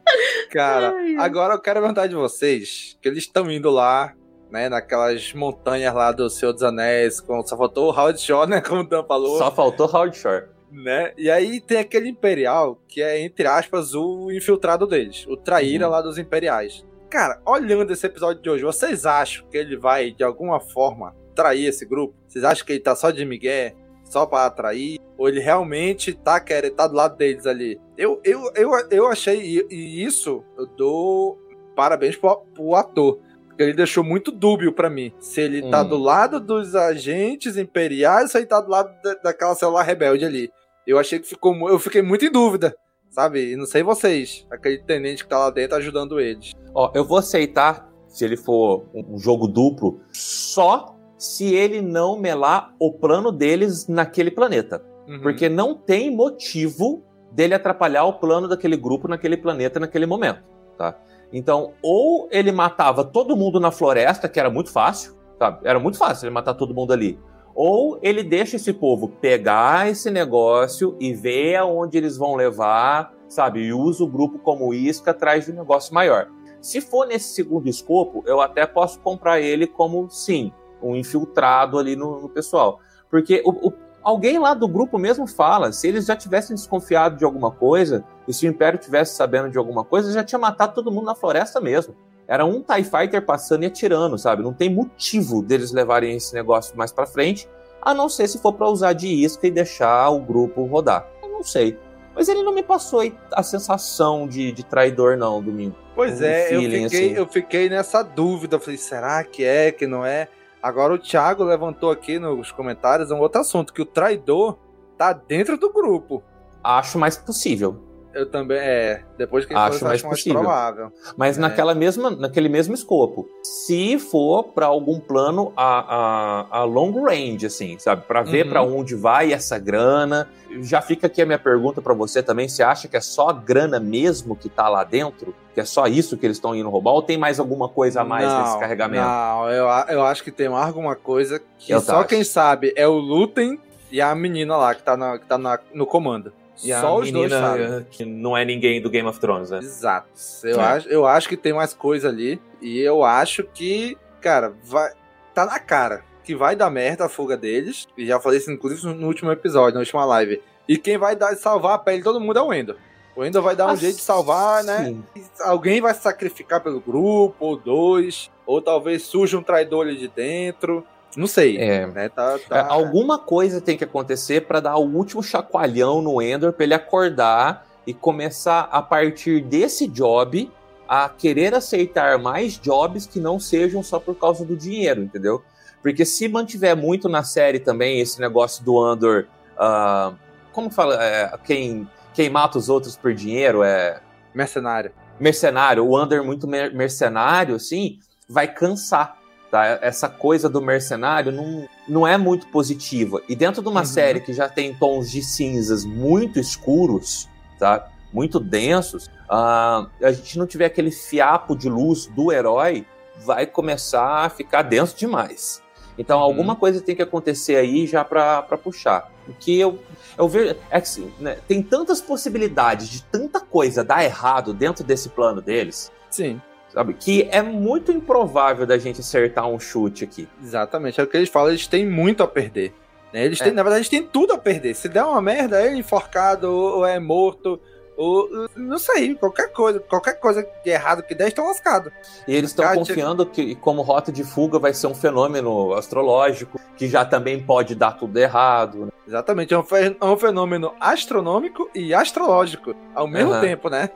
Cara, 0.50 0.96
agora 1.20 1.56
eu 1.56 1.60
quero 1.60 1.82
perguntar 1.82 2.08
de 2.08 2.16
vocês, 2.16 2.98
que 3.02 3.10
eles 3.10 3.24
estão 3.24 3.52
indo 3.52 3.70
lá, 3.70 4.14
né, 4.50 4.70
naquelas 4.70 5.34
montanhas 5.34 5.94
lá 5.94 6.14
do 6.14 6.30
Senhor 6.30 6.54
dos 6.54 6.64
Anéis, 6.64 7.20
com, 7.20 7.46
só 7.46 7.58
faltou 7.58 7.88
o 7.88 7.92
Howard 7.92 8.20
Shore, 8.22 8.50
né, 8.50 8.62
como 8.62 8.80
o 8.82 8.88
Dan 8.88 9.04
falou. 9.04 9.38
Só 9.38 9.52
faltou 9.52 9.88
Howard 9.88 10.16
Shore. 10.18 10.46
Né? 10.72 11.14
E 11.18 11.30
aí 11.30 11.60
tem 11.60 11.80
aquele 11.80 12.08
Imperial, 12.10 12.80
que 12.88 13.02
é, 13.02 13.20
entre 13.22 13.46
aspas, 13.46 13.94
o 13.94 14.32
infiltrado 14.32 14.88
deles, 14.88 15.26
o 15.28 15.36
traíra 15.36 15.86
Uhum. 15.88 15.92
lá 15.92 16.02
dos 16.02 16.18
Imperiais. 16.18 16.86
Cara, 17.10 17.40
olhando 17.46 17.94
esse 17.94 18.06
episódio 18.06 18.42
de 18.42 18.50
hoje, 18.50 18.64
vocês 18.64 19.06
acham 19.06 19.48
que 19.50 19.58
ele 19.58 19.78
vai, 19.78 20.12
de 20.12 20.24
alguma 20.24 20.60
forma, 20.60 21.16
trair 21.34 21.66
esse 21.68 21.86
grupo? 21.86 22.14
Vocês 22.28 22.44
acham 22.44 22.66
que 22.66 22.74
ele 22.74 22.82
tá 22.82 22.96
só 22.96 23.12
de 23.12 23.24
migué, 23.24 23.74
só 24.04 24.26
pra 24.26 24.46
atrair? 24.46 25.00
Ou 25.18 25.30
ele 25.30 25.40
realmente 25.40 26.14
tá 26.14 26.40
querendo, 26.40 26.76
tá 26.76 26.86
do 26.88 26.96
lado 26.96 27.16
deles 27.16 27.46
ali? 27.48 27.80
Eu, 27.98 28.20
eu, 28.24 28.52
eu, 28.56 28.72
eu 28.92 29.08
achei, 29.08 29.40
e, 29.42 29.68
e 29.70 30.04
isso 30.04 30.44
eu 30.58 30.68
dou 30.68 31.40
parabéns 31.76 32.16
pro, 32.18 32.38
pro 32.54 32.76
ator. 32.76 33.20
Porque 33.48 33.64
ele 33.64 33.74
deixou 33.74 34.04
muito 34.04 34.32
dúbio 34.32 34.74
pra 34.74 34.90
mim. 34.90 35.12
Se 35.20 35.42
ele 35.42 35.68
tá 35.72 35.82
Hum. 35.82 35.88
do 35.88 35.98
lado 35.98 36.40
dos 36.40 36.76
agentes 36.76 37.58
imperiais 37.58 38.24
ou 38.24 38.28
se 38.30 38.38
ele 38.38 38.46
tá 38.46 38.62
do 38.62 38.70
lado 38.70 38.92
da, 39.02 39.14
daquela 39.16 39.56
célula 39.56 39.82
rebelde 39.82 40.26
ali. 40.26 40.52
Eu 40.86 41.00
achei 41.00 41.18
que 41.20 41.28
ficou. 41.28 41.68
Eu 41.68 41.80
fiquei 41.80 42.02
muito 42.04 42.24
em 42.24 42.32
dúvida. 42.32 42.76
Sabe? 43.18 43.54
E 43.54 43.56
não 43.56 43.66
sei 43.66 43.82
vocês. 43.82 44.46
Aquele 44.52 44.78
tenente 44.78 45.24
que 45.24 45.30
tá 45.32 45.40
lá 45.40 45.50
dentro 45.50 45.76
ajudando 45.76 46.20
eles. 46.20 46.52
Ó, 46.72 46.92
eu 46.94 47.04
vou 47.04 47.18
aceitar 47.18 47.90
se 48.08 48.24
ele 48.24 48.38
for 48.38 48.86
um 48.94 49.18
jogo 49.18 49.48
duplo 49.48 50.02
só 50.14 50.96
se 51.18 51.56
ele 51.56 51.82
não 51.82 52.20
melar 52.20 52.76
o 52.80 52.94
plano 52.94 53.32
deles 53.32 53.88
naquele 53.88 54.30
planeta. 54.30 54.86
Uhum. 55.08 55.20
Porque 55.22 55.50
não 55.50 55.74
tem 55.74 56.16
motivo 56.16 57.04
dele 57.32 57.56
atrapalhar 57.56 58.04
o 58.04 58.20
plano 58.20 58.48
daquele 58.48 58.78
grupo 58.78 59.08
naquele 59.08 59.36
planeta 59.36 59.80
naquele 59.80 60.06
momento, 60.06 60.44
tá? 60.78 60.96
Então, 61.34 61.74
ou 61.82 62.30
ele 62.32 62.52
matava 62.52 63.04
todo 63.04 63.36
mundo 63.36 63.60
na 63.60 63.72
floresta, 63.72 64.30
que 64.30 64.40
era 64.40 64.52
muito 64.52 64.72
fácil, 64.72 65.18
sabe? 65.40 65.68
Era 65.68 65.80
muito 65.80 65.98
fácil 65.98 66.28
ele 66.28 66.36
matar 66.36 66.54
todo 66.54 66.72
mundo 66.72 66.94
ali. 66.94 67.20
Ou 67.60 67.98
ele 68.04 68.22
deixa 68.22 68.56
esse 68.58 68.72
povo 68.72 69.10
pegar 69.20 69.90
esse 69.90 70.12
negócio 70.12 70.96
e 71.00 71.12
ver 71.12 71.56
aonde 71.56 71.98
eles 71.98 72.16
vão 72.16 72.36
levar, 72.36 73.12
sabe? 73.28 73.62
E 73.62 73.74
usa 73.74 74.04
o 74.04 74.08
grupo 74.08 74.38
como 74.38 74.76
isca 74.76 75.10
atrás 75.10 75.46
de 75.46 75.52
um 75.52 75.56
negócio 75.56 75.92
maior. 75.92 76.28
Se 76.62 76.80
for 76.80 77.08
nesse 77.08 77.34
segundo 77.34 77.68
escopo, 77.68 78.24
eu 78.28 78.40
até 78.42 78.68
posso 78.68 79.00
comprar 79.00 79.40
ele 79.42 79.66
como, 79.66 80.08
sim, 80.08 80.52
um 80.84 80.96
infiltrado 80.96 81.80
ali 81.80 81.96
no, 81.96 82.22
no 82.22 82.30
pessoal. 82.30 82.80
Porque 83.10 83.42
o- 83.44 83.70
o- 83.70 83.74
alguém 84.04 84.38
lá 84.38 84.54
do 84.54 84.68
grupo 84.68 85.00
mesmo 85.00 85.26
fala, 85.26 85.72
se 85.72 85.88
eles 85.88 86.06
já 86.06 86.16
tivessem 86.16 86.56
desconfiado 86.56 87.18
de 87.18 87.26
alguma 87.26 87.50
coisa, 87.50 88.06
e 88.28 88.34
se 88.34 88.46
o 88.46 88.50
Império 88.52 88.78
tivesse 88.80 89.16
sabendo 89.16 89.50
de 89.50 89.58
alguma 89.58 89.84
coisa, 89.84 90.12
já 90.14 90.24
tinha 90.24 90.38
matado 90.38 90.76
todo 90.76 90.92
mundo 90.92 91.06
na 91.06 91.16
floresta 91.16 91.60
mesmo. 91.60 91.96
Era 92.28 92.46
um 92.46 92.62
TIE 92.62 92.84
Fighter 92.84 93.26
passando 93.26 93.64
e 93.64 93.68
atirando, 93.68 94.18
sabe? 94.18 94.44
Não 94.44 94.54
tem 94.54 94.70
motivo 94.70 95.42
deles 95.42 95.72
levarem 95.72 96.16
esse 96.16 96.34
negócio 96.34 96.78
mais 96.78 96.92
pra 96.92 97.06
frente, 97.06 97.48
a 97.82 97.94
não 97.94 98.10
ser 98.10 98.28
se 98.28 98.40
for 98.40 98.54
pra 98.54 98.68
usar 98.68 98.94
de 98.94 99.08
isca 99.08 99.48
e 99.48 99.52
deixar 99.52 100.10
o 100.10 100.20
grupo 100.20 100.64
rodar. 100.66 101.08
Eu 101.24 101.30
não 101.30 101.44
sei. 101.44 101.78
Mas 102.14 102.28
ele 102.28 102.44
não 102.44 102.54
me 102.54 102.64
passou 102.64 103.02
a 103.32 103.44
sensação 103.44 104.28
de, 104.28 104.52
de 104.52 104.66
traidor, 104.66 105.16
não, 105.16 105.42
Domingo. 105.42 105.76
Pois 105.96 106.20
Um 106.20 106.26
é, 106.26 106.56
eu 106.56 106.62
fiquei, 106.62 106.86
assim. 106.86 107.14
eu 107.14 107.28
fiquei 107.28 107.70
nessa 107.70 108.02
dúvida. 108.02 108.56
Eu 108.56 108.60
falei, 108.60 108.78
será 108.78 109.24
que 109.24 109.44
é, 109.44 109.72
que 109.72 109.86
não 109.86 110.06
é? 110.06 110.28
Agora 110.62 110.94
o 110.94 110.98
Thiago 110.98 111.44
levantou 111.44 111.92
aqui 111.92 112.18
nos 112.18 112.52
comentários 112.52 113.12
um 113.12 113.20
outro 113.20 113.40
assunto, 113.40 113.72
que 113.72 113.82
o 113.82 113.86
traidor 113.86 114.58
tá 114.98 115.14
dentro 115.14 115.58
do 115.58 115.72
grupo. 115.72 116.24
Acho 116.64 116.98
mais 116.98 117.16
possível. 117.16 117.87
Eu 118.18 118.26
também, 118.26 118.58
é. 118.58 119.04
Depois 119.18 119.46
que 119.46 119.54
Acho 119.54 119.62
mais 119.62 119.76
acho 119.76 119.86
mais 119.86 120.02
possível. 120.04 120.40
provável. 120.40 120.92
Mas 121.16 121.38
É. 121.38 121.42
naquela 121.42 121.76
mesma, 121.76 122.10
naquele 122.10 122.50
mesmo 122.50 122.74
escopo. 122.74 123.28
Se 123.44 124.00
for 124.00 124.44
pra 124.46 124.66
algum 124.66 125.00
plano 125.00 125.54
a, 125.56 126.46
a, 126.52 126.60
a 126.60 126.64
long 126.64 127.04
range, 127.04 127.46
assim, 127.46 127.78
sabe? 127.80 128.04
Pra 128.08 128.24
ver 128.24 128.46
Uhum. 128.46 128.50
pra 128.52 128.64
onde 128.64 128.96
vai 128.96 129.32
essa 129.34 129.60
grana. 129.60 130.28
Já 130.62 130.82
fica 130.82 131.08
aqui 131.08 131.22
a 131.22 131.26
minha 131.26 131.38
pergunta 131.38 131.82
pra 131.82 131.94
você 131.94 132.24
também. 132.24 132.48
Você 132.48 132.64
acha 132.64 132.88
que 132.88 132.98
é 132.98 133.02
só 133.02 133.30
a 133.30 133.34
grana 133.34 133.80
mesmo 133.80 134.36
que 134.36 134.50
tá 134.50 134.68
lá 134.70 134.84
dentro? 134.84 135.36
Que 135.54 135.60
é 135.62 135.66
só 135.66 135.86
isso 135.88 136.18
que 136.18 136.26
eles 136.26 136.38
estão 136.38 136.56
indo 136.56 136.70
roubar? 136.70 136.92
Ou 136.94 137.02
tem 137.02 137.18
mais 137.18 137.40
alguma 137.40 137.68
coisa 137.70 138.02
a 138.02 138.04
mais 138.06 138.26
não, 138.28 138.42
nesse 138.44 138.60
carregamento? 138.60 139.06
Não, 139.06 139.50
eu, 139.50 139.66
eu 139.90 140.04
acho 140.04 140.24
que 140.24 140.32
tem 140.32 140.48
alguma 140.48 140.96
coisa 140.96 141.40
que 141.60 141.72
Eu 141.72 141.82
só 141.82 142.00
acho. 142.00 142.08
quem 142.10 142.24
sabe 142.24 142.74
é 142.76 142.88
o 142.88 142.94
Lutem 142.94 143.60
e 143.92 144.02
a 144.02 144.14
menina 144.16 144.56
lá 144.58 144.74
que 144.74 144.82
tá, 144.84 144.96
na, 144.98 145.20
que 145.20 145.26
tá 145.26 145.38
na- 145.38 145.60
no 145.74 145.86
comando. 145.86 146.32
E 146.64 146.74
a 146.74 146.82
só 146.82 146.98
os 146.98 147.12
dois 147.12 147.32
sabem. 147.32 147.86
que 147.92 148.04
não 148.06 148.36
é 148.36 148.44
ninguém 148.44 148.82
do 148.82 148.90
Game 148.90 149.08
of 149.08 149.20
Thrones, 149.20 149.50
né? 149.52 149.60
Exato. 149.60 150.08
Eu, 150.44 150.60
É. 150.60 150.64
acho, 150.64 150.90
eu 150.90 151.06
acho 151.06 151.30
que 151.30 151.38
tem 151.38 151.54
mais 151.54 151.74
coisa 151.74 152.10
ali. 152.10 152.42
E 152.62 152.80
eu 152.80 153.04
acho 153.04 153.44
que, 153.44 153.98
cara, 154.22 154.54
vai. 154.64 154.92
Tá 155.34 155.46
na 155.46 155.60
cara 155.60 156.04
que 156.24 156.36
vai 156.36 156.56
dar 156.56 156.70
merda 156.70 157.06
a 157.06 157.10
fuga 157.10 157.38
deles. 157.38 157.88
E 157.98 158.06
já 158.06 158.20
falei 158.20 158.40
isso, 158.40 158.52
inclusive, 158.52 158.94
no 158.94 159.08
último 159.08 159.32
episódio, 159.32 159.76
na 159.76 159.82
última 159.82 160.04
live. 160.06 160.42
E 160.68 160.78
quem 160.78 160.98
vai 160.98 161.16
dar, 161.16 161.36
salvar 161.36 161.76
a 161.76 161.78
pele 161.78 162.00
de 162.00 162.04
todo 162.04 162.20
mundo 162.20 162.40
é 162.40 162.42
o 162.42 162.54
Endo. 162.54 162.76
O 163.16 163.24
Endo 163.24 163.42
vai 163.42 163.56
dar 163.56 163.68
um 163.68 163.70
Ah, 163.70 163.76
jeito 163.76 163.96
de 163.96 164.02
salvar, 164.02 164.64
né? 164.64 164.86
sim. 164.86 165.04
Alguém 165.42 165.80
vai 165.82 165.94
se 165.94 166.02
sacrificar 166.02 166.62
pelo 166.62 166.80
grupo, 166.80 167.36
ou 167.40 167.56
dois. 167.56 168.30
Ou 168.46 168.62
talvez 168.62 169.04
surja 169.04 169.38
um 169.38 169.44
traidor 169.44 169.88
ali 169.88 169.98
de 169.98 170.08
dentro. 170.08 170.86
Não 171.16 171.28
sei. 171.28 171.58
É. 171.58 171.88
Né? 171.88 172.10
Tá, 172.10 172.36
É, 172.36 172.40
tá... 172.50 172.68
alguma 172.68 173.18
coisa 173.18 173.60
tem 173.62 173.78
que 173.78 173.84
acontecer 173.84 174.42
pra 174.46 174.60
dar 174.60 174.76
o 174.78 174.86
último 174.88 175.24
chacoalhão 175.24 176.02
no 176.02 176.22
Endor 176.22 176.54
pra 176.54 176.64
ele 176.64 176.74
acordar 176.74 177.66
e 177.86 177.94
começar 177.94 178.68
a 178.72 178.82
partir 178.82 179.42
desse 179.42 179.88
job 179.88 180.52
a 180.88 181.10
querer 181.10 181.54
aceitar 181.54 182.18
mais 182.18 182.58
jobs 182.60 183.06
que 183.06 183.20
não 183.20 183.40
sejam 183.40 183.82
só 183.84 184.00
por 184.00 184.16
causa 184.16 184.46
do 184.46 184.56
dinheiro, 184.56 185.02
entendeu? 185.02 185.42
Porque 185.82 186.06
se 186.06 186.28
mantiver 186.28 186.76
muito 186.76 187.08
na 187.10 187.24
série 187.24 187.60
também 187.60 188.00
esse 188.00 188.20
negócio 188.20 188.64
do 188.64 188.80
Andor, 188.80 189.28
ah, 189.58 190.14
como 190.52 190.70
fala, 190.70 191.02
é, 191.04 191.32
quem, 191.46 191.88
quem 192.14 192.30
mata 192.30 192.58
os 192.58 192.68
outros 192.70 192.96
por 192.98 193.14
dinheiro 193.14 193.64
é 193.64 194.00
Mercenário. 194.34 194.92
mercenário, 195.20 195.86
o 195.86 196.02
Under 196.02 196.24
muito 196.24 196.48
mer- 196.48 196.74
mercenário, 196.74 197.56
assim, 197.56 198.00
vai 198.30 198.48
cansar. 198.48 199.18
Tá? 199.50 199.80
Essa 199.82 200.10
coisa 200.10 200.50
do 200.50 200.62
mercenário 200.62 201.32
não, 201.32 201.68
não 201.88 202.06
é 202.08 202.18
muito 202.18 202.48
positiva. 202.48 203.22
E 203.30 203.36
dentro 203.36 203.62
de 203.62 203.70
uma 203.70 203.80
Uhum. 203.82 203.86
série 203.86 204.20
que 204.20 204.34
já 204.34 204.50
tem 204.50 204.74
tons 204.74 205.10
de 205.10 205.24
cinzas 205.24 205.86
muito 205.86 206.40
escuros, 206.40 207.30
tá? 207.58 207.88
muito 208.12 208.40
densos, 208.40 209.10
ah, 209.30 209.86
a 210.02 210.12
gente 210.12 210.40
não 210.40 210.48
tiver 210.48 210.66
aquele 210.66 210.90
fiapo 210.92 211.56
de 211.58 211.70
luz 211.70 212.08
do 212.08 212.32
herói, 212.32 212.86
vai 213.26 213.46
começar 213.46 214.26
a 214.26 214.30
ficar 214.30 214.62
denso 214.64 214.96
demais. 214.98 215.62
Então, 215.98 216.20
alguma 216.20 216.56
coisa 216.56 216.80
tem 216.82 216.96
que 216.96 217.02
acontecer 217.02 217.56
aí 217.58 217.86
já 217.88 218.04
pra 218.06 218.42
pra 218.42 218.58
puxar. 218.58 219.12
O 219.28 219.34
que 219.34 219.60
eu, 219.60 219.80
eu 220.18 220.28
vejo. 220.28 220.56
É 220.70 220.80
que 220.80 220.88
assim, 220.88 221.12
né, 221.20 221.38
tem 221.48 221.62
tantas 221.62 222.00
possibilidades 222.00 222.88
de 222.88 223.04
tanta 223.04 223.40
coisa 223.42 223.84
dar 223.84 224.04
errado 224.04 224.54
dentro 224.54 224.84
desse 224.84 225.10
plano 225.10 225.42
deles, 225.42 225.92
Sim. 226.10 226.42
Sabe? 226.74 226.94
Que 226.94 227.28
é 227.32 227.42
muito 227.42 227.92
improvável 227.92 228.66
da 228.66 228.78
gente 228.78 229.02
acertar 229.02 229.48
um 229.48 229.60
chute 229.60 230.04
aqui. 230.04 230.28
Exatamente, 230.44 231.00
é 231.00 231.04
o 231.04 231.08
que 231.08 231.18
eles 231.18 231.30
falam, 231.30 231.50
eles 231.50 231.68
têm 231.68 231.86
muito 231.88 232.24
a 232.24 232.28
perder. 232.28 232.74
né? 233.14 233.26
Eles 233.26 233.40
têm, 233.40 233.50
É. 233.50 233.54
Na 233.54 233.64
verdade, 233.64 233.80
eles 233.80 233.90
têm 233.90 234.04
tudo 234.04 234.34
a 234.34 234.38
perder. 234.38 234.76
Se 234.76 234.90
der 234.90 235.04
uma 235.04 235.22
merda, 235.22 235.62
é 235.62 235.76
enforcado, 235.76 236.52
ou, 236.52 236.86
é 236.86 237.00
morto, 237.00 237.60
ou 237.96 238.48
não 238.56 238.78
sei, 238.78 239.16
qualquer 239.16 239.52
coisa, 239.52 239.80
qualquer 239.80 240.20
coisa 240.20 240.48
de 240.64 240.70
errado 240.70 241.02
que 241.02 241.16
der, 241.16 241.30
estão 241.30 241.48
lascados. 241.48 241.92
E 242.28 242.36
eles 242.36 242.52
estão 242.52 242.72
confiando 242.76 243.26
que, 243.26 243.56
como 243.56 243.82
rota 243.82 244.12
de 244.12 244.24
fuga, 244.24 244.60
vai 244.60 244.74
ser 244.74 244.88
um 244.88 244.94
fenômeno 244.94 245.74
astrológico, 245.74 246.60
que 246.76 246.88
já 246.88 247.04
também 247.04 247.42
pode 247.42 247.74
dar 247.74 247.94
tudo 247.94 248.16
errado. 248.18 248.86
né? 248.86 248.92
Exatamente, 249.08 249.54
é 249.54 249.58
um, 249.58 249.62
é 249.62 250.18
fenômeno 250.18 250.74
astronômico 250.80 251.70
e 251.74 251.94
astrológico 251.94 252.76
ao 252.94 253.08
mesmo 253.08 253.32
Aham. 253.32 253.42
tempo, 253.42 253.70
né? 253.70 253.90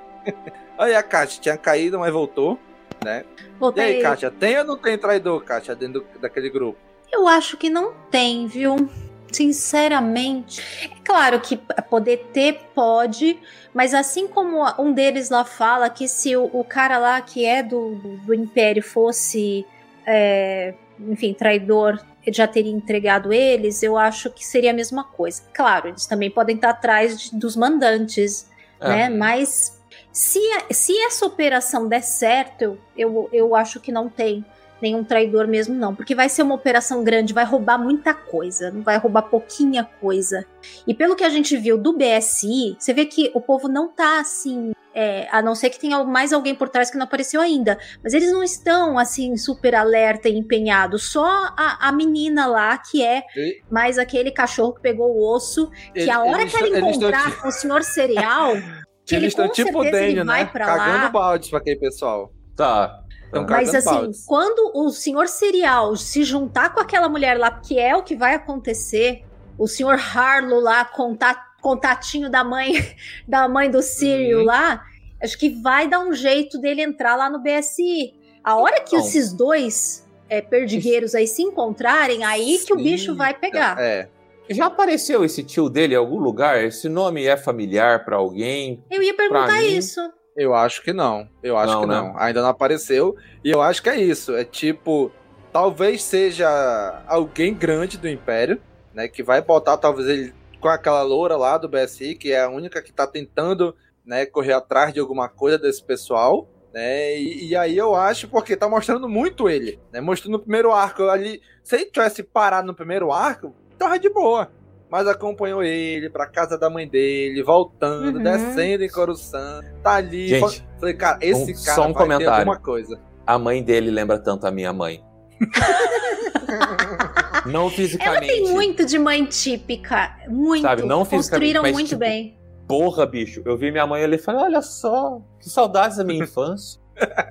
Aí 0.78 0.96
a 0.96 1.04
Kátia 1.04 1.42
tinha 1.42 1.58
caído, 1.58 2.00
mas 2.00 2.12
voltou, 2.12 2.60
né? 3.04 3.24
E 3.38 3.60
Voltei. 3.60 3.84
aí, 3.84 4.02
Kátia, 4.02 4.32
tem 4.32 4.58
ou 4.60 4.66
não 4.66 4.78
tem 4.78 4.98
traidor, 4.98 5.44
Kátia, 5.44 5.76
dentro 5.76 6.02
do- 6.02 6.20
daquele 6.20 6.50
grupo? 6.50 6.78
Eu 7.12 7.28
acho 7.28 7.58
que 7.58 7.70
não 7.70 7.94
tem, 8.10 8.48
viu? 8.48 8.90
Sinceramente. 9.32 10.62
É 10.84 10.90
claro 11.06 11.40
que 11.40 11.58
poder 11.90 12.30
ter 12.34 12.60
pode, 12.74 13.40
mas 13.74 13.94
assim 13.94 14.28
como 14.28 14.64
um 14.80 14.92
deles 14.92 15.30
lá 15.30 15.46
fala 15.46 15.90
que 15.90 16.08
se 16.08 16.36
o, 16.36 16.50
o 16.52 16.64
cara 16.64 16.98
lá 16.98 17.22
que 17.22 17.46
é 17.46 17.62
do, 17.64 17.96
do, 17.96 18.18
do 18.18 18.34
Império 18.34 18.84
fosse, 18.84 19.66
é, 20.06 20.74
enfim, 21.00 21.34
traidor, 21.34 22.00
já 22.28 22.48
teria 22.48 22.72
entregado 22.72 23.32
eles, 23.34 23.82
eu 23.82 23.98
acho 23.98 24.30
que 24.30 24.46
seria 24.46 24.72
a 24.72 24.74
mesma 24.74 25.04
coisa. 25.04 25.42
Claro, 25.54 25.90
eles 25.90 26.06
também 26.06 26.30
podem 26.30 26.56
estar 26.56 26.70
atrás 26.72 27.20
de, 27.20 27.36
dos 27.38 27.56
mandantes, 27.56 28.50
é. 28.80 28.88
né? 28.90 29.10
Mas 29.10 29.81
se, 30.12 30.40
se 30.72 30.98
essa 31.04 31.26
operação 31.26 31.88
der 31.88 32.04
certo, 32.04 32.64
eu, 32.64 32.78
eu, 32.98 33.30
eu 33.32 33.56
acho 33.56 33.80
que 33.80 33.92
não 33.92 34.10
tem 34.10 34.46
nenhum 34.82 35.04
traidor 35.04 35.48
mesmo, 35.48 35.76
não. 35.76 35.96
Porque 35.96 36.16
vai 36.16 36.28
ser 36.28 36.42
uma 36.42 36.56
operação 36.56 37.04
grande, 37.04 37.34
vai 37.34 37.46
roubar 37.46 37.78
muita 37.78 38.14
coisa, 38.14 38.72
não 38.72 38.82
vai 38.82 38.98
roubar 38.98 39.24
pouquinha 39.24 39.84
coisa. 40.02 40.46
E 40.88 40.94
pelo 40.94 41.16
que 41.16 41.24
a 41.24 41.30
gente 41.30 41.56
viu 41.56 41.78
do 41.78 41.94
BSI, 41.94 42.76
você 42.78 42.94
vê 42.94 43.06
que 43.06 43.32
o 43.34 43.40
povo 43.40 43.68
não 43.68 43.90
tá 43.90 44.20
assim. 44.20 44.72
É, 44.94 45.30
a 45.32 45.42
não 45.42 45.56
ser 45.56 45.70
que 45.70 45.80
tenha 45.80 46.04
mais 46.04 46.34
alguém 46.34 46.54
por 46.54 46.68
trás 46.68 46.92
que 46.92 46.98
não 46.98 47.06
apareceu 47.06 47.40
ainda. 47.40 47.78
Mas 48.04 48.14
eles 48.14 48.30
não 48.32 48.44
estão 48.44 48.98
assim, 48.98 49.38
super 49.38 49.74
alerta 49.74 50.28
e 50.28 50.38
empenhados. 50.38 51.12
Só 51.12 51.26
a, 51.26 51.88
a 51.88 51.92
menina 51.94 52.46
lá, 52.46 52.78
que 52.78 53.02
é 53.02 53.24
e... 53.38 53.62
mais 53.70 53.98
aquele 53.98 54.32
cachorro 54.32 54.74
que 54.74 54.82
pegou 54.82 55.16
o 55.16 55.34
osso. 55.34 55.72
Que 55.94 56.10
a 56.10 56.22
hora 56.24 56.46
que 56.46 56.58
ela 56.58 56.78
encontrar 56.78 57.42
com 57.42 57.48
o 57.48 57.52
senhor 57.52 57.84
cereal. 57.84 58.54
que 59.12 59.16
eles 59.16 59.34
estão 59.34 59.50
tipo 59.50 59.84
Daniel, 59.84 60.26
né? 60.26 60.46
Cagando 60.46 61.04
lá. 61.04 61.10
balde 61.10 61.50
pra 61.50 61.60
aquele 61.60 61.80
pessoal. 61.80 62.32
Tá. 62.56 63.04
Então, 63.30 63.46
Mas 63.48 63.74
assim, 63.74 63.90
baldes. 63.90 64.26
quando 64.26 64.72
o 64.76 64.90
senhor 64.90 65.28
Serial 65.28 65.96
se 65.96 66.24
juntar 66.24 66.74
com 66.74 66.82
aquela 66.82 67.08
mulher 67.08 67.38
lá, 67.38 67.50
que 67.50 67.80
é 67.80 67.96
o 67.96 68.04
que 68.04 68.16
vai 68.16 68.36
acontecer, 68.36 69.24
o 69.58 69.68
senhor 69.68 69.98
Harlow 69.98 70.60
lá, 70.60 70.84
contat, 70.84 71.40
contatinho 71.62 72.30
da 72.30 72.44
mãe 72.44 72.74
da 73.28 73.48
mãe 73.48 73.72
do 73.72 73.82
Sirio 73.82 74.40
uhum. 74.40 74.46
lá, 74.46 74.84
acho 75.22 75.38
que 75.38 75.50
vai 75.50 75.88
dar 75.88 76.00
um 76.00 76.14
jeito 76.14 76.58
dele 76.58 76.82
entrar 76.82 77.16
lá 77.16 77.30
no 77.30 77.40
BSI. 77.40 78.14
A 78.44 78.56
hora 78.56 78.82
que 78.82 78.96
esses 78.96 79.32
dois 79.32 80.06
é, 80.28 80.42
perdigueiros 80.42 81.14
aí 81.16 81.28
se 81.28 81.42
encontrarem, 81.42 82.24
aí 82.24 82.58
Sim. 82.58 82.66
que 82.66 82.74
o 82.74 82.78
bicho 82.78 83.16
vai 83.16 83.34
pegar. 83.34 83.80
É. 83.80 84.10
Já 84.54 84.66
apareceu 84.68 85.24
esse 85.24 85.44
tio 85.44 85.70
dele 85.70 85.94
em 85.94 85.98
algum 85.98 86.20
lugar? 86.20 86.64
Esse 86.64 86.90
nome 86.90 87.26
é 87.26 87.38
familiar 87.38 88.06
para 88.06 88.18
alguém? 88.18 88.84
Eu 88.90 89.02
ia 89.02 89.14
perguntar 89.14 89.62
isso. 89.64 90.00
Eu 90.36 90.54
acho 90.54 90.82
que 90.82 90.94
não. 90.94 91.28
Eu 91.44 91.58
acho 91.58 91.74
não, 91.74 91.82
que 91.82 91.88
não. 91.88 92.14
Né? 92.14 92.16
Ainda 92.18 92.42
não 92.42 92.50
apareceu. 92.50 93.16
E 93.44 93.52
eu 93.52 93.62
acho 93.62 93.82
que 93.82 93.90
é 93.90 94.00
isso. 94.00 94.36
É 94.36 94.44
tipo, 94.44 95.12
talvez 95.52 96.04
seja 96.04 97.04
alguém 97.08 97.54
grande 97.54 97.98
do 97.98 98.08
Império, 98.08 98.62
né? 98.94 99.08
Que 99.08 99.22
vai 99.22 99.42
botar 99.42 99.78
talvez 99.78 100.08
ele 100.08 100.34
com 100.60 100.70
aquela 100.70 101.02
loura 101.02 101.36
lá 101.36 101.58
do 101.58 101.68
BSI, 101.68 102.16
que 102.16 102.32
é 102.32 102.42
a 102.42 102.50
única 102.50 102.82
que 102.82 102.94
tá 102.94 103.08
tentando, 103.08 103.76
né, 104.06 104.28
correr 104.28 104.54
atrás 104.54 104.94
de 104.94 105.00
alguma 105.00 105.28
coisa 105.28 105.58
desse 105.58 105.84
pessoal. 105.84 106.48
Né? 106.72 107.18
E, 107.18 107.50
e, 107.50 107.56
aí 107.56 107.76
eu 107.76 107.96
acho 107.96 108.30
porque 108.30 108.56
tá 108.56 108.70
mostrando 108.70 109.10
muito 109.10 109.50
ele, 109.50 109.78
né? 109.92 110.00
Mostrando 110.00 110.34
no 110.34 110.40
primeiro 110.40 110.72
arco 110.72 111.04
ali. 111.04 111.42
Se 111.64 111.76
ele 111.76 111.86
tivesse 111.86 112.24
parado 112.24 112.66
no 112.66 112.74
primeiro 112.74 113.12
arco, 113.12 113.54
tava 113.86 114.00
de 114.00 114.10
boa 114.10 114.50
mas 114.92 115.08
acompanhou 115.08 115.64
ele 115.64 116.10
pra 116.10 116.28
casa 116.28 116.58
da 116.58 116.70
mãe 116.70 116.86
dele, 116.86 117.42
voltando, 117.42 118.18
uhum. 118.18 118.24
descendo 118.24 118.84
em 118.84 118.90
Coruscant, 118.90 119.64
tá 119.82 119.94
ali. 119.94 120.28
Gente, 120.28 120.68
falei, 120.78 120.96
cara, 120.96 121.18
esse 121.22 121.54
um, 121.54 121.64
cara 121.64 121.76
só 121.76 121.82
um 121.84 121.94
vai 121.94 122.04
comentário. 122.04 122.26
ter 122.26 122.40
alguma 122.40 122.60
coisa. 122.60 123.00
A 123.26 123.40
mãe 123.40 123.64
dele 123.64 123.90
lembra 123.90 124.20
tanto 124.20 124.46
a 124.46 124.52
minha 124.52 124.74
mãe. 124.74 125.02
não 127.46 127.70
fisicamente. 127.70 128.30
Ela 128.30 128.34
tem 128.34 128.54
muito 128.54 128.86
de 128.86 129.00
mãe 129.00 129.24
típica, 129.24 130.14
muito. 130.28 130.64
Sabe, 130.64 130.82
não 130.82 131.06
Construíram 131.06 131.62
mas, 131.62 131.72
muito 131.72 131.88
tipo, 131.88 132.00
bem. 132.00 132.38
Porra, 132.68 133.06
bicho, 133.06 133.42
eu 133.46 133.58
vi 133.58 133.72
minha 133.72 133.88
mãe 133.88 134.04
ali 134.04 134.18
e 134.18 134.20
falei, 134.20 134.42
olha 134.42 134.62
só, 134.62 135.22
que 135.40 135.50
saudades 135.50 135.96
da 135.96 136.04
minha 136.04 136.20
infância. 136.22 136.81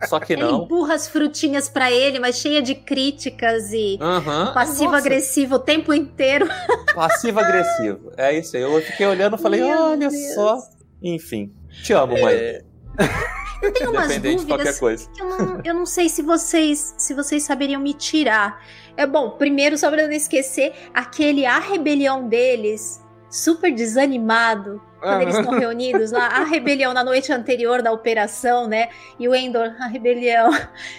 Só 0.07 0.19
que 0.19 0.37
não. 0.37 0.49
Ele 0.49 0.65
empurra 0.65 0.95
as 0.95 1.09
frutinhas 1.09 1.69
para 1.69 1.91
ele, 1.91 2.19
mas 2.19 2.37
cheia 2.37 2.61
de 2.61 2.75
críticas 2.75 3.73
e 3.73 3.99
uhum. 4.01 4.53
passivo-agressivo 4.53 5.57
o 5.57 5.59
tempo 5.59 5.93
inteiro. 5.93 6.49
Passivo-agressivo. 6.95 8.13
É 8.17 8.37
isso 8.37 8.57
aí. 8.57 8.63
Eu 8.63 8.81
fiquei 8.83 9.07
olhando 9.07 9.37
e 9.37 9.39
falei, 9.39 9.61
Meu 9.61 9.79
olha 9.79 10.09
Deus. 10.09 10.35
só. 10.35 10.59
Enfim. 11.03 11.53
Te 11.83 11.93
amo, 11.93 12.21
mãe. 12.21 12.35
É... 12.35 12.65
Eu 13.63 13.73
tenho 13.73 13.91
umas 13.91 14.09
dúvidas 14.09 14.41
de 14.41 14.47
qualquer 14.47 14.79
coisa. 14.79 15.09
que 15.11 15.23
eu 15.23 15.29
não, 15.29 15.61
eu 15.65 15.75
não 15.75 15.87
sei 15.87 16.09
se 16.09 16.23
vocês 16.23 16.95
se 16.97 17.13
vocês 17.13 17.43
saberiam 17.43 17.81
me 17.81 17.93
tirar. 17.93 18.63
É 18.97 19.07
bom, 19.07 19.31
primeiro, 19.31 19.77
só 19.77 19.91
pra 19.91 20.05
não 20.05 20.13
esquecer, 20.13 20.73
aquele 20.95 21.47
A 21.47 21.59
Rebelião 21.59 22.29
deles, 22.29 23.03
super 23.31 23.73
desanimado, 23.73 24.81
quando 25.01 25.23
eles 25.23 25.37
estão 25.37 25.59
reunidos 25.59 26.13
lá, 26.13 26.27
a 26.27 26.45
rebelião 26.45 26.93
na 26.93 27.03
noite 27.03 27.33
anterior 27.33 27.83
da 27.83 27.93
operação, 27.93 28.69
né? 28.69 28.89
E 29.19 29.27
o 29.27 29.35
Endor, 29.35 29.75
a 29.81 29.87
rebelião. 29.87 30.51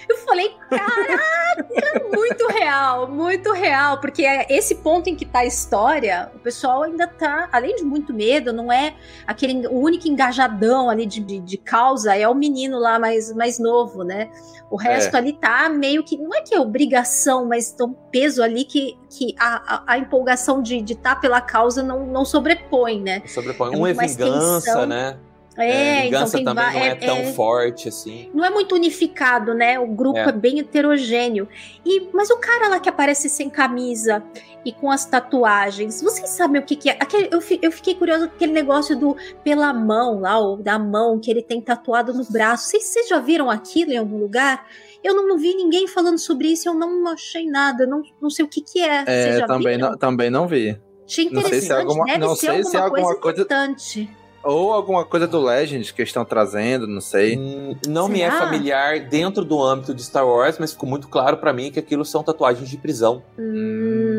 Eu 0.10 0.18
falei, 0.18 0.56
caraca, 0.70 2.10
muito 2.16 2.48
real, 2.48 3.08
muito 3.08 3.52
real, 3.54 4.00
porque 4.00 4.24
é 4.24 4.46
esse 4.50 4.76
ponto 4.76 5.10
em 5.10 5.16
que 5.16 5.26
tá 5.26 5.40
a 5.40 5.46
história, 5.46 6.32
o 6.36 6.40
pessoal 6.40 6.84
ainda 6.84 7.08
tá, 7.08 7.48
além 7.52 7.76
de 7.76 7.84
muito 7.84 8.14
medo, 8.14 8.52
não 8.52 8.72
é 8.72 8.96
aquele 9.26 9.68
o 9.68 9.80
único 9.80 10.08
engajadão 10.08 10.90
ali 10.90 11.06
de, 11.06 11.20
de, 11.22 11.40
de 11.40 11.58
causa, 11.58 12.16
é 12.16 12.28
o 12.28 12.36
menino 12.36 12.80
lá 12.80 13.00
mais, 13.00 13.34
mais 13.34 13.60
novo, 13.60 14.04
né? 14.04 14.30
O 14.70 14.78
resto 14.78 15.16
é. 15.16 15.20
ali 15.20 15.34
tá 15.34 15.68
meio 15.70 16.04
que, 16.04 16.18
não 16.18 16.34
é 16.34 16.42
que 16.42 16.56
é 16.56 16.60
obrigação, 16.60 17.46
mas 17.46 17.72
tem 17.72 17.86
um 17.86 17.94
peso 18.12 18.42
ali 18.42 18.64
que, 18.64 18.98
que 19.12 19.36
a, 19.38 19.76
a, 19.76 19.84
a 19.94 19.98
empolgação 19.98 20.62
de 20.62 20.78
estar 20.78 21.16
tá 21.16 21.16
pela 21.16 21.42
causa 21.42 21.84
não, 21.84 22.06
não 22.08 22.24
sobrepõe, 22.24 23.02
né? 23.02 23.22
Sobrepõe. 23.28 23.74
É 23.74 23.78
um 23.78 23.86
é 23.86 23.94
vingança, 23.94 24.66
tensão. 24.66 24.86
né? 24.86 25.18
É, 25.58 26.00
é, 26.00 26.02
vingança 26.04 26.40
então 26.40 26.56
também 26.56 26.74
não 26.74 26.80
é, 26.80 26.88
é 26.88 26.96
tão 26.96 27.18
é, 27.18 27.34
forte 27.34 27.90
assim. 27.90 28.30
Não 28.34 28.46
é 28.46 28.50
muito 28.50 28.74
unificado, 28.74 29.54
né? 29.54 29.78
O 29.78 29.88
grupo 29.88 30.18
é, 30.18 30.30
é 30.30 30.32
bem 30.32 30.60
heterogêneo. 30.60 31.48
E, 31.86 32.08
mas 32.14 32.30
o 32.30 32.38
cara 32.38 32.70
lá 32.70 32.80
que 32.80 32.88
aparece 32.88 33.28
sem 33.28 33.50
camisa 33.50 34.24
e 34.64 34.72
com 34.72 34.90
as 34.90 35.06
tatuagens, 35.06 36.02
vocês 36.02 36.30
sabem 36.30 36.62
o 36.62 36.66
que, 36.66 36.76
que 36.76 36.90
é? 36.90 36.94
Aquele, 36.94 37.28
eu, 37.32 37.42
eu 37.62 37.72
fiquei 37.72 37.96
curioso 37.96 38.30
com 38.30 38.36
aquele 38.36 38.54
negócio 38.54 38.98
do 38.98 39.18
pela 39.44 39.74
mão 39.74 40.22
lá, 40.22 40.38
ou 40.38 40.56
da 40.56 40.80
mão 40.80 41.20
que 41.20 41.30
ele 41.30 41.42
tem 41.42 41.60
tatuado 41.60 42.14
no 42.14 42.24
braço. 42.24 42.70
Vocês, 42.70 42.86
vocês 42.86 43.10
já 43.10 43.20
viram 43.20 43.50
aquilo 43.50 43.92
em 43.92 43.98
algum 43.98 44.18
lugar? 44.18 44.66
Eu 45.04 45.16
não, 45.16 45.28
não, 45.28 45.38
vi 45.38 45.56
ninguém 45.56 45.88
falando 45.88 46.20
sobre 46.20 46.50
isso, 46.50 46.70
eu 46.70 46.74
não 46.74 47.08
achei 47.08 47.46
nada, 47.46 47.86
não, 47.88 48.04
não 48.22 48.30
sei 48.30 48.46
o 48.46 48.48
que, 48.48 48.62
que 48.62 48.80
é. 48.80 49.04
É, 49.08 49.46
também 49.46 49.78
não, 49.78 49.98
também 49.98 50.30
não 50.30 50.48
vi. 50.48 50.80
Achei 51.06 51.26
interessante, 51.26 51.44
não 51.44 51.50
sei 51.50 51.62
se 51.62 51.72
é 51.72 51.76
alguma, 51.76 52.06
deve 52.06 52.18
não 52.20 52.36
ser 52.36 52.40
sei 52.40 52.50
alguma, 52.50 52.70
se 52.70 52.78
é 52.78 52.80
alguma 52.80 53.02
coisa, 53.02 53.20
coisa 53.20 53.42
importante. 53.42 54.10
Ou 54.44 54.74
alguma 54.74 55.06
coisa 55.06 55.28
do 55.28 55.40
Legends 55.40 55.92
que 55.92 56.02
estão 56.02 56.26
trazendo, 56.26 56.88
não 56.88 57.02
sei. 57.02 57.38
Hum, 57.38 57.76
não 57.88 58.08
Será? 58.08 58.14
me 58.14 58.22
é 58.22 58.32
familiar 58.32 59.00
dentro 59.08 59.46
do 59.46 59.62
âmbito 59.62 59.94
de 59.94 60.04
Star 60.04 60.28
Wars, 60.28 60.58
mas 60.60 60.72
ficou 60.72 60.90
muito 60.90 61.08
claro 61.08 61.38
para 61.38 61.54
mim 61.54 61.72
que 61.72 61.80
aquilo 61.80 62.04
são 62.04 62.24
tatuagens 62.24 62.70
de 62.70 62.78
prisão. 62.78 63.22
Hum. 63.38 64.11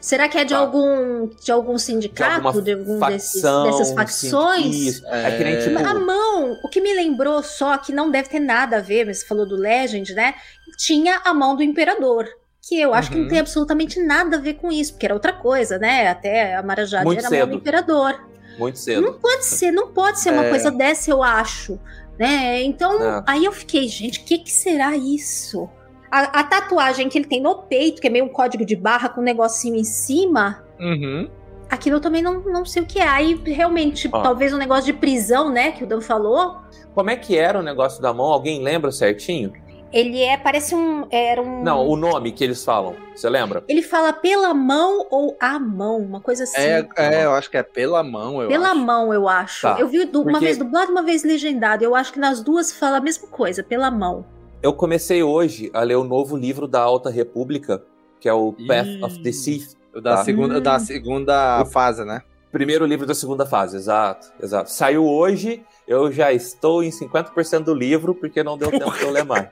Será 0.00 0.28
que 0.28 0.38
é 0.38 0.44
de 0.44 0.54
tá. 0.54 0.58
algum 0.58 1.28
de 1.28 1.50
algum 1.50 1.78
sindicato, 1.78 2.52
de, 2.52 2.62
de 2.62 2.72
algum 2.72 2.98
facção, 2.98 3.64
desses, 3.64 3.78
dessas 3.78 3.94
facções? 3.94 5.02
É... 5.04 5.28
é 5.28 5.36
que 5.36 5.44
nem, 5.44 5.58
tipo... 5.58 5.78
A 5.78 5.94
mão, 5.94 6.56
o 6.62 6.68
que 6.68 6.80
me 6.80 6.94
lembrou 6.94 7.42
só 7.42 7.76
que 7.78 7.92
não 7.92 8.10
deve 8.10 8.28
ter 8.28 8.40
nada 8.40 8.78
a 8.78 8.80
ver, 8.80 9.06
mas 9.06 9.18
você 9.18 9.26
falou 9.26 9.46
do 9.46 9.56
Legend, 9.56 10.14
né? 10.14 10.34
Tinha 10.76 11.20
a 11.24 11.32
mão 11.34 11.56
do 11.56 11.62
imperador 11.62 12.28
que 12.62 12.80
eu 12.80 12.94
acho 12.94 13.08
uhum. 13.08 13.14
que 13.14 13.20
não 13.22 13.28
tem 13.28 13.38
uhum. 13.38 13.42
absolutamente 13.42 14.00
nada 14.00 14.36
a 14.36 14.40
ver 14.40 14.54
com 14.54 14.70
isso, 14.70 14.92
porque 14.92 15.06
era 15.06 15.14
outra 15.14 15.32
coisa, 15.32 15.78
né? 15.78 16.08
Até 16.08 16.54
a 16.54 16.62
Marajade 16.62 17.04
Muito 17.04 17.18
era 17.18 17.28
cedo. 17.28 17.40
mão 17.40 17.48
do 17.48 17.56
imperador. 17.56 18.24
Muito 18.56 18.78
cedo. 18.78 19.02
Não 19.02 19.14
pode 19.14 19.44
ser, 19.44 19.72
não 19.72 19.88
pode 19.88 20.20
ser 20.20 20.32
uma 20.32 20.44
é... 20.44 20.50
coisa 20.50 20.70
dessa, 20.70 21.10
eu 21.10 21.22
acho. 21.22 21.78
Né? 22.18 22.62
Então, 22.62 23.02
é. 23.02 23.24
aí 23.26 23.44
eu 23.44 23.52
fiquei, 23.52 23.88
gente, 23.88 24.20
o 24.20 24.24
que, 24.24 24.38
que 24.38 24.52
será 24.52 24.96
isso? 24.96 25.68
A, 26.12 26.40
a, 26.40 26.44
tatuagem 26.44 27.08
que 27.08 27.16
ele 27.16 27.24
tem 27.24 27.40
no 27.40 27.62
peito, 27.62 27.98
que 27.98 28.06
é 28.06 28.10
meio 28.10 28.26
um 28.26 28.28
código 28.28 28.66
de 28.66 28.76
barra 28.76 29.08
com 29.08 29.22
um 29.22 29.24
negocinho 29.24 29.76
em 29.76 29.84
cima. 29.84 30.62
Uhum. 30.78 31.26
Aquilo 31.70 31.96
eu 31.96 32.00
também 32.00 32.20
não, 32.20 32.40
não 32.40 32.66
sei 32.66 32.82
o 32.82 32.86
que 32.86 32.98
é. 32.98 33.08
Aí, 33.08 33.40
realmente, 33.46 34.10
talvez 34.10 34.52
um 34.52 34.58
negócio 34.58 34.84
de 34.84 34.92
prisão, 34.92 35.48
né? 35.48 35.72
Que 35.72 35.84
o 35.84 35.86
Dan 35.86 36.02
falou. 36.02 36.58
Como 36.94 37.08
é 37.08 37.16
que 37.16 37.38
era 37.38 37.58
o 37.58 37.62
negócio 37.62 38.02
da 38.02 38.12
mão? 38.12 38.26
Alguém 38.26 38.62
lembra 38.62 38.92
certinho? 38.92 39.54
Ele 39.90 40.22
é, 40.22 40.36
parece 40.36 40.74
um. 40.74 41.06
Era 41.10 41.40
um. 41.40 41.62
Não, 41.62 41.86
o 41.88 41.96
nome 41.96 42.30
que 42.30 42.44
eles 42.44 42.62
falam. 42.62 42.94
Você 43.14 43.30
lembra? 43.30 43.64
Ele 43.66 43.80
fala 43.80 44.12
pela 44.12 44.52
mão 44.52 45.06
ou 45.10 45.34
a 45.40 45.58
mão, 45.58 45.96
uma 45.96 46.20
coisa 46.20 46.44
assim. 46.44 46.60
É, 46.60 46.86
é 46.96 47.24
eu 47.24 47.32
acho 47.32 47.50
que 47.50 47.56
é 47.56 47.62
pela 47.62 48.02
mão, 48.02 48.42
eu 48.42 48.48
Pela 48.48 48.72
acho. 48.72 48.80
mão, 48.80 49.14
eu 49.14 49.26
acho. 49.26 49.62
Tá. 49.62 49.76
Eu 49.78 49.88
vi 49.88 49.98
uma 50.00 50.08
Porque... 50.24 50.38
vez 50.40 50.58
dublado, 50.58 50.92
uma 50.92 51.02
vez 51.02 51.24
legendado. 51.24 51.82
Eu 51.82 51.94
acho 51.94 52.12
que 52.12 52.18
nas 52.18 52.42
duas 52.42 52.70
fala 52.70 52.98
a 52.98 53.00
mesma 53.00 53.28
coisa, 53.28 53.62
pela 53.62 53.90
mão. 53.90 54.26
Eu 54.62 54.72
comecei 54.72 55.24
hoje 55.24 55.72
a 55.74 55.82
ler 55.82 55.96
o 55.96 56.04
novo 56.04 56.36
livro 56.36 56.68
da 56.68 56.80
Alta 56.80 57.10
República, 57.10 57.82
que 58.20 58.28
é 58.28 58.32
o 58.32 58.52
Path 58.52 58.86
Ih. 58.86 59.04
of 59.04 59.20
the 59.20 59.32
Sith. 59.32 59.76
O 59.92 60.00
da, 60.00 60.18
tá? 60.18 60.24
segunda, 60.24 60.58
hum. 60.58 60.62
da 60.62 60.78
segunda 60.78 61.64
fase, 61.64 62.04
né? 62.04 62.22
Primeiro 62.52 62.86
livro 62.86 63.04
da 63.04 63.14
segunda 63.14 63.44
fase, 63.44 63.76
exato, 63.76 64.32
exato. 64.40 64.70
Saiu 64.70 65.04
hoje, 65.04 65.64
eu 65.88 66.12
já 66.12 66.32
estou 66.32 66.84
em 66.84 66.90
50% 66.90 67.64
do 67.64 67.74
livro, 67.74 68.14
porque 68.14 68.44
não 68.44 68.56
deu 68.56 68.70
tempo 68.70 68.92
de 68.92 69.02
eu 69.02 69.10
ler 69.10 69.24
mais. 69.24 69.48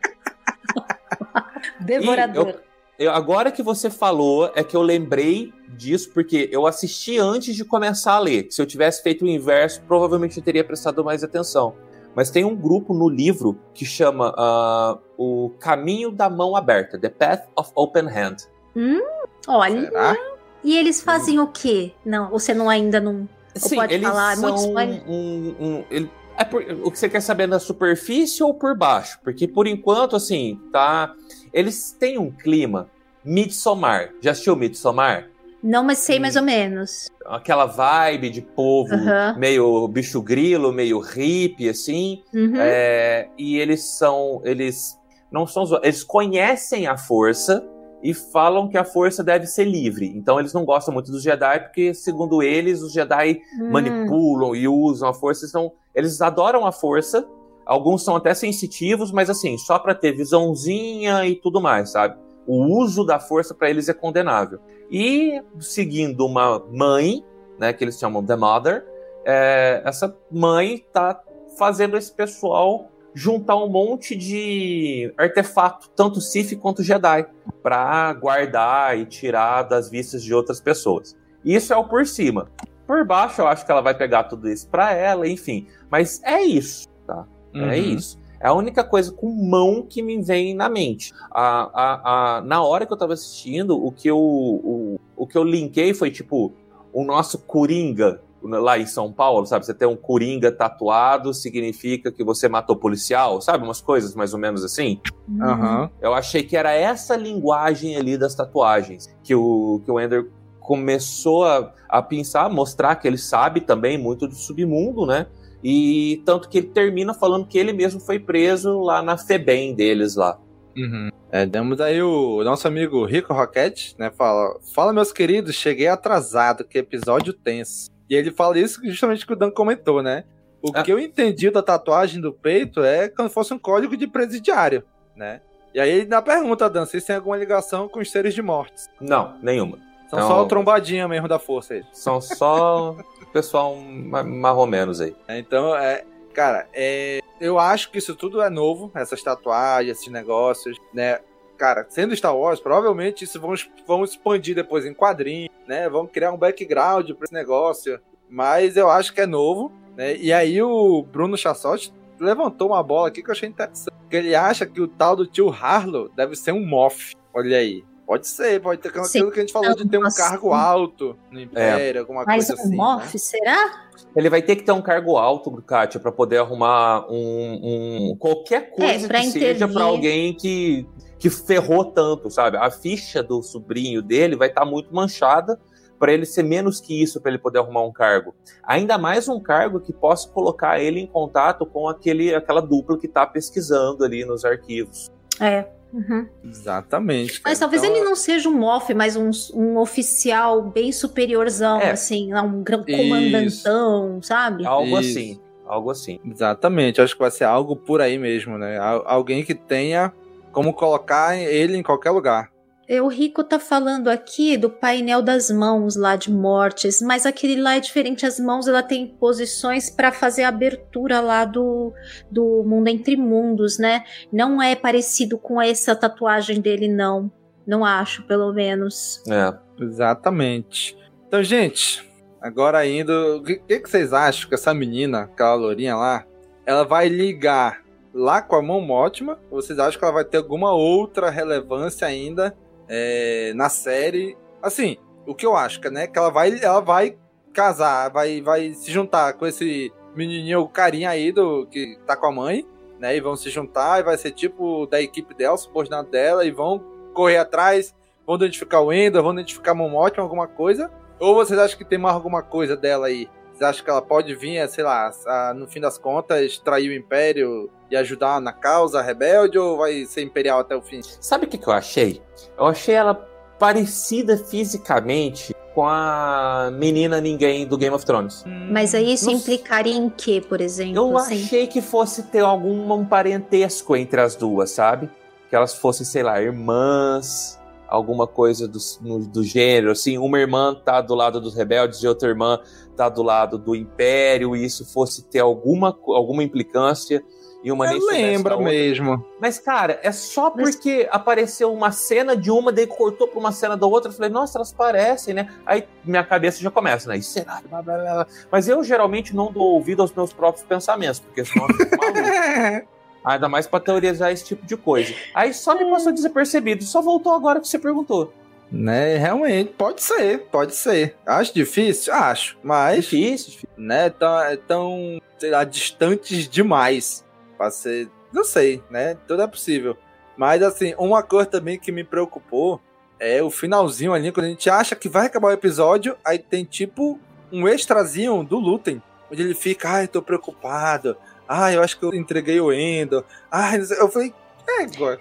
Devorador. 1.80 2.48
Eu, 2.48 3.06
eu, 3.06 3.10
agora 3.10 3.50
que 3.50 3.64
você 3.64 3.90
falou, 3.90 4.52
é 4.54 4.62
que 4.62 4.76
eu 4.76 4.82
lembrei 4.82 5.52
disso, 5.70 6.10
porque 6.14 6.48
eu 6.52 6.68
assisti 6.68 7.18
antes 7.18 7.56
de 7.56 7.64
começar 7.64 8.12
a 8.12 8.18
ler. 8.20 8.46
Se 8.50 8.62
eu 8.62 8.66
tivesse 8.66 9.02
feito 9.02 9.24
o 9.24 9.28
inverso, 9.28 9.82
provavelmente 9.88 10.36
eu 10.36 10.44
teria 10.44 10.62
prestado 10.62 11.02
mais 11.02 11.24
atenção. 11.24 11.74
Mas 12.14 12.30
tem 12.30 12.44
um 12.44 12.56
grupo 12.56 12.92
no 12.92 13.08
livro 13.08 13.58
que 13.72 13.84
chama 13.84 14.30
uh, 14.30 15.00
O 15.16 15.50
Caminho 15.58 16.10
da 16.10 16.28
Mão 16.28 16.56
Aberta, 16.56 16.98
The 16.98 17.08
Path 17.08 17.48
of 17.56 17.70
Open 17.74 18.06
Hand. 18.06 18.36
Hum, 18.76 19.00
olha. 19.46 19.82
Será? 19.82 20.16
E 20.62 20.76
eles 20.76 21.00
fazem 21.00 21.38
hum. 21.38 21.44
o 21.44 21.46
quê? 21.48 21.92
Não, 22.04 22.30
você 22.30 22.52
não 22.52 22.68
ainda 22.68 23.00
não. 23.00 23.28
Sim, 23.54 23.76
pode 23.76 23.94
eles 23.94 24.08
falar? 24.08 24.36
São 24.36 24.72
muito 24.72 25.10
um, 25.10 25.54
um, 25.58 25.84
ele, 25.90 26.10
é 26.36 26.44
por, 26.44 26.62
o 26.62 26.90
que 26.90 26.98
você 26.98 27.08
quer 27.08 27.20
saber 27.20 27.46
na 27.46 27.58
superfície 27.58 28.42
ou 28.42 28.54
por 28.54 28.76
baixo? 28.76 29.18
Porque 29.22 29.46
por 29.46 29.66
enquanto, 29.66 30.16
assim, 30.16 30.58
tá. 30.72 31.14
Eles 31.52 31.92
têm 31.92 32.16
um 32.16 32.30
clima 32.30 32.88
Midsommar. 33.24 34.14
Já 34.20 34.30
assistiu 34.30 34.56
Midsommar? 34.56 35.28
Não, 35.62 35.84
mas 35.84 35.98
sei 35.98 36.18
mais 36.18 36.36
ou 36.36 36.42
menos. 36.42 37.08
Aquela 37.26 37.66
vibe 37.66 38.30
de 38.30 38.40
povo 38.40 38.94
uhum. 38.94 39.38
meio 39.38 39.88
bicho 39.88 40.22
grilo, 40.22 40.72
meio 40.72 41.00
hippie, 41.00 41.68
assim. 41.68 42.22
Uhum. 42.32 42.54
É, 42.56 43.28
e 43.36 43.58
eles 43.58 43.82
são. 43.98 44.40
Eles 44.44 44.98
não 45.30 45.46
são. 45.46 45.64
Eles 45.82 46.02
conhecem 46.02 46.86
a 46.86 46.96
força 46.96 47.66
e 48.02 48.14
falam 48.14 48.68
que 48.68 48.78
a 48.78 48.84
força 48.84 49.22
deve 49.22 49.46
ser 49.46 49.64
livre. 49.64 50.06
Então 50.06 50.40
eles 50.40 50.52
não 50.52 50.64
gostam 50.64 50.92
muito 50.92 51.10
dos 51.12 51.22
Jedi, 51.22 51.60
porque, 51.60 51.92
segundo 51.94 52.42
eles, 52.42 52.82
os 52.82 52.92
Jedi 52.92 53.40
hum. 53.58 53.70
manipulam 53.70 54.54
e 54.54 54.66
usam 54.66 55.08
a 55.08 55.14
força. 55.14 55.46
Então, 55.46 55.72
eles 55.94 56.20
adoram 56.20 56.66
a 56.66 56.72
força. 56.72 57.26
Alguns 57.66 58.02
são 58.02 58.16
até 58.16 58.34
sensitivos, 58.34 59.12
mas 59.12 59.30
assim, 59.30 59.56
só 59.58 59.78
para 59.78 59.94
ter 59.94 60.12
visãozinha 60.12 61.24
e 61.26 61.36
tudo 61.36 61.60
mais, 61.60 61.92
sabe? 61.92 62.16
O 62.46 62.80
uso 62.82 63.04
da 63.04 63.20
força 63.20 63.54
para 63.54 63.70
eles 63.70 63.88
é 63.88 63.94
condenável. 63.94 64.58
E 64.90 65.40
seguindo 65.60 66.26
uma 66.26 66.58
mãe, 66.70 67.24
né, 67.58 67.72
que 67.72 67.84
eles 67.84 67.98
chamam 67.98 68.24
The 68.24 68.36
Mother, 68.36 68.84
é, 69.24 69.82
essa 69.84 70.16
mãe 70.30 70.84
tá 70.92 71.20
fazendo 71.58 71.96
esse 71.96 72.12
pessoal 72.12 72.90
juntar 73.14 73.56
um 73.56 73.68
monte 73.68 74.16
de 74.16 75.12
artefato, 75.16 75.90
tanto 75.90 76.20
Sith 76.20 76.58
quanto 76.58 76.82
Jedi, 76.82 77.26
para 77.62 78.12
guardar 78.14 78.98
e 78.98 79.04
tirar 79.04 79.62
das 79.64 79.90
vistas 79.90 80.22
de 80.22 80.32
outras 80.32 80.60
pessoas. 80.60 81.16
Isso 81.44 81.72
é 81.72 81.76
o 81.76 81.84
por 81.84 82.06
cima. 82.06 82.48
Por 82.86 83.04
baixo, 83.04 83.40
eu 83.40 83.46
acho 83.46 83.64
que 83.64 83.70
ela 83.70 83.80
vai 83.80 83.94
pegar 83.94 84.24
tudo 84.24 84.48
isso 84.48 84.68
para 84.68 84.92
ela, 84.92 85.28
enfim. 85.28 85.66
Mas 85.90 86.22
é 86.24 86.40
isso, 86.42 86.88
tá? 87.06 87.26
É 87.54 87.58
uhum. 87.58 87.70
É 87.70 87.78
isso. 87.78 88.18
É 88.40 88.48
a 88.48 88.54
única 88.54 88.82
coisa 88.82 89.12
com 89.12 89.28
mão 89.28 89.84
que 89.86 90.02
me 90.02 90.22
vem 90.22 90.54
na 90.54 90.68
mente. 90.68 91.12
A, 91.30 91.70
a, 91.74 92.36
a, 92.38 92.40
na 92.40 92.62
hora 92.62 92.86
que 92.86 92.92
eu 92.92 92.96
tava 92.96 93.12
assistindo, 93.12 93.76
o 93.76 93.92
que 93.92 94.08
eu, 94.08 94.18
o, 94.18 94.98
o 95.14 95.26
que 95.26 95.36
eu 95.36 95.44
linkei 95.44 95.92
foi 95.92 96.10
tipo 96.10 96.52
o 96.92 97.04
nosso 97.04 97.38
Coringa 97.40 98.22
lá 98.42 98.78
em 98.78 98.86
São 98.86 99.12
Paulo, 99.12 99.44
sabe? 99.46 99.66
Você 99.66 99.74
ter 99.74 99.86
um 99.86 99.96
Coringa 99.96 100.50
tatuado 100.50 101.34
significa 101.34 102.10
que 102.10 102.24
você 102.24 102.48
matou 102.48 102.74
policial, 102.74 103.40
sabe? 103.40 103.64
Umas 103.64 103.82
coisas 103.82 104.14
mais 104.14 104.32
ou 104.32 104.38
menos 104.38 104.64
assim. 104.64 104.98
Uhum. 105.28 105.90
Eu 106.00 106.14
achei 106.14 106.42
que 106.42 106.56
era 106.56 106.72
essa 106.72 107.16
linguagem 107.16 107.96
ali 107.96 108.16
das 108.16 108.34
tatuagens 108.34 109.14
que 109.22 109.34
o, 109.34 109.82
que 109.84 109.90
o 109.90 110.00
Ender 110.00 110.30
começou 110.58 111.44
a, 111.44 111.72
a 111.88 112.00
pensar, 112.00 112.48
mostrar 112.48 112.96
que 112.96 113.06
ele 113.06 113.18
sabe 113.18 113.60
também 113.60 113.98
muito 113.98 114.26
do 114.26 114.34
submundo, 114.34 115.04
né? 115.04 115.26
E 115.62 116.22
tanto 116.24 116.48
que 116.48 116.58
ele 116.58 116.68
termina 116.68 117.12
falando 117.12 117.46
que 117.46 117.58
ele 117.58 117.72
mesmo 117.72 118.00
foi 118.00 118.18
preso 118.18 118.80
lá 118.80 119.02
na 119.02 119.18
FEBEM 119.18 119.74
deles 119.74 120.16
lá. 120.16 120.38
Uhum. 120.76 121.10
É, 121.30 121.44
demos 121.44 121.80
aí 121.80 122.02
o 122.02 122.42
nosso 122.42 122.66
amigo 122.66 123.04
Rico 123.04 123.32
Roquette, 123.32 123.94
né? 123.98 124.10
Fala, 124.10 124.58
fala 124.74 124.92
meus 124.92 125.12
queridos, 125.12 125.54
cheguei 125.54 125.88
atrasado, 125.88 126.64
que 126.64 126.78
episódio 126.78 127.32
tenso. 127.32 127.90
E 128.08 128.14
ele 128.14 128.30
fala 128.30 128.58
isso 128.58 128.80
justamente 128.84 129.26
que 129.26 129.32
o 129.32 129.36
Dan 129.36 129.50
comentou, 129.50 130.02
né? 130.02 130.24
O 130.62 130.70
ah. 130.74 130.82
que 130.82 130.92
eu 130.92 130.98
entendi 130.98 131.50
da 131.50 131.62
tatuagem 131.62 132.20
do 132.20 132.32
peito 132.32 132.82
é 132.82 133.08
como 133.08 133.28
se 133.28 133.34
fosse 133.34 133.54
um 133.54 133.58
código 133.58 133.96
de 133.96 134.06
presidiário, 134.06 134.82
né? 135.14 135.40
E 135.72 135.80
aí 135.80 136.06
na 136.06 136.20
pergunta, 136.20 136.68
Dan, 136.68 136.84
vocês 136.84 137.04
têm 137.04 137.16
alguma 137.16 137.36
ligação 137.36 137.88
com 137.88 138.00
os 138.00 138.10
seres 138.10 138.34
de 138.34 138.42
mortes? 138.42 138.88
Não, 139.00 139.38
nenhuma. 139.40 139.78
São 140.10 140.18
então, 140.18 140.28
só 140.28 140.42
o 140.42 140.46
trombadinha 140.46 141.06
mesmo 141.06 141.28
da 141.28 141.38
força 141.38 141.74
aí. 141.74 141.84
São 141.92 142.20
só 142.20 142.96
pessoal 143.32 143.76
marromenos 143.76 145.00
aí. 145.00 145.14
É, 145.28 145.38
então, 145.38 145.76
é, 145.76 146.04
cara, 146.34 146.66
é, 146.72 147.20
eu 147.40 147.60
acho 147.60 147.92
que 147.92 147.98
isso 147.98 148.16
tudo 148.16 148.42
é 148.42 148.50
novo, 148.50 148.90
essas 148.92 149.22
tatuagens, 149.22 149.98
esses 149.98 150.12
negócios, 150.12 150.76
né? 150.92 151.20
Cara, 151.56 151.86
sendo 151.88 152.16
Star 152.16 152.36
Wars, 152.36 152.58
provavelmente 152.58 153.22
isso 153.22 153.40
vão, 153.40 153.54
vão 153.86 154.02
expandir 154.02 154.56
depois 154.56 154.84
em 154.84 154.92
quadrinhos, 154.92 155.50
né? 155.64 155.88
Vão 155.88 156.08
criar 156.08 156.32
um 156.32 156.36
background 156.36 157.08
para 157.12 157.24
esse 157.24 157.34
negócio. 157.34 158.00
Mas 158.28 158.76
eu 158.76 158.90
acho 158.90 159.12
que 159.12 159.20
é 159.20 159.26
novo, 159.26 159.70
né? 159.96 160.16
E 160.16 160.32
aí 160.32 160.60
o 160.60 161.02
Bruno 161.02 161.36
Chassotti 161.36 161.92
levantou 162.18 162.70
uma 162.70 162.82
bola 162.82 163.08
aqui 163.08 163.22
que 163.22 163.28
eu 163.28 163.32
achei 163.32 163.48
interessante. 163.48 163.94
Que 164.08 164.16
ele 164.16 164.34
acha 164.34 164.66
que 164.66 164.80
o 164.80 164.88
tal 164.88 165.14
do 165.14 165.24
tio 165.24 165.50
Harlow 165.50 166.08
deve 166.08 166.34
ser 166.34 166.50
um 166.50 166.66
Moff. 166.66 167.14
Olha 167.32 167.58
aí. 167.58 167.84
Pode 168.10 168.26
ser, 168.26 168.60
pode 168.60 168.80
ter 168.80 168.88
aquilo 168.88 169.30
que 169.30 169.38
a 169.38 169.42
gente 169.42 169.52
falou 169.52 169.72
de 169.72 169.88
ter 169.88 169.96
um 169.96 170.10
cargo 170.10 170.52
alto 170.52 171.16
no 171.30 171.40
Império, 171.40 171.98
é. 171.98 172.00
alguma 172.00 172.24
Mas 172.24 172.48
coisa 172.48 172.60
assim. 172.60 172.76
Mas 172.76 172.88
um 172.88 172.96
Moff, 172.98 173.14
né? 173.14 173.18
será? 173.20 173.88
Ele 174.16 174.28
vai 174.28 174.42
ter 174.42 174.56
que 174.56 174.64
ter 174.64 174.72
um 174.72 174.82
cargo 174.82 175.16
alto, 175.16 175.48
Kátia, 175.62 176.00
para 176.00 176.10
poder 176.10 176.38
arrumar 176.38 177.06
um, 177.08 178.10
um 178.10 178.16
qualquer 178.18 178.72
coisa 178.72 179.06
é, 179.06 179.20
que 179.20 179.30
seja 179.30 179.68
para 179.68 179.84
alguém 179.84 180.34
que, 180.34 180.88
que 181.20 181.30
ferrou 181.30 181.84
tanto, 181.84 182.28
sabe? 182.32 182.56
A 182.56 182.68
ficha 182.68 183.22
do 183.22 183.44
sobrinho 183.44 184.02
dele 184.02 184.34
vai 184.34 184.48
estar 184.48 184.62
tá 184.62 184.66
muito 184.66 184.92
manchada 184.92 185.60
para 185.96 186.12
ele 186.12 186.26
ser 186.26 186.42
menos 186.42 186.80
que 186.80 187.00
isso 187.00 187.20
para 187.20 187.30
ele 187.30 187.38
poder 187.38 187.60
arrumar 187.60 187.84
um 187.84 187.92
cargo. 187.92 188.34
Ainda 188.64 188.98
mais 188.98 189.28
um 189.28 189.38
cargo 189.38 189.78
que 189.78 189.92
possa 189.92 190.28
colocar 190.30 190.80
ele 190.80 190.98
em 190.98 191.06
contato 191.06 191.64
com 191.64 191.88
aquele, 191.88 192.34
aquela 192.34 192.60
dupla 192.60 192.98
que 192.98 193.06
está 193.06 193.24
pesquisando 193.24 194.04
ali 194.04 194.24
nos 194.24 194.44
arquivos. 194.44 195.12
É, 195.40 195.68
Uhum. 195.92 196.26
Exatamente. 196.44 197.40
Cara. 197.40 197.50
Mas 197.50 197.58
talvez 197.58 197.82
então, 197.82 197.96
ele 197.96 198.04
não 198.04 198.14
seja 198.14 198.48
um 198.48 198.54
Moff, 198.54 198.92
mas 198.94 199.16
um, 199.16 199.30
um 199.54 199.78
oficial 199.78 200.62
bem 200.62 200.92
superiorzão, 200.92 201.80
é. 201.80 201.90
assim, 201.90 202.32
um 202.34 202.62
grão 202.62 202.84
comandantão, 202.84 204.18
Isso. 204.18 204.28
sabe? 204.28 204.64
Algo 204.64 204.98
Isso. 205.00 205.10
assim. 205.10 205.40
Algo 205.66 205.90
assim. 205.90 206.18
Exatamente. 206.24 207.00
Acho 207.00 207.14
que 207.14 207.20
vai 207.20 207.30
ser 207.30 207.44
algo 207.44 207.76
por 207.76 208.00
aí 208.00 208.18
mesmo, 208.18 208.58
né? 208.58 208.76
Alguém 209.04 209.44
que 209.44 209.54
tenha 209.54 210.12
como 210.50 210.72
colocar 210.72 211.36
ele 211.36 211.76
em 211.76 211.82
qualquer 211.82 212.10
lugar. 212.10 212.50
É, 212.90 213.00
o 213.00 213.06
Rico 213.06 213.44
tá 213.44 213.60
falando 213.60 214.08
aqui 214.08 214.56
do 214.56 214.68
painel 214.68 215.22
das 215.22 215.48
mãos 215.48 215.94
lá 215.94 216.16
de 216.16 216.28
mortes, 216.28 217.00
mas 217.00 217.24
aquele 217.24 217.62
lá 217.62 217.76
é 217.76 217.80
diferente. 217.80 218.26
As 218.26 218.40
mãos 218.40 218.66
ela 218.66 218.82
tem 218.82 219.06
posições 219.06 219.88
para 219.88 220.10
fazer 220.10 220.42
a 220.42 220.48
abertura 220.48 221.20
lá 221.20 221.44
do, 221.44 221.92
do 222.28 222.64
mundo 222.66 222.88
entre 222.88 223.16
mundos, 223.16 223.78
né? 223.78 224.02
Não 224.32 224.60
é 224.60 224.74
parecido 224.74 225.38
com 225.38 225.62
essa 225.62 225.94
tatuagem 225.94 226.60
dele, 226.60 226.88
não. 226.88 227.30
Não 227.64 227.84
acho, 227.84 228.24
pelo 228.24 228.52
menos. 228.52 229.22
É. 229.28 229.56
Exatamente. 229.80 230.98
Então, 231.28 231.44
gente, 231.44 232.04
agora 232.42 232.84
indo. 232.84 233.36
O 233.36 233.44
que, 233.44 233.78
que 233.78 233.88
vocês 233.88 234.12
acham 234.12 234.48
que 234.48 234.56
essa 234.56 234.74
menina, 234.74 235.20
aquela 235.20 235.54
lourinha 235.54 235.94
lá, 235.94 236.26
ela 236.66 236.82
vai 236.82 237.08
ligar 237.08 237.84
lá 238.12 238.42
com 238.42 238.56
a 238.56 238.62
mão 238.62 238.90
ótima? 238.90 239.38
Ou 239.48 239.62
vocês 239.62 239.78
acham 239.78 239.96
que 239.96 240.04
ela 240.04 240.14
vai 240.14 240.24
ter 240.24 240.38
alguma 240.38 240.74
outra 240.74 241.30
relevância 241.30 242.04
ainda 242.04 242.52
é, 242.90 243.52
na 243.54 243.68
série. 243.68 244.36
Assim, 244.60 244.98
o 245.24 245.34
que 245.34 245.46
eu 245.46 245.56
acho, 245.56 245.80
né? 245.90 246.08
Que 246.08 246.18
ela 246.18 246.28
vai, 246.28 246.58
ela 246.60 246.80
vai 246.80 247.16
casar, 247.54 248.10
vai, 248.10 248.42
vai 248.42 248.74
se 248.74 248.90
juntar 248.90 249.32
com 249.34 249.46
esse 249.46 249.92
menininho, 250.14 250.60
o 250.60 250.68
carinha 250.68 251.10
aí 251.10 251.30
do 251.30 251.66
que 251.66 251.96
tá 252.04 252.16
com 252.16 252.26
a 252.26 252.32
mãe, 252.32 252.66
né? 252.98 253.16
E 253.16 253.20
vão 253.20 253.36
se 253.36 253.48
juntar 253.48 254.00
e 254.00 254.02
vai 254.02 254.18
ser 254.18 254.32
tipo 254.32 254.86
da 254.86 255.00
equipe 255.00 255.32
dela, 255.34 255.56
subordinado 255.56 256.10
dela, 256.10 256.44
e 256.44 256.50
vão 256.50 256.84
correr 257.14 257.38
atrás, 257.38 257.94
vão 258.26 258.36
identificar 258.36 258.80
o 258.80 258.92
Ender, 258.92 259.22
vão 259.22 259.32
identificar 259.32 259.72
Momote, 259.72 260.18
alguma 260.18 260.48
coisa. 260.48 260.90
Ou 261.20 261.34
vocês 261.34 261.58
acham 261.58 261.78
que 261.78 261.84
tem 261.84 261.98
mais 261.98 262.14
alguma 262.14 262.42
coisa 262.42 262.76
dela 262.76 263.06
aí? 263.06 263.28
Acham 263.60 263.84
que 263.84 263.90
ela 263.90 264.00
pode 264.00 264.34
vir, 264.34 264.66
sei 264.68 264.84
lá, 264.84 265.10
a, 265.26 265.54
no 265.54 265.66
fim 265.66 265.80
das 265.80 265.98
contas, 265.98 266.58
trair 266.58 266.88
o 266.88 266.94
Império 266.94 267.70
e 267.90 267.96
ajudar 267.96 268.40
na 268.40 268.52
causa 268.52 269.02
rebelde 269.02 269.58
ou 269.58 269.78
vai 269.78 270.04
ser 270.06 270.22
imperial 270.22 270.60
até 270.60 270.74
o 270.74 270.80
fim? 270.80 271.00
Sabe 271.20 271.44
o 271.44 271.48
que, 271.48 271.58
que 271.58 271.68
eu 271.68 271.72
achei? 271.72 272.22
Eu 272.56 272.66
achei 272.66 272.94
ela 272.94 273.14
parecida 273.58 274.38
fisicamente 274.38 275.54
com 275.74 275.86
a 275.86 276.70
menina 276.72 277.20
ninguém 277.20 277.66
do 277.66 277.76
Game 277.76 277.94
of 277.94 278.04
Thrones. 278.04 278.44
Mas 278.70 278.94
aí 278.94 279.12
isso 279.12 279.30
implicaria 279.30 279.94
em 279.94 280.08
quê, 280.08 280.42
por 280.46 280.60
exemplo? 280.60 280.96
Eu 280.96 281.16
assim? 281.16 281.44
achei 281.44 281.66
que 281.66 281.80
fosse 281.80 282.24
ter 282.24 282.40
algum 282.40 283.04
parentesco 283.04 283.94
entre 283.94 284.20
as 284.20 284.34
duas, 284.34 284.70
sabe? 284.70 285.10
Que 285.48 285.54
elas 285.54 285.74
fossem, 285.74 286.06
sei 286.06 286.22
lá, 286.22 286.40
irmãs, 286.40 287.60
alguma 287.90 288.26
coisa 288.26 288.66
do, 288.66 288.78
no, 289.00 289.18
do 289.18 289.42
gênero, 289.42 289.90
assim, 289.90 290.16
uma 290.16 290.38
irmã 290.38 290.74
tá 290.74 291.00
do 291.00 291.14
lado 291.14 291.40
dos 291.40 291.54
rebeldes 291.54 292.02
e 292.02 292.08
outra 292.08 292.28
irmã 292.28 292.58
tá 293.00 293.08
do 293.08 293.22
lado 293.22 293.56
do 293.56 293.74
império, 293.74 294.54
e 294.54 294.64
isso 294.64 294.84
fosse 294.92 295.22
ter 295.24 295.38
alguma, 295.40 295.96
alguma 296.08 296.42
implicância 296.42 297.22
e 297.62 297.72
uma 297.72 297.86
Eu 297.86 297.90
nem 297.92 298.00
soubesse 298.00 298.22
lembro 298.22 298.62
mesmo. 298.62 299.24
Mas, 299.40 299.58
cara, 299.58 299.98
é 300.02 300.12
só 300.12 300.50
porque 300.50 301.08
apareceu 301.10 301.72
uma 301.72 301.92
cena 301.92 302.36
de 302.36 302.50
uma, 302.50 302.72
daí 302.72 302.86
cortou 302.86 303.28
pra 303.28 303.38
uma 303.38 303.52
cena 303.52 303.76
da 303.76 303.86
outra. 303.86 304.10
Eu 304.10 304.14
falei, 304.14 304.30
nossa, 304.30 304.58
elas 304.58 304.72
parecem, 304.72 305.34
né? 305.34 305.50
Aí 305.64 305.86
minha 306.04 306.24
cabeça 306.24 306.60
já 306.60 306.70
começa, 306.70 307.08
né? 307.08 307.18
E 307.18 307.22
será? 307.22 307.60
Blá, 307.68 307.82
blá, 307.82 307.98
blá. 307.98 308.26
Mas 308.50 308.68
eu 308.68 308.82
geralmente 308.82 309.34
não 309.34 309.52
dou 309.52 309.62
ouvido 309.62 310.00
aos 310.00 310.12
meus 310.12 310.32
próprios 310.32 310.64
pensamentos, 310.66 311.20
porque 311.20 311.44
senão 311.44 311.66
eu 311.68 311.74
fico 311.74 311.96
maluco. 311.96 312.88
Ainda 313.22 313.48
mais 313.50 313.66
pra 313.66 313.78
teorizar 313.78 314.32
esse 314.32 314.44
tipo 314.44 314.64
de 314.64 314.76
coisa. 314.78 315.14
Aí 315.34 315.52
só 315.52 315.74
me 315.74 315.90
passou 315.90 316.12
desapercebido. 316.12 316.84
Só 316.84 317.02
voltou 317.02 317.34
agora 317.34 317.60
que 317.60 317.68
você 317.68 317.78
perguntou. 317.78 318.32
Né, 318.70 319.16
realmente, 319.16 319.72
pode 319.72 320.00
ser, 320.00 320.46
pode 320.50 320.74
ser. 320.76 321.16
Acho 321.26 321.52
difícil? 321.52 322.14
Acho, 322.14 322.56
mas. 322.62 323.04
Difícil, 323.04 323.50
difícil. 323.50 323.68
Né, 323.76 324.10
tão, 324.10 324.40
é 324.40 324.56
tão, 324.56 325.20
sei 325.38 325.50
lá, 325.50 325.64
distantes 325.64 326.48
demais 326.48 327.24
pra 327.56 327.70
ser. 327.70 328.08
Não 328.32 328.44
sei, 328.44 328.80
né? 328.88 329.16
Tudo 329.26 329.42
é 329.42 329.46
possível. 329.46 329.96
Mas, 330.36 330.62
assim, 330.62 330.94
uma 330.96 331.22
coisa 331.22 331.46
também 331.46 331.78
que 331.78 331.90
me 331.90 332.04
preocupou 332.04 332.80
é 333.18 333.42
o 333.42 333.50
finalzinho 333.50 334.14
ali, 334.14 334.32
quando 334.32 334.46
a 334.46 334.48
gente 334.48 334.70
acha 334.70 334.96
que 334.96 335.08
vai 335.08 335.26
acabar 335.26 335.48
o 335.48 335.52
episódio, 335.52 336.16
aí 336.24 336.38
tem 336.38 336.64
tipo 336.64 337.20
um 337.52 337.68
extrazinho 337.68 338.42
do 338.42 338.58
Lutem, 338.58 339.02
onde 339.30 339.42
ele 339.42 339.54
fica, 339.54 339.90
ai, 339.90 340.08
tô 340.08 340.22
preocupado, 340.22 341.16
ai, 341.46 341.76
eu 341.76 341.82
acho 341.82 341.98
que 341.98 342.04
eu 342.04 342.14
entreguei 342.14 342.58
o 342.60 342.72
Endo, 342.72 343.22
ai, 343.50 343.76
não 343.76 343.84
sei. 343.84 344.00
eu 344.00 344.08
falei, 344.08 344.32
é, 344.66 344.84
agora. 344.84 345.20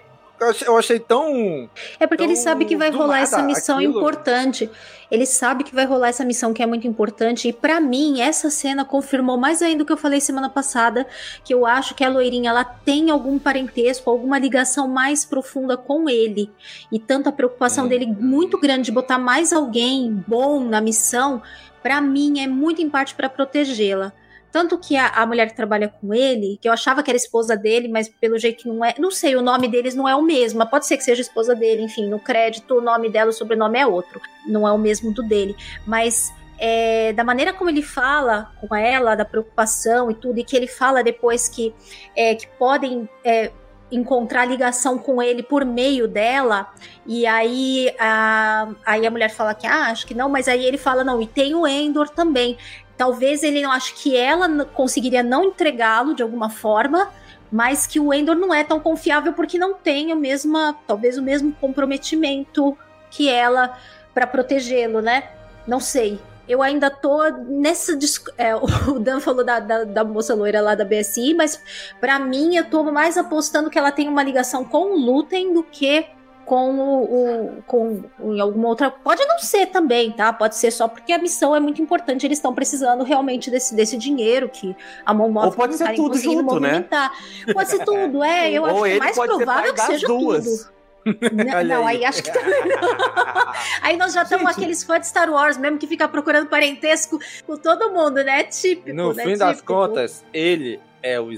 Eu 0.66 0.76
achei, 0.78 0.98
tão. 0.98 1.68
É 1.98 2.06
porque 2.06 2.22
ele 2.22 2.32
Então, 2.32 2.42
sabe 2.44 2.64
que 2.64 2.76
vai 2.76 2.90
rolar 2.90 3.20
essa 3.20 3.42
missão 3.42 3.76
aquilo- 3.76 3.98
importante. 3.98 4.70
Ele 5.10 5.26
sabe 5.26 5.64
que 5.64 5.74
vai 5.74 5.84
rolar 5.84 6.08
essa 6.08 6.24
missão 6.24 6.54
que 6.54 6.62
é 6.62 6.66
muito 6.66 6.86
importante. 6.86 7.48
E 7.48 7.52
pra 7.52 7.80
mim, 7.80 8.20
essa 8.20 8.48
cena 8.48 8.84
confirmou 8.84 9.36
mais 9.36 9.60
ainda 9.60 9.82
o 9.82 9.86
que 9.86 9.92
eu 9.92 9.96
falei 9.96 10.20
semana 10.20 10.48
passada. 10.48 11.06
Que 11.44 11.52
eu 11.52 11.66
acho 11.66 11.94
que 11.94 12.02
a 12.04 12.08
loirinha 12.08 12.50
ela 12.50 12.64
tem 12.64 13.10
algum 13.10 13.38
parentesco, 13.38 14.08
alguma 14.08 14.38
ligação 14.38 14.88
mais 14.88 15.24
profunda 15.24 15.76
com 15.76 16.08
ele. 16.08 16.50
E 16.90 16.98
tanto 16.98 17.28
a 17.28 17.32
preocupação 17.32 17.86
dele 17.88 18.06
muito 18.06 18.58
grande 18.58 18.84
de 18.84 18.92
botar 18.92 19.18
mais 19.18 19.52
alguém 19.52 20.22
bom 20.26 20.60
na 20.60 20.80
missão, 20.80 21.42
pra 21.82 22.00
mim 22.00 22.40
é 22.40 22.46
muito 22.46 22.80
em 22.80 22.88
parte 22.88 23.14
pra 23.14 23.28
protegê-la. 23.28 24.12
Tanto 24.52 24.78
que 24.78 24.96
a, 24.96 25.08
a 25.08 25.26
mulher 25.26 25.48
que 25.48 25.56
trabalha 25.56 25.88
com 25.88 26.12
ele, 26.12 26.58
que 26.60 26.68
eu 26.68 26.72
achava 26.72 27.02
que 27.02 27.10
era 27.10 27.16
esposa 27.16 27.56
dele, 27.56 27.88
mas 27.88 28.08
pelo 28.08 28.38
jeito 28.38 28.66
não 28.66 28.84
é. 28.84 28.94
Não 28.98 29.10
sei, 29.10 29.36
o 29.36 29.42
nome 29.42 29.68
deles 29.68 29.94
não 29.94 30.08
é 30.08 30.14
o 30.14 30.22
mesmo. 30.22 30.64
Pode 30.66 30.86
ser 30.86 30.96
que 30.96 31.04
seja 31.04 31.20
esposa 31.20 31.54
dele, 31.54 31.82
enfim, 31.82 32.08
no 32.08 32.18
crédito 32.18 32.78
o 32.78 32.80
nome 32.80 33.08
dela, 33.08 33.30
o 33.30 33.32
sobrenome 33.32 33.78
é 33.78 33.86
outro. 33.86 34.20
Não 34.46 34.66
é 34.66 34.72
o 34.72 34.78
mesmo 34.78 35.12
do 35.12 35.22
dele. 35.22 35.54
Mas 35.86 36.32
é, 36.58 37.12
da 37.12 37.24
maneira 37.24 37.52
como 37.52 37.70
ele 37.70 37.82
fala 37.82 38.52
com 38.60 38.74
ela, 38.74 39.14
da 39.14 39.24
preocupação 39.24 40.10
e 40.10 40.14
tudo, 40.14 40.38
e 40.38 40.44
que 40.44 40.56
ele 40.56 40.66
fala 40.66 41.02
depois 41.02 41.48
que, 41.48 41.74
é, 42.16 42.34
que 42.34 42.46
podem. 42.58 43.08
é, 43.24 43.50
encontrar 43.92 44.44
ligação 44.44 44.96
com 44.96 45.20
ele 45.20 45.42
por 45.42 45.64
meio 45.64 46.06
dela 46.06 46.72
e 47.04 47.26
aí 47.26 47.92
a, 47.98 48.68
aí 48.86 49.04
a 49.04 49.10
mulher 49.10 49.30
fala 49.30 49.52
que 49.52 49.66
ah, 49.66 49.86
acho 49.86 50.06
que 50.06 50.14
não, 50.14 50.28
mas 50.28 50.46
aí 50.46 50.64
ele 50.64 50.78
fala 50.78 51.02
não, 51.02 51.20
e 51.20 51.26
tem 51.26 51.56
o 51.56 51.66
Endor 51.66 52.08
também 52.08 52.56
talvez 53.00 53.42
ele 53.42 53.62
não 53.62 53.72
ache 53.72 53.94
que 53.94 54.14
ela 54.14 54.46
conseguiria 54.66 55.22
não 55.22 55.44
entregá-lo 55.44 56.14
de 56.14 56.22
alguma 56.22 56.50
forma, 56.50 57.10
mas 57.50 57.86
que 57.86 57.98
o 57.98 58.12
Endor 58.12 58.36
não 58.36 58.52
é 58.52 58.62
tão 58.62 58.78
confiável 58.78 59.32
porque 59.32 59.58
não 59.58 59.72
tem 59.72 60.12
a 60.12 60.14
mesma, 60.14 60.76
talvez 60.86 61.16
o 61.16 61.22
mesmo 61.22 61.50
comprometimento 61.58 62.76
que 63.10 63.26
ela 63.26 63.74
para 64.12 64.26
protegê-lo, 64.26 65.00
né? 65.00 65.30
Não 65.66 65.80
sei. 65.80 66.20
Eu 66.46 66.60
ainda 66.60 66.90
tô 66.90 67.26
nessa. 67.48 67.98
é, 68.36 68.54
o 68.86 68.98
Dan 68.98 69.18
falou 69.18 69.42
da, 69.42 69.58
da, 69.60 69.84
da 69.84 70.04
moça 70.04 70.34
loira 70.34 70.60
lá 70.60 70.74
da 70.74 70.84
BSI, 70.84 71.32
mas 71.32 71.58
pra 71.98 72.18
mim 72.18 72.56
eu 72.56 72.68
tô 72.68 72.82
mais 72.84 73.16
apostando 73.16 73.70
que 73.70 73.78
ela 73.78 73.90
tem 73.90 74.10
uma 74.10 74.22
ligação 74.22 74.62
com 74.62 74.92
o 74.92 74.98
Lutem 74.98 75.54
do 75.54 75.62
que 75.62 76.04
com 76.50 76.80
o, 76.80 77.04
o- 77.04 77.62
com 77.64 78.02
em 78.24 78.40
alguma 78.40 78.66
outra. 78.70 78.90
Pode 78.90 79.24
não 79.24 79.38
ser 79.38 79.66
também, 79.66 80.10
tá? 80.10 80.32
Pode 80.32 80.56
ser 80.56 80.72
só 80.72 80.88
porque 80.88 81.12
a 81.12 81.18
missão 81.18 81.54
é 81.54 81.60
muito 81.60 81.80
importante. 81.80 82.26
Eles 82.26 82.38
estão 82.38 82.52
precisando 82.52 83.04
realmente 83.04 83.52
desse, 83.52 83.72
desse 83.72 83.96
dinheiro 83.96 84.48
que 84.48 84.74
a 85.06 85.14
mão 85.14 85.32
Ou 85.32 85.52
pode 85.52 85.76
ser 85.76 85.94
tudo 85.94 86.18
junto, 86.18 86.58
né? 86.58 86.72
movimentar. 86.72 87.12
Pode 87.52 87.70
ser 87.70 87.84
tudo, 87.84 88.24
é. 88.24 88.50
Eu 88.52 88.64
Ou 88.64 88.84
acho 88.84 88.98
mais 88.98 89.16
provável 89.16 89.70
que 89.72 89.76
das 89.76 89.86
seja 89.86 90.06
duas. 90.08 90.44
tudo. 90.44 90.80
Não, 91.32 91.56
Olha 91.56 91.76
não, 91.76 91.86
aí. 91.86 91.98
aí 91.98 92.04
acho 92.04 92.22
que 92.22 92.30
também 92.32 92.60
não. 92.68 92.90
Aí 93.80 93.96
nós 93.96 94.12
já 94.12 94.22
estamos 94.22 94.44
aqueles 94.50 94.82
fãs 94.84 95.00
de 95.00 95.06
Star 95.06 95.30
Wars 95.30 95.56
mesmo 95.56 95.78
que 95.78 95.86
fica 95.86 96.06
procurando 96.06 96.46
parentesco 96.48 97.18
com 97.46 97.56
todo 97.56 97.90
mundo, 97.90 98.22
né? 98.24 98.42
Típico, 98.44 98.92
No 98.94 99.14
né? 99.14 99.22
fim 99.24 99.36
das 99.38 99.56
Típico. 99.58 99.72
contas, 99.72 100.22
ele 100.34 100.78
é 101.02 101.18
o. 101.18 101.30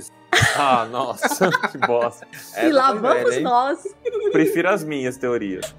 Ah, 0.57 0.87
nossa, 0.91 1.51
que 1.71 1.79
bosta. 1.79 2.27
E 2.33 2.37
Essa 2.59 2.73
lá 2.73 2.93
vamos 2.93 3.41
nós. 3.41 3.83
Prefiro 4.33 4.69
as 4.69 4.85
minhas 4.85 5.17
teorias. 5.17 5.75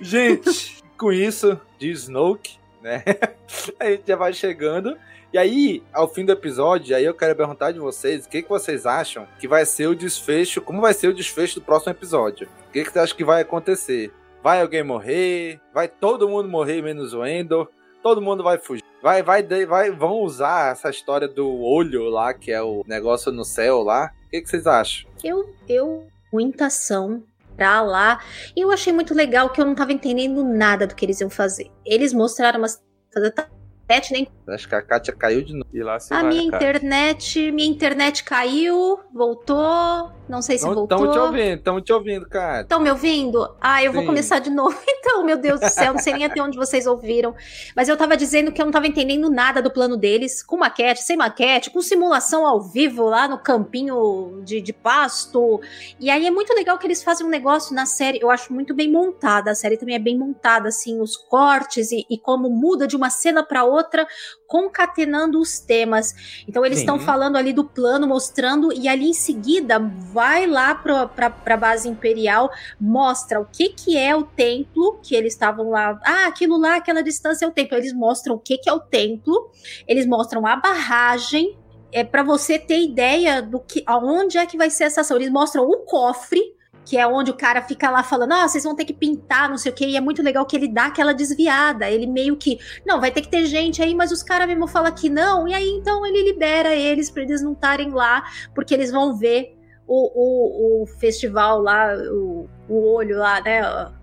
Gente, 0.00 0.82
com 0.98 1.12
isso, 1.12 1.60
de 1.78 1.90
Snoke, 1.90 2.58
né? 2.80 3.02
A 3.78 3.86
gente 3.86 4.04
já 4.06 4.16
vai 4.16 4.32
chegando. 4.32 4.96
E 5.32 5.38
aí, 5.38 5.82
ao 5.92 6.06
fim 6.06 6.26
do 6.26 6.32
episódio, 6.32 6.94
aí 6.94 7.04
eu 7.04 7.14
quero 7.14 7.34
perguntar 7.34 7.72
de 7.72 7.78
vocês, 7.78 8.26
o 8.26 8.28
que, 8.28 8.42
que 8.42 8.48
vocês 8.48 8.84
acham 8.84 9.26
que 9.38 9.48
vai 9.48 9.64
ser 9.64 9.86
o 9.86 9.94
desfecho, 9.94 10.60
como 10.60 10.80
vai 10.80 10.92
ser 10.92 11.08
o 11.08 11.14
desfecho 11.14 11.54
do 11.54 11.64
próximo 11.64 11.92
episódio? 11.92 12.48
O 12.68 12.72
que, 12.72 12.84
que 12.84 12.92
você 12.92 12.98
acha 12.98 13.14
que 13.14 13.24
vai 13.24 13.40
acontecer? 13.40 14.12
Vai 14.42 14.60
alguém 14.60 14.82
morrer? 14.82 15.58
Vai 15.72 15.88
todo 15.88 16.28
mundo 16.28 16.48
morrer 16.50 16.82
menos 16.82 17.14
o 17.14 17.24
Endor? 17.24 17.70
Todo 18.02 18.20
mundo 18.20 18.42
vai 18.42 18.58
fugir? 18.58 18.82
Vai, 19.02 19.22
vai, 19.22 19.42
vai, 19.66 19.90
vão 19.90 20.20
usar 20.20 20.72
essa 20.72 20.90
história 20.90 21.28
do 21.28 21.60
olho 21.60 22.04
lá, 22.08 22.32
que 22.34 22.52
é 22.52 22.62
o 22.62 22.82
negócio 22.86 23.32
no 23.32 23.44
céu 23.44 23.82
lá? 23.82 24.12
O 24.26 24.30
que, 24.30 24.40
que 24.40 24.48
vocês 24.48 24.66
acham? 24.66 25.10
Eu, 25.22 25.54
eu, 25.68 26.06
muita 26.32 26.66
ação 26.66 27.22
pra 27.56 27.82
lá. 27.82 28.20
E 28.56 28.60
eu 28.60 28.70
achei 28.70 28.92
muito 28.92 29.14
legal 29.14 29.50
que 29.50 29.60
eu 29.60 29.64
não 29.64 29.74
tava 29.74 29.92
entendendo 29.92 30.44
nada 30.44 30.86
do 30.86 30.94
que 30.94 31.04
eles 31.04 31.20
iam 31.20 31.30
fazer. 31.30 31.70
Eles 31.84 32.12
mostraram 32.12 32.58
umas. 32.58 32.82
Nem. 34.12 34.28
Acho 34.48 34.68
que 34.68 34.74
a 34.74 34.82
Kátia 34.82 35.14
caiu 35.14 35.42
de 35.42 35.52
novo. 35.52 35.66
E 35.72 35.82
lá 35.82 35.98
se 36.00 36.12
A 36.12 36.20
vai, 36.20 36.28
minha 36.30 36.50
cara. 36.50 36.64
internet. 36.64 37.52
Minha 37.52 37.68
internet 37.68 38.24
caiu, 38.24 38.98
voltou. 39.12 40.10
Não 40.28 40.40
sei 40.40 40.56
se 40.56 40.64
voltou. 40.64 40.84
Estamos 40.84 41.12
te 41.14 41.18
ouvindo, 41.18 41.58
estamos 41.58 41.82
te 41.82 41.92
ouvindo, 41.92 42.28
cara. 42.28 42.62
Estão 42.62 42.80
me 42.80 42.90
ouvindo? 42.90 43.54
Ah, 43.60 43.82
eu 43.84 43.92
vou 43.92 44.00
Sim. 44.02 44.06
começar 44.06 44.38
de 44.38 44.50
novo. 44.50 44.78
Então, 45.04 45.24
meu 45.24 45.36
Deus 45.36 45.58
do 45.58 45.68
céu, 45.68 45.92
não 45.92 45.98
sei 46.00 46.12
nem 46.12 46.24
até 46.24 46.40
onde 46.40 46.56
vocês 46.56 46.86
ouviram. 46.86 47.34
Mas 47.74 47.88
eu 47.88 47.96
tava 47.96 48.16
dizendo 48.16 48.52
que 48.52 48.62
eu 48.62 48.64
não 48.64 48.72
tava 48.72 48.86
entendendo 48.86 49.28
nada 49.28 49.60
do 49.60 49.68
plano 49.68 49.96
deles, 49.96 50.44
com 50.44 50.56
maquete, 50.56 51.02
sem 51.02 51.16
maquete, 51.16 51.70
com 51.70 51.82
simulação 51.82 52.46
ao 52.46 52.62
vivo 52.62 53.02
lá 53.06 53.26
no 53.26 53.36
campinho 53.36 54.40
de, 54.44 54.60
de 54.60 54.72
pasto. 54.72 55.60
E 55.98 56.08
aí 56.08 56.24
é 56.24 56.30
muito 56.30 56.54
legal 56.54 56.78
que 56.78 56.86
eles 56.86 57.02
fazem 57.02 57.26
um 57.26 57.28
negócio 57.30 57.74
na 57.74 57.84
série, 57.84 58.20
eu 58.22 58.30
acho 58.30 58.52
muito 58.52 58.72
bem 58.72 58.88
montada. 58.88 59.50
A 59.50 59.54
série 59.56 59.76
também 59.76 59.96
é 59.96 59.98
bem 59.98 60.16
montada, 60.16 60.68
assim, 60.68 61.00
os 61.00 61.16
cortes 61.16 61.90
e, 61.90 62.06
e 62.08 62.16
como 62.16 62.48
muda 62.48 62.86
de 62.86 62.94
uma 62.94 63.10
cena 63.10 63.42
pra 63.42 63.64
outra, 63.64 63.81
concatenando 64.46 65.40
os 65.40 65.58
temas. 65.58 66.42
Então 66.46 66.64
eles 66.64 66.78
estão 66.80 66.98
falando 66.98 67.36
ali 67.36 67.52
do 67.52 67.64
plano, 67.64 68.06
mostrando, 68.06 68.72
e 68.72 68.88
ali 68.88 69.08
em 69.08 69.14
seguida 69.14 69.78
vai 69.78 70.46
lá 70.46 70.74
pra, 70.74 71.06
pra, 71.06 71.30
pra 71.30 71.56
base 71.56 71.88
imperial, 71.88 72.50
mostra 72.80 73.40
o 73.40 73.46
que 73.46 73.70
que 73.70 73.96
é 73.96 74.14
o 74.14 74.24
templo, 74.24 75.00
que 75.02 75.14
eles 75.14 75.32
estavam 75.32 75.70
lá, 75.70 75.98
ah, 76.04 76.26
aquilo 76.26 76.58
lá, 76.58 76.76
aquela 76.76 77.02
distância 77.02 77.44
é 77.44 77.48
o 77.48 77.52
templo. 77.52 77.76
Eles 77.76 77.92
mostram 77.92 78.34
o 78.34 78.38
que 78.38 78.58
que 78.58 78.68
é 78.68 78.72
o 78.72 78.80
templo, 78.80 79.50
eles 79.86 80.06
mostram 80.06 80.46
a 80.46 80.56
barragem, 80.56 81.56
é 81.92 82.02
para 82.02 82.22
você 82.22 82.58
ter 82.58 82.82
ideia 82.82 83.42
do 83.42 83.60
que, 83.60 83.82
aonde 83.86 84.38
é 84.38 84.46
que 84.46 84.56
vai 84.56 84.70
ser 84.70 84.84
essa 84.84 85.02
ação. 85.02 85.16
Eles 85.16 85.30
mostram 85.30 85.68
o 85.68 85.78
cofre, 85.78 86.40
que 86.84 86.96
é 86.96 87.06
onde 87.06 87.30
o 87.30 87.36
cara 87.36 87.62
fica 87.62 87.90
lá 87.90 88.02
falando, 88.02 88.32
ah, 88.32 88.48
vocês 88.48 88.64
vão 88.64 88.74
ter 88.74 88.84
que 88.84 88.92
pintar, 88.92 89.48
não 89.48 89.56
sei 89.56 89.70
o 89.70 89.74
que, 89.74 89.86
e 89.86 89.96
é 89.96 90.00
muito 90.00 90.22
legal 90.22 90.44
que 90.44 90.56
ele 90.56 90.68
dá 90.68 90.86
aquela 90.86 91.12
desviada, 91.12 91.90
ele 91.90 92.06
meio 92.06 92.36
que, 92.36 92.58
não, 92.84 93.00
vai 93.00 93.10
ter 93.10 93.22
que 93.22 93.30
ter 93.30 93.46
gente 93.46 93.82
aí, 93.82 93.94
mas 93.94 94.10
os 94.10 94.22
caras 94.22 94.48
mesmo 94.48 94.66
falam 94.66 94.92
que 94.92 95.08
não, 95.08 95.46
e 95.46 95.54
aí 95.54 95.68
então 95.68 96.04
ele 96.04 96.22
libera 96.22 96.74
eles 96.74 97.10
pra 97.10 97.22
eles 97.22 97.42
não 97.42 97.52
estarem 97.52 97.90
lá, 97.90 98.24
porque 98.54 98.74
eles 98.74 98.90
vão 98.90 99.16
ver 99.16 99.56
o, 99.86 100.80
o, 100.80 100.82
o 100.82 100.86
festival 100.86 101.60
lá, 101.60 101.94
o, 101.94 102.48
o 102.68 102.94
olho 102.94 103.18
lá, 103.18 103.40
né, 103.40 103.60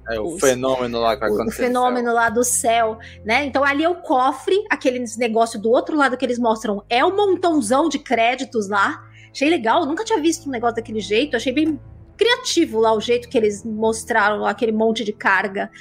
É 0.10 0.20
o 0.20 0.38
fenômeno 0.38 1.00
lá 1.00 1.16
que 1.16 1.28
vai 1.28 1.48
o, 1.48 1.52
fenômeno 1.52 2.14
lá 2.14 2.30
do 2.30 2.44
céu, 2.44 2.98
né? 3.26 3.46
Então 3.46 3.64
ali 3.64 3.84
é 3.84 3.90
o 3.90 3.96
cofre, 3.96 4.56
aqueles 4.70 5.18
negócio 5.18 5.60
do 5.60 5.70
outro 5.70 5.98
lado 5.98 6.18
que 6.18 6.26
eles 6.26 6.38
mostram, 6.38 6.84
é 6.90 7.04
um 7.04 7.16
montãozão 7.16 7.90
de 7.90 8.00
créditos 8.00 8.70
lá. 8.70 9.04
Achei 9.32 9.50
legal, 9.50 9.86
nunca 9.86 10.04
tinha 10.04 10.20
visto 10.20 10.48
um 10.48 10.52
negócio 10.52 10.76
daquele 10.76 11.00
jeito, 11.00 11.36
achei 11.36 11.54
bem 11.54 11.80
criativo 12.20 12.80
lá 12.80 12.94
o 12.94 13.00
jeito 13.00 13.30
que 13.30 13.38
eles 13.38 13.64
mostraram 13.64 14.46
aquele 14.46 14.74
monte 14.74 15.06
de 15.06 15.14
carga. 15.14 15.72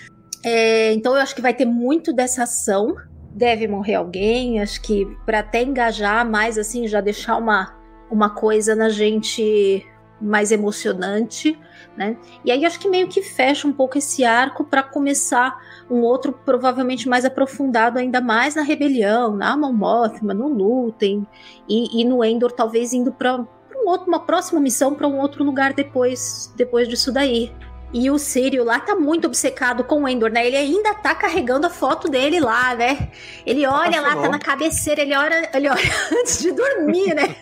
É, 0.45 0.93
então 0.93 1.17
eu 1.17 1.21
acho 1.21 1.35
que 1.35 1.43
vai 1.43 1.53
ter 1.53 1.65
muito 1.65 2.13
dessa 2.13 2.45
ação. 2.45 2.95
Deve 3.35 3.67
morrer 3.67 3.97
alguém, 3.97 4.61
acho 4.61 4.81
que 4.81 5.05
para 5.27 5.41
até 5.41 5.63
engajar 5.63 6.29
mais 6.29 6.57
assim, 6.57 6.87
já 6.87 7.01
deixar 7.01 7.37
uma 7.37 7.77
uma 8.11 8.31
coisa 8.31 8.75
na 8.75 8.89
gente 8.89 9.85
mais 10.21 10.51
emocionante, 10.51 11.59
né? 11.97 12.17
E 12.43 12.51
aí 12.51 12.65
acho 12.65 12.81
que 12.81 12.89
meio 12.89 13.07
que 13.07 13.23
fecha 13.23 13.69
um 13.69 13.73
pouco 13.73 13.99
esse 13.99 14.25
arco 14.25 14.65
para 14.65 14.83
começar 14.83 15.57
um 15.91 16.01
outro 16.01 16.33
provavelmente 16.33 17.09
mais 17.09 17.25
aprofundado 17.25 17.99
ainda 17.99 18.21
mais 18.21 18.55
na 18.55 18.63
rebelião, 18.63 19.37
na 19.37 19.57
Mon 19.57 19.73
Mothma, 19.73 20.33
no 20.33 20.49
Lutem 20.49 21.27
e, 21.69 22.01
e 22.01 22.05
no 22.05 22.25
Endor 22.25 22.51
talvez 22.51 22.93
indo 22.93 23.13
para 23.13 23.47
um 23.85 23.95
uma 24.07 24.21
próxima 24.21 24.61
missão 24.61 24.95
para 24.95 25.07
um 25.07 25.19
outro 25.19 25.45
lugar 25.45 25.73
depois 25.73 26.53
depois 26.57 26.89
disso 26.89 27.13
daí. 27.13 27.53
E 27.93 28.11
o 28.11 28.19
Sírio 28.19 28.65
lá 28.65 28.79
tá 28.79 28.95
muito 28.95 29.27
obcecado 29.27 29.83
com 29.83 30.03
o 30.03 30.09
Endor, 30.09 30.31
né? 30.31 30.47
Ele 30.47 30.57
ainda 30.57 30.93
tá 30.93 31.15
carregando 31.15 31.67
a 31.67 31.71
foto 31.71 32.07
dele 32.07 32.39
lá, 32.39 32.75
né? 32.75 33.11
Ele 33.47 33.67
olha 33.67 33.99
lá, 34.03 34.15
tá 34.15 34.29
na 34.29 34.39
cabeceira, 34.39 35.01
ele 35.01 35.17
olha, 35.17 35.51
ele 35.55 35.69
olha 35.71 35.81
antes 36.13 36.43
de 36.43 36.53
dormir, 36.53 37.15
né? 37.15 37.35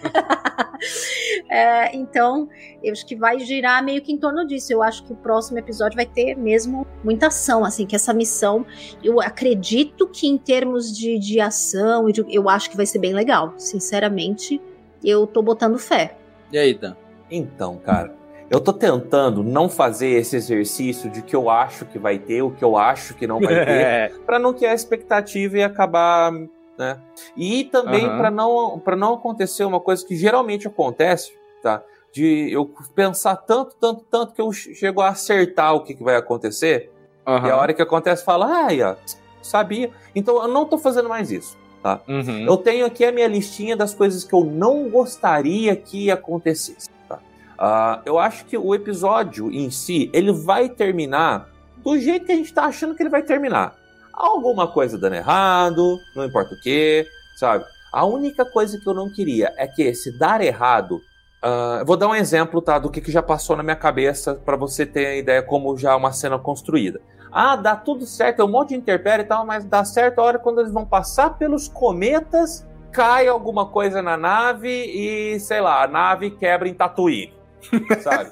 é, 1.50 1.96
então, 1.96 2.48
eu 2.80 2.92
acho 2.92 3.04
que 3.04 3.16
vai 3.16 3.40
girar 3.40 3.82
meio 3.84 4.00
que 4.00 4.12
em 4.12 4.18
torno 4.18 4.46
disso. 4.46 4.72
Eu 4.72 4.84
acho 4.84 5.04
que 5.04 5.12
o 5.12 5.16
próximo 5.16 5.58
episódio 5.58 5.96
vai 5.96 6.06
ter 6.06 6.36
mesmo 6.36 6.86
muita 7.02 7.26
ação, 7.26 7.64
assim, 7.64 7.84
que 7.84 7.96
essa 7.96 8.14
missão, 8.14 8.64
eu 9.02 9.20
acredito 9.20 10.06
que 10.06 10.28
em 10.28 10.38
termos 10.38 10.96
de, 10.96 11.18
de 11.18 11.40
ação, 11.40 12.06
eu 12.30 12.48
acho 12.48 12.70
que 12.70 12.76
vai 12.76 12.86
ser 12.86 13.00
bem 13.00 13.12
legal. 13.12 13.52
Sinceramente, 13.56 14.62
eu 15.02 15.26
tô 15.26 15.42
botando 15.42 15.76
fé. 15.76 16.16
E 16.52 16.58
aí, 16.58 16.74
Dan? 16.74 16.94
Então, 17.30 17.76
cara 17.78 18.26
eu 18.48 18.60
tô 18.60 18.72
tentando 18.72 19.42
não 19.42 19.68
fazer 19.68 20.08
esse 20.08 20.36
exercício 20.36 21.10
de 21.10 21.22
que 21.22 21.34
eu 21.34 21.50
acho 21.50 21.84
que 21.86 21.98
vai 21.98 22.18
ter, 22.18 22.42
o 22.42 22.50
que 22.50 22.64
eu 22.64 22.76
acho 22.76 23.14
que 23.14 23.26
não 23.26 23.40
vai 23.40 23.64
ter, 23.64 24.18
para 24.24 24.38
não 24.38 24.52
criar 24.52 24.74
expectativa 24.74 25.58
e 25.58 25.62
acabar, 25.62 26.32
né? 26.78 27.00
E 27.36 27.64
também 27.64 28.08
uhum. 28.08 28.18
para 28.18 28.30
não 28.30 28.78
para 28.78 28.96
não 28.96 29.14
acontecer 29.14 29.64
uma 29.64 29.80
coisa 29.80 30.06
que 30.06 30.16
geralmente 30.16 30.68
acontece, 30.68 31.32
tá? 31.60 31.82
De 32.12 32.50
eu 32.52 32.72
pensar 32.94 33.36
tanto, 33.36 33.74
tanto, 33.76 34.04
tanto 34.04 34.32
que 34.32 34.40
eu 34.40 34.52
chego 34.52 35.00
a 35.00 35.08
acertar 35.08 35.74
o 35.74 35.82
que, 35.82 35.94
que 35.94 36.04
vai 36.04 36.16
acontecer. 36.16 36.90
Uhum. 37.26 37.46
E 37.46 37.50
a 37.50 37.56
hora 37.56 37.74
que 37.74 37.82
acontece, 37.82 38.24
fala, 38.24 38.46
ah, 38.46 38.68
ó, 38.92 38.96
sabia. 39.42 39.90
Então 40.14 40.40
eu 40.40 40.48
não 40.48 40.64
tô 40.64 40.78
fazendo 40.78 41.08
mais 41.08 41.30
isso. 41.32 41.58
Tá? 41.86 42.00
Uhum. 42.08 42.44
Eu 42.44 42.56
tenho 42.56 42.84
aqui 42.84 43.04
a 43.04 43.12
minha 43.12 43.28
listinha 43.28 43.76
das 43.76 43.94
coisas 43.94 44.24
que 44.24 44.32
eu 44.34 44.44
não 44.44 44.90
gostaria 44.90 45.76
que 45.76 46.10
acontecesse. 46.10 46.90
Uh, 47.08 48.02
eu 48.04 48.18
acho 48.18 48.44
que 48.44 48.58
o 48.58 48.74
episódio 48.74 49.52
em 49.52 49.70
si, 49.70 50.10
ele 50.12 50.32
vai 50.32 50.68
terminar 50.68 51.48
do 51.84 51.96
jeito 51.96 52.26
que 52.26 52.32
a 52.32 52.34
gente 52.34 52.52
tá 52.52 52.64
achando 52.64 52.96
que 52.96 53.04
ele 53.04 53.08
vai 53.08 53.22
terminar. 53.22 53.76
Alguma 54.12 54.66
coisa 54.66 54.98
dando 54.98 55.14
errado, 55.14 55.96
não 56.16 56.24
importa 56.24 56.56
o 56.56 56.60
que, 56.60 57.06
sabe? 57.38 57.64
A 57.92 58.04
única 58.04 58.44
coisa 58.44 58.80
que 58.80 58.88
eu 58.88 58.92
não 58.92 59.08
queria 59.08 59.54
é 59.56 59.68
que 59.68 59.94
se 59.94 60.10
dar 60.18 60.40
errado. 60.40 60.96
Uh, 60.96 61.86
vou 61.86 61.96
dar 61.96 62.08
um 62.08 62.16
exemplo, 62.16 62.60
tá? 62.60 62.80
Do 62.80 62.90
que, 62.90 63.00
que 63.00 63.12
já 63.12 63.22
passou 63.22 63.56
na 63.56 63.62
minha 63.62 63.76
cabeça 63.76 64.34
para 64.34 64.56
você 64.56 64.84
ter 64.84 65.06
a 65.06 65.16
ideia 65.16 65.40
como 65.40 65.78
já 65.78 65.94
uma 65.94 66.10
cena 66.10 66.36
construída. 66.36 67.00
Ah, 67.30 67.56
dá 67.56 67.76
tudo 67.76 68.06
certo, 68.06 68.40
é 68.40 68.44
um 68.44 68.48
monte 68.48 68.70
de 68.70 68.76
interpério 68.76 69.24
e 69.24 69.26
tal, 69.26 69.44
mas 69.44 69.64
dá 69.64 69.84
certo 69.84 70.20
a 70.20 70.24
hora 70.24 70.38
quando 70.38 70.60
eles 70.60 70.72
vão 70.72 70.86
passar 70.86 71.38
pelos 71.38 71.68
cometas, 71.68 72.66
cai 72.92 73.28
alguma 73.28 73.66
coisa 73.66 74.00
na 74.00 74.16
nave 74.16 74.68
e, 74.68 75.38
sei 75.40 75.60
lá, 75.60 75.82
a 75.82 75.86
nave 75.86 76.30
quebra 76.30 76.68
em 76.68 76.74
Tatooine 76.74 77.36
sabe? 78.00 78.30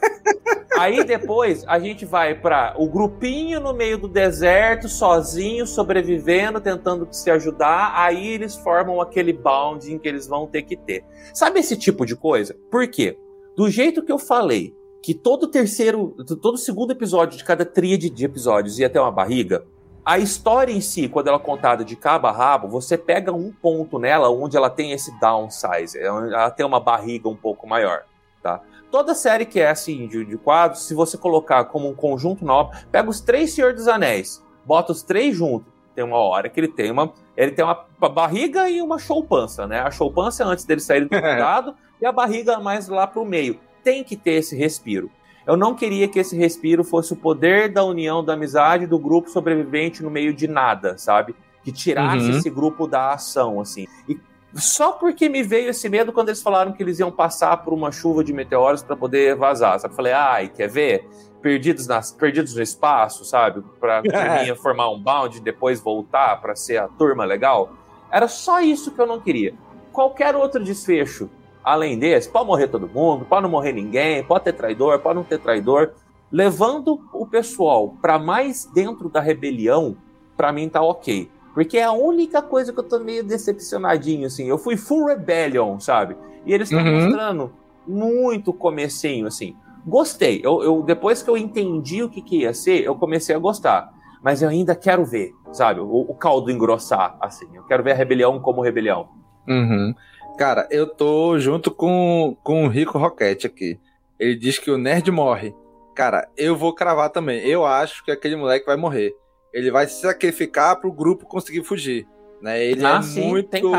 Aí 0.78 1.04
depois 1.04 1.64
a 1.66 1.78
gente 1.78 2.04
vai 2.04 2.34
para 2.34 2.74
o 2.76 2.88
grupinho 2.88 3.60
no 3.60 3.72
meio 3.72 3.96
do 3.96 4.08
deserto, 4.08 4.88
sozinho, 4.88 5.66
sobrevivendo, 5.66 6.60
tentando 6.60 7.06
se 7.10 7.30
ajudar. 7.30 7.92
Aí 7.94 8.26
eles 8.28 8.56
formam 8.56 9.00
aquele 9.00 9.32
bounding 9.32 9.98
que 9.98 10.08
eles 10.08 10.26
vão 10.26 10.46
ter 10.46 10.62
que 10.62 10.76
ter. 10.76 11.04
Sabe 11.32 11.60
esse 11.60 11.76
tipo 11.76 12.04
de 12.04 12.16
coisa? 12.16 12.56
Por 12.70 12.86
quê? 12.88 13.16
Do 13.56 13.70
jeito 13.70 14.04
que 14.04 14.10
eu 14.10 14.18
falei, 14.18 14.74
que 15.04 15.12
todo 15.12 15.48
terceiro, 15.48 16.16
todo 16.40 16.56
segundo 16.56 16.92
episódio 16.92 17.36
de 17.36 17.44
cada 17.44 17.66
tríade 17.66 18.08
de 18.08 18.24
episódios 18.24 18.78
ia 18.78 18.88
ter 18.88 18.98
uma 18.98 19.10
barriga, 19.12 19.66
a 20.02 20.18
história 20.18 20.72
em 20.72 20.80
si, 20.80 21.10
quando 21.10 21.28
ela 21.28 21.36
é 21.36 21.40
contada 21.40 21.84
de 21.84 21.94
cabo 21.94 22.26
a 22.26 22.32
rabo, 22.32 22.68
você 22.68 22.96
pega 22.96 23.30
um 23.30 23.52
ponto 23.52 23.98
nela 23.98 24.30
onde 24.30 24.56
ela 24.56 24.70
tem 24.70 24.92
esse 24.92 25.12
downsize, 25.20 25.98
ela 25.98 26.50
tem 26.50 26.64
uma 26.64 26.80
barriga 26.80 27.28
um 27.28 27.36
pouco 27.36 27.66
maior, 27.66 28.04
tá? 28.42 28.62
toda 28.90 29.14
série 29.14 29.44
que 29.44 29.60
é 29.60 29.68
assim 29.68 30.08
de, 30.08 30.24
de 30.24 30.38
quadros, 30.38 30.86
se 30.86 30.94
você 30.94 31.18
colocar 31.18 31.66
como 31.66 31.86
um 31.86 31.94
conjunto 31.94 32.42
novo, 32.42 32.70
pega 32.90 33.10
os 33.10 33.20
três 33.20 33.52
Senhor 33.52 33.74
dos 33.74 33.86
Anéis, 33.86 34.42
bota 34.64 34.90
os 34.90 35.02
três 35.02 35.36
juntos, 35.36 35.70
tem 35.94 36.02
uma 36.02 36.16
hora 36.16 36.48
que 36.48 36.58
ele 36.58 36.68
tem 36.68 36.90
uma 36.90 37.12
ele 37.36 37.50
tem 37.50 37.62
uma 37.62 37.84
barriga 38.08 38.70
e 38.70 38.80
uma 38.80 38.98
choupança, 38.98 39.66
né? 39.66 39.80
A 39.80 39.90
choupança 39.90 40.44
é 40.44 40.46
antes 40.46 40.64
dele 40.64 40.80
sair 40.80 41.02
do 41.02 41.10
cuidado 41.10 41.74
e 42.00 42.06
a 42.06 42.12
barriga 42.12 42.58
mais 42.58 42.88
lá 42.88 43.06
pro 43.06 43.22
meio. 43.22 43.60
Tem 43.84 44.02
que 44.02 44.16
ter 44.16 44.32
esse 44.32 44.56
respiro. 44.56 45.10
Eu 45.46 45.56
não 45.56 45.74
queria 45.74 46.08
que 46.08 46.18
esse 46.18 46.36
respiro 46.36 46.82
fosse 46.82 47.12
o 47.12 47.16
poder 47.16 47.70
da 47.70 47.84
união, 47.84 48.24
da 48.24 48.32
amizade, 48.32 48.86
do 48.86 48.98
grupo 48.98 49.28
sobrevivente 49.28 50.02
no 50.02 50.10
meio 50.10 50.32
de 50.32 50.48
nada, 50.48 50.96
sabe? 50.96 51.36
Que 51.62 51.70
tirasse 51.70 52.30
uhum. 52.30 52.38
esse 52.38 52.48
grupo 52.48 52.86
da 52.86 53.12
ação, 53.12 53.60
assim. 53.60 53.86
E 54.08 54.18
só 54.54 54.92
porque 54.92 55.28
me 55.28 55.42
veio 55.42 55.70
esse 55.70 55.88
medo 55.88 56.12
quando 56.12 56.30
eles 56.30 56.40
falaram 56.40 56.72
que 56.72 56.82
eles 56.82 56.98
iam 56.98 57.10
passar 57.10 57.58
por 57.58 57.74
uma 57.74 57.92
chuva 57.92 58.24
de 58.24 58.32
meteoros 58.32 58.82
para 58.82 58.96
poder 58.96 59.36
vazar, 59.36 59.78
sabe? 59.80 59.94
Falei, 59.94 60.12
ai, 60.12 60.48
quer 60.48 60.68
ver? 60.68 61.06
Perdidos, 61.42 61.86
nas, 61.86 62.10
perdidos 62.10 62.54
no 62.54 62.62
espaço, 62.62 63.24
sabe? 63.24 63.62
Pra 63.78 64.00
turminha 64.02 64.56
formar 64.56 64.88
um 64.90 64.98
bound 64.98 65.36
e 65.36 65.40
depois 65.40 65.80
voltar 65.80 66.40
para 66.40 66.56
ser 66.56 66.78
a 66.78 66.88
turma 66.88 67.24
legal. 67.24 67.74
Era 68.10 68.28
só 68.28 68.60
isso 68.60 68.92
que 68.92 69.00
eu 69.00 69.06
não 69.06 69.20
queria. 69.20 69.54
Qualquer 69.92 70.34
outro 70.34 70.62
desfecho, 70.62 71.28
além 71.64 71.98
desse, 71.98 72.28
pode 72.28 72.46
morrer 72.46 72.68
todo 72.68 72.86
mundo, 72.86 73.24
pode 73.24 73.42
não 73.42 73.50
morrer 73.50 73.72
ninguém, 73.72 74.22
pode 74.22 74.44
ter 74.44 74.52
traidor, 74.52 74.98
pode 74.98 75.16
não 75.16 75.24
ter 75.24 75.38
traidor. 75.38 75.92
Levando 76.30 77.00
o 77.12 77.26
pessoal 77.26 77.94
para 78.02 78.18
mais 78.18 78.66
dentro 78.66 79.08
da 79.08 79.20
rebelião, 79.20 79.96
para 80.36 80.52
mim 80.52 80.68
tá 80.68 80.82
ok. 80.82 81.30
Porque 81.54 81.78
é 81.78 81.84
a 81.84 81.92
única 81.92 82.42
coisa 82.42 82.72
que 82.72 82.80
eu 82.80 82.84
tô 82.84 82.98
meio 82.98 83.22
decepcionadinho, 83.22 84.26
assim. 84.26 84.44
Eu 84.44 84.58
fui 84.58 84.76
full 84.76 85.06
rebellion, 85.06 85.78
sabe? 85.78 86.16
E 86.44 86.52
eles 86.52 86.70
estão 86.70 86.84
uhum. 86.84 87.04
mostrando 87.04 87.52
muito 87.86 88.52
comecinho, 88.52 89.28
assim. 89.28 89.56
Gostei. 89.86 90.40
Eu, 90.42 90.62
eu, 90.62 90.82
depois 90.82 91.22
que 91.22 91.30
eu 91.30 91.36
entendi 91.36 92.02
o 92.02 92.10
que, 92.10 92.20
que 92.20 92.40
ia 92.40 92.52
ser, 92.52 92.82
eu 92.82 92.96
comecei 92.96 93.34
a 93.34 93.38
gostar. 93.38 93.92
Mas 94.20 94.42
eu 94.42 94.48
ainda 94.48 94.74
quero 94.74 95.04
ver, 95.04 95.32
sabe? 95.52 95.80
O, 95.80 96.00
o 96.00 96.14
caldo 96.14 96.50
engrossar, 96.50 97.16
assim. 97.20 97.46
Eu 97.54 97.62
quero 97.64 97.84
ver 97.84 97.92
a 97.92 97.94
rebelião 97.94 98.40
como 98.40 98.60
rebelião. 98.60 99.08
Uhum. 99.46 99.94
Cara, 100.36 100.66
eu 100.70 100.86
tô 100.86 101.38
junto 101.38 101.70
com, 101.70 102.36
com 102.42 102.64
o 102.64 102.68
Rico 102.68 102.98
Roquete 102.98 103.46
aqui. 103.46 103.80
Ele 104.18 104.36
diz 104.36 104.58
que 104.58 104.70
o 104.70 104.78
nerd 104.78 105.10
morre. 105.10 105.54
Cara, 105.94 106.28
eu 106.36 106.56
vou 106.56 106.74
cravar 106.74 107.10
também. 107.10 107.40
Eu 107.46 107.64
acho 107.64 108.04
que 108.04 108.10
aquele 108.10 108.36
moleque 108.36 108.66
vai 108.66 108.76
morrer 108.76 109.14
ele 109.54 109.70
vai 109.70 109.86
se 109.86 110.00
sacrificar 110.00 110.80
para 110.80 110.88
o 110.88 110.92
grupo 110.92 111.24
conseguir 111.26 111.62
fugir. 111.62 112.08
Né? 112.42 112.62
Ele 112.62 112.84
ah, 112.84 112.98
é 112.98 113.02
sim, 113.02 113.28
muito. 113.28 113.70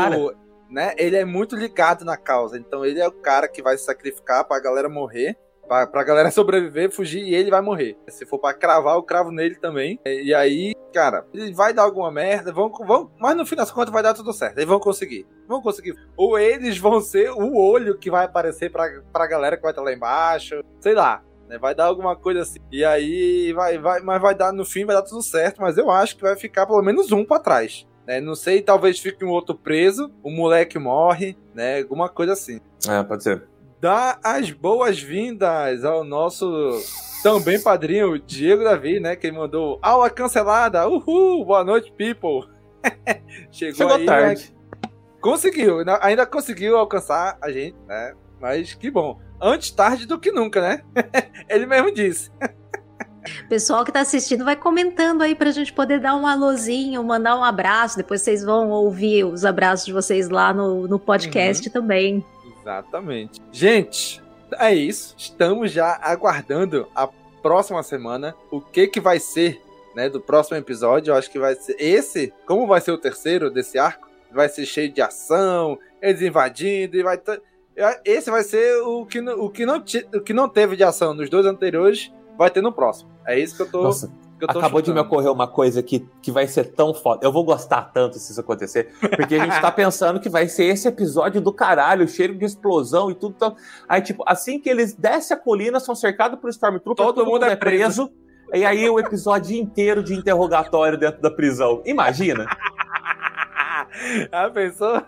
Né? 0.70 0.94
Ele 0.96 1.16
é 1.16 1.24
muito 1.24 1.54
ligado 1.54 2.02
na 2.02 2.16
causa. 2.16 2.58
Então 2.58 2.84
ele 2.84 2.98
é 2.98 3.06
o 3.06 3.12
cara 3.12 3.46
que 3.46 3.62
vai 3.62 3.76
se 3.76 3.84
sacrificar 3.84 4.44
para 4.44 4.56
a 4.56 4.60
galera 4.60 4.88
morrer. 4.88 5.36
Pra, 5.66 5.86
pra 5.86 6.04
galera 6.04 6.30
sobreviver, 6.32 6.90
fugir 6.90 7.22
e 7.22 7.34
ele 7.34 7.50
vai 7.50 7.60
morrer. 7.60 7.96
Se 8.08 8.24
for 8.26 8.38
pra 8.38 8.54
cravar, 8.54 8.96
eu 8.96 9.02
cravo 9.02 9.30
nele 9.30 9.56
também. 9.56 9.98
E 10.04 10.34
aí, 10.34 10.74
cara, 10.92 11.26
ele 11.32 11.52
vai 11.52 11.72
dar 11.72 11.82
alguma 11.82 12.10
merda, 12.10 12.52
vão, 12.52 12.70
vão, 12.70 13.10
mas 13.18 13.36
no 13.36 13.46
fim 13.46 13.56
das 13.56 13.70
contas 13.70 13.92
vai 13.92 14.02
dar 14.02 14.14
tudo 14.14 14.32
certo. 14.32 14.58
Eles 14.58 14.68
vão 14.68 14.80
conseguir. 14.80 15.26
Vão 15.48 15.60
conseguir. 15.60 15.94
Ou 16.16 16.38
eles 16.38 16.78
vão 16.78 17.00
ser 17.00 17.30
o 17.30 17.56
olho 17.56 17.98
que 17.98 18.10
vai 18.10 18.24
aparecer 18.24 18.70
pra, 18.70 18.88
pra 19.12 19.26
galera 19.26 19.56
que 19.56 19.62
vai 19.62 19.72
estar 19.72 19.82
lá 19.82 19.92
embaixo. 19.92 20.62
Sei 20.80 20.94
lá 20.94 21.22
né? 21.48 21.58
Vai 21.58 21.74
dar 21.74 21.86
alguma 21.86 22.16
coisa 22.16 22.42
assim. 22.42 22.58
E 22.70 22.84
aí 22.84 23.52
vai, 23.52 23.78
vai, 23.78 24.00
mas 24.00 24.20
vai 24.20 24.34
dar 24.34 24.52
no 24.52 24.64
fim, 24.64 24.84
vai 24.84 24.96
dar 24.96 25.02
tudo 25.02 25.22
certo, 25.22 25.60
mas 25.60 25.78
eu 25.78 25.90
acho 25.90 26.16
que 26.16 26.22
vai 26.22 26.36
ficar 26.36 26.66
pelo 26.66 26.82
menos 26.82 27.12
um 27.12 27.24
para 27.24 27.42
trás. 27.42 27.86
Né? 28.06 28.20
Não 28.20 28.34
sei, 28.34 28.62
talvez 28.62 28.98
fique 28.98 29.24
um 29.24 29.30
outro 29.30 29.54
preso, 29.54 30.12
o 30.22 30.30
moleque 30.30 30.78
morre, 30.78 31.36
né? 31.54 31.80
Alguma 31.80 32.08
coisa 32.08 32.34
assim. 32.34 32.60
É, 32.88 33.02
pode 33.02 33.22
ser. 33.22 33.42
Dá 33.80 34.18
as 34.24 34.50
boas-vindas 34.50 35.84
ao 35.84 36.02
nosso 36.02 36.46
também 37.22 37.60
padrinho, 37.60 38.18
Diego 38.18 38.64
Davi, 38.64 38.98
né? 38.98 39.14
Que 39.14 39.30
mandou 39.30 39.78
aula 39.82 40.08
cancelada. 40.08 40.88
Uhul! 40.88 41.44
Boa 41.44 41.62
noite, 41.62 41.92
people! 41.92 42.48
Chegou, 43.52 43.76
Chegou 43.76 43.96
aí, 43.96 44.06
tarde. 44.06 44.50
Né? 44.50 44.90
Conseguiu, 45.20 45.78
ainda 46.00 46.24
conseguiu 46.24 46.76
alcançar 46.76 47.36
a 47.42 47.50
gente, 47.50 47.76
né? 47.86 48.14
Mas 48.40 48.72
que 48.74 48.90
bom 48.90 49.18
antes 49.40 49.70
tarde 49.70 50.06
do 50.06 50.18
que 50.18 50.32
nunca, 50.32 50.60
né? 50.60 50.82
Ele 51.48 51.66
mesmo 51.66 51.92
disse. 51.92 52.30
Pessoal 53.48 53.84
que 53.84 53.90
está 53.90 54.00
assistindo 54.00 54.44
vai 54.44 54.54
comentando 54.54 55.20
aí 55.20 55.34
para 55.34 55.48
a 55.48 55.52
gente 55.52 55.72
poder 55.72 56.00
dar 56.00 56.14
um 56.14 56.26
alôzinho, 56.26 57.02
mandar 57.02 57.36
um 57.36 57.42
abraço. 57.42 57.96
Depois 57.96 58.22
vocês 58.22 58.42
vão 58.42 58.70
ouvir 58.70 59.24
os 59.24 59.44
abraços 59.44 59.84
de 59.84 59.92
vocês 59.92 60.28
lá 60.28 60.54
no, 60.54 60.86
no 60.86 60.98
podcast 60.98 61.66
uhum. 61.66 61.72
também. 61.72 62.24
Exatamente. 62.66 63.40
Gente, 63.52 64.20
é 64.58 64.74
isso. 64.74 65.14
Estamos 65.16 65.70
já 65.70 66.00
aguardando 66.02 66.88
a 66.96 67.06
próxima 67.40 67.80
semana 67.84 68.34
o 68.50 68.60
que 68.60 68.88
que 68.88 69.00
vai 69.00 69.20
ser, 69.20 69.62
né, 69.94 70.08
do 70.08 70.20
próximo 70.20 70.56
episódio. 70.56 71.12
Eu 71.12 71.16
acho 71.16 71.30
que 71.30 71.38
vai 71.38 71.54
ser 71.54 71.76
esse, 71.78 72.34
como 72.44 72.66
vai 72.66 72.80
ser 72.80 72.90
o 72.90 72.98
terceiro 72.98 73.50
desse 73.52 73.78
arco, 73.78 74.08
vai 74.32 74.48
ser 74.48 74.66
cheio 74.66 74.92
de 74.92 75.00
ação, 75.00 75.78
eles 76.02 76.20
invadindo 76.20 76.96
e 76.96 77.04
vai 77.04 77.20
Esse 78.04 78.32
vai 78.32 78.42
ser 78.42 78.82
o 78.82 79.06
que, 79.06 79.20
o 79.20 79.48
que, 79.48 79.64
não, 79.64 79.76
o 79.76 80.20
que 80.20 80.32
não 80.32 80.48
teve 80.48 80.74
de 80.74 80.82
ação 80.82 81.14
nos 81.14 81.30
dois 81.30 81.46
anteriores, 81.46 82.12
vai 82.36 82.50
ter 82.50 82.62
no 82.62 82.72
próximo. 82.72 83.08
É 83.24 83.38
isso 83.38 83.54
que 83.54 83.62
eu 83.62 83.70
tô. 83.70 83.84
Nossa, 83.84 84.12
acabou 84.44 84.80
chutando. 84.80 84.82
de 84.82 84.92
me 84.92 85.00
ocorrer 85.00 85.32
uma 85.32 85.46
coisa 85.46 85.82
que, 85.82 86.06
que 86.20 86.30
vai 86.30 86.46
ser 86.46 86.72
tão 86.72 86.92
foda. 86.92 87.24
Eu 87.24 87.32
vou 87.32 87.44
gostar 87.44 87.90
tanto 87.92 88.18
se 88.18 88.32
isso 88.32 88.40
acontecer. 88.40 88.92
Porque 89.16 89.34
a 89.34 89.44
gente 89.44 89.60
tá 89.60 89.70
pensando 89.72 90.20
que 90.20 90.28
vai 90.28 90.48
ser 90.48 90.64
esse 90.64 90.86
episódio 90.86 91.40
do 91.40 91.52
caralho, 91.52 92.06
cheiro 92.08 92.34
de 92.34 92.44
explosão 92.44 93.10
e 93.10 93.14
tudo. 93.14 93.34
Tão... 93.34 93.56
Aí, 93.88 94.00
tipo, 94.00 94.22
assim 94.26 94.60
que 94.60 94.68
eles 94.68 94.94
descem 94.94 95.36
a 95.36 95.40
colina, 95.40 95.80
são 95.80 95.94
cercados 95.94 96.38
por 96.38 96.50
Stormtrooper, 96.50 97.04
todo, 97.04 97.14
todo 97.14 97.24
mundo, 97.24 97.42
mundo 97.42 97.50
é 97.50 97.56
preso. 97.56 98.08
preso. 98.08 98.26
E 98.54 98.64
aí 98.64 98.88
o 98.88 98.98
episódio 98.98 99.56
inteiro 99.56 100.02
de 100.02 100.14
interrogatório 100.14 100.96
dentro 100.96 101.20
da 101.20 101.30
prisão. 101.30 101.82
Imagina? 101.84 102.46
Ah, 104.32 104.50
pensou? 104.50 105.02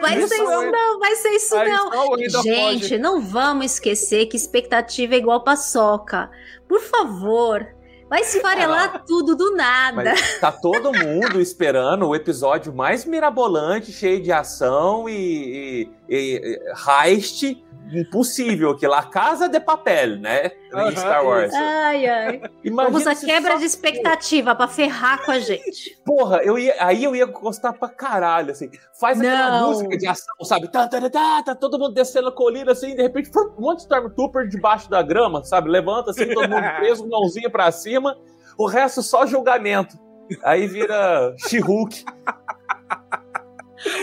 Vai 0.00 0.18
isso 0.18 0.28
ser 0.28 0.34
isso 0.34 0.70
não, 0.70 0.98
vai 0.98 1.14
ser 1.16 1.28
isso 1.30 1.56
Aí 1.56 1.68
não. 1.68 2.18
Gente, 2.42 2.88
pode. 2.90 2.98
não 2.98 3.20
vamos 3.20 3.66
esquecer 3.66 4.26
que 4.26 4.36
expectativa 4.36 5.14
é 5.14 5.18
igual 5.18 5.44
paçoca. 5.44 6.30
Por 6.68 6.80
favor, 6.80 7.66
Vai 8.10 8.22
esfarelar 8.22 9.04
tudo 9.06 9.36
do 9.36 9.54
nada. 9.54 10.02
Mas 10.02 10.40
tá 10.40 10.50
todo 10.50 10.92
mundo 10.92 11.40
esperando 11.40 12.08
o 12.08 12.14
episódio 12.16 12.74
mais 12.74 13.04
mirabolante, 13.04 13.92
cheio 13.92 14.20
de 14.20 14.32
ação 14.32 15.08
e, 15.08 15.88
e, 16.08 16.08
e 16.08 16.60
heist 16.90 17.64
impossível 17.92 18.70
aquilo. 18.70 18.94
A 18.94 19.04
Casa 19.04 19.48
de 19.48 19.60
Papel, 19.60 20.16
né? 20.16 20.50
Em 20.72 20.96
Star 20.96 21.24
Wars. 21.24 21.52
Ai, 21.52 22.06
ai. 22.06 22.42
Vamos 22.72 23.06
a 23.06 23.14
quebra 23.14 23.52
só... 23.52 23.58
de 23.58 23.64
expectativa 23.64 24.54
pra 24.54 24.68
ferrar 24.68 25.24
com 25.24 25.32
a 25.32 25.38
gente. 25.38 25.98
Porra, 26.04 26.38
eu 26.44 26.58
ia, 26.58 26.74
aí 26.78 27.02
eu 27.02 27.14
ia 27.16 27.26
gostar 27.26 27.72
pra 27.72 27.88
caralho, 27.88 28.52
assim. 28.52 28.70
Faz 28.98 29.18
aquela 29.18 29.60
Não. 29.60 29.68
música 29.68 29.96
de 29.96 30.06
ação, 30.06 30.44
sabe? 30.44 30.68
Tá, 30.68 30.86
tá, 30.86 31.00
tá, 31.00 31.10
tá, 31.10 31.42
tá 31.42 31.54
todo 31.54 31.78
mundo 31.78 31.94
descendo 31.94 32.28
a 32.28 32.32
colina, 32.32 32.72
assim, 32.72 32.94
de 32.94 33.02
repente, 33.02 33.30
um 33.36 33.60
monte 33.60 33.78
de 33.78 33.82
Stormtrooper 33.82 34.46
debaixo 34.48 34.88
da 34.88 35.02
grama, 35.02 35.42
sabe? 35.42 35.68
Levanta, 35.68 36.10
assim, 36.10 36.28
todo 36.32 36.48
mundo 36.48 36.66
preso, 36.78 37.08
mãozinha 37.08 37.50
pra 37.50 37.70
cima. 37.72 38.16
O 38.56 38.66
resto 38.66 39.02
só 39.02 39.26
julgamento. 39.26 39.98
Aí 40.44 40.66
vira 40.68 41.34
She-Hulk. 41.48 42.04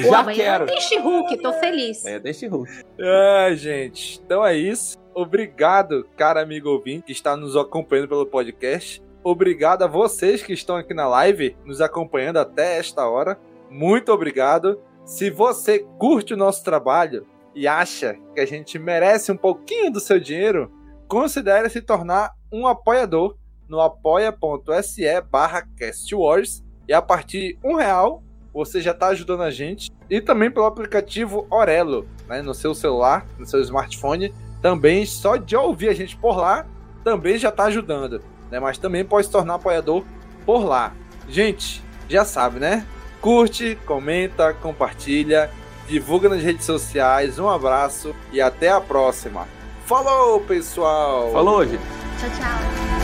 Já 0.01 0.23
Pô, 0.23 0.31
quero. 0.31 0.65
Tem 0.65 0.81
She-Hulk, 0.81 1.37
tô 1.37 1.53
feliz. 1.53 2.03
É, 2.05 2.19
tem 2.19 2.33
She-Hulk. 2.33 2.69
Ah, 2.99 3.53
gente. 3.53 4.19
Então 4.25 4.45
é 4.45 4.55
isso. 4.55 4.97
Obrigado, 5.19 6.07
cara 6.15 6.43
amigo 6.43 6.69
ouvinte, 6.69 7.07
que 7.07 7.11
está 7.11 7.35
nos 7.35 7.57
acompanhando 7.57 8.07
pelo 8.07 8.27
podcast. 8.27 9.01
Obrigado 9.23 9.81
a 9.81 9.87
vocês 9.87 10.43
que 10.43 10.53
estão 10.53 10.75
aqui 10.75 10.93
na 10.93 11.07
live, 11.07 11.57
nos 11.65 11.81
acompanhando 11.81 12.37
até 12.37 12.77
esta 12.77 13.09
hora. 13.09 13.35
Muito 13.67 14.11
obrigado. 14.11 14.79
Se 15.03 15.31
você 15.31 15.79
curte 15.97 16.35
o 16.35 16.37
nosso 16.37 16.63
trabalho 16.63 17.25
e 17.55 17.67
acha 17.67 18.15
que 18.35 18.39
a 18.39 18.45
gente 18.45 18.77
merece 18.77 19.31
um 19.31 19.35
pouquinho 19.35 19.91
do 19.91 19.99
seu 19.99 20.19
dinheiro, 20.19 20.71
considere 21.07 21.67
se 21.67 21.81
tornar 21.81 22.35
um 22.53 22.67
apoiador 22.67 23.35
no 23.67 23.81
apoia.se 23.81 25.21
barra 25.31 25.67
castwars 25.79 26.63
e 26.87 26.93
a 26.93 27.01
partir 27.01 27.57
de 27.57 27.67
um 27.67 27.73
real 27.73 28.21
você 28.53 28.79
já 28.81 28.91
está 28.91 29.07
ajudando 29.07 29.41
a 29.41 29.49
gente. 29.49 29.89
E 30.11 30.21
também 30.21 30.51
pelo 30.51 30.67
aplicativo 30.67 31.47
Orelo, 31.49 32.07
né, 32.27 32.43
no 32.43 32.53
seu 32.53 32.75
celular, 32.75 33.25
no 33.39 33.47
seu 33.47 33.61
smartphone. 33.61 34.31
Também, 34.61 35.05
só 35.05 35.35
de 35.35 35.55
ouvir 35.55 35.89
a 35.89 35.93
gente 35.93 36.15
por 36.15 36.37
lá, 36.37 36.65
também 37.03 37.37
já 37.37 37.49
está 37.49 37.65
ajudando. 37.65 38.21
Né? 38.51 38.59
Mas 38.59 38.77
também 38.77 39.03
pode 39.05 39.27
se 39.27 39.31
tornar 39.31 39.55
apoiador 39.55 40.03
por 40.45 40.65
lá. 40.65 40.93
Gente, 41.29 41.83
já 42.09 42.23
sabe, 42.23 42.59
né? 42.59 42.85
Curte, 43.21 43.77
comenta, 43.85 44.53
compartilha, 44.53 45.49
divulga 45.87 46.29
nas 46.29 46.41
redes 46.41 46.65
sociais. 46.65 47.39
Um 47.39 47.49
abraço 47.49 48.15
e 48.31 48.39
até 48.41 48.69
a 48.69 48.79
próxima. 48.79 49.47
Falou, 49.85 50.41
pessoal! 50.41 51.31
Falou, 51.31 51.65
gente! 51.65 51.81
Tchau, 52.19 52.29
tchau! 52.29 52.97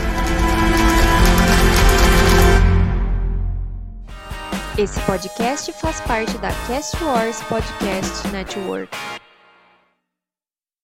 Esse 4.76 5.00
podcast 5.02 5.72
faz 5.74 6.00
parte 6.00 6.36
da 6.38 6.50
Cast 6.66 6.96
Wars 7.04 7.40
Podcast 7.44 8.26
Network. 8.32 9.23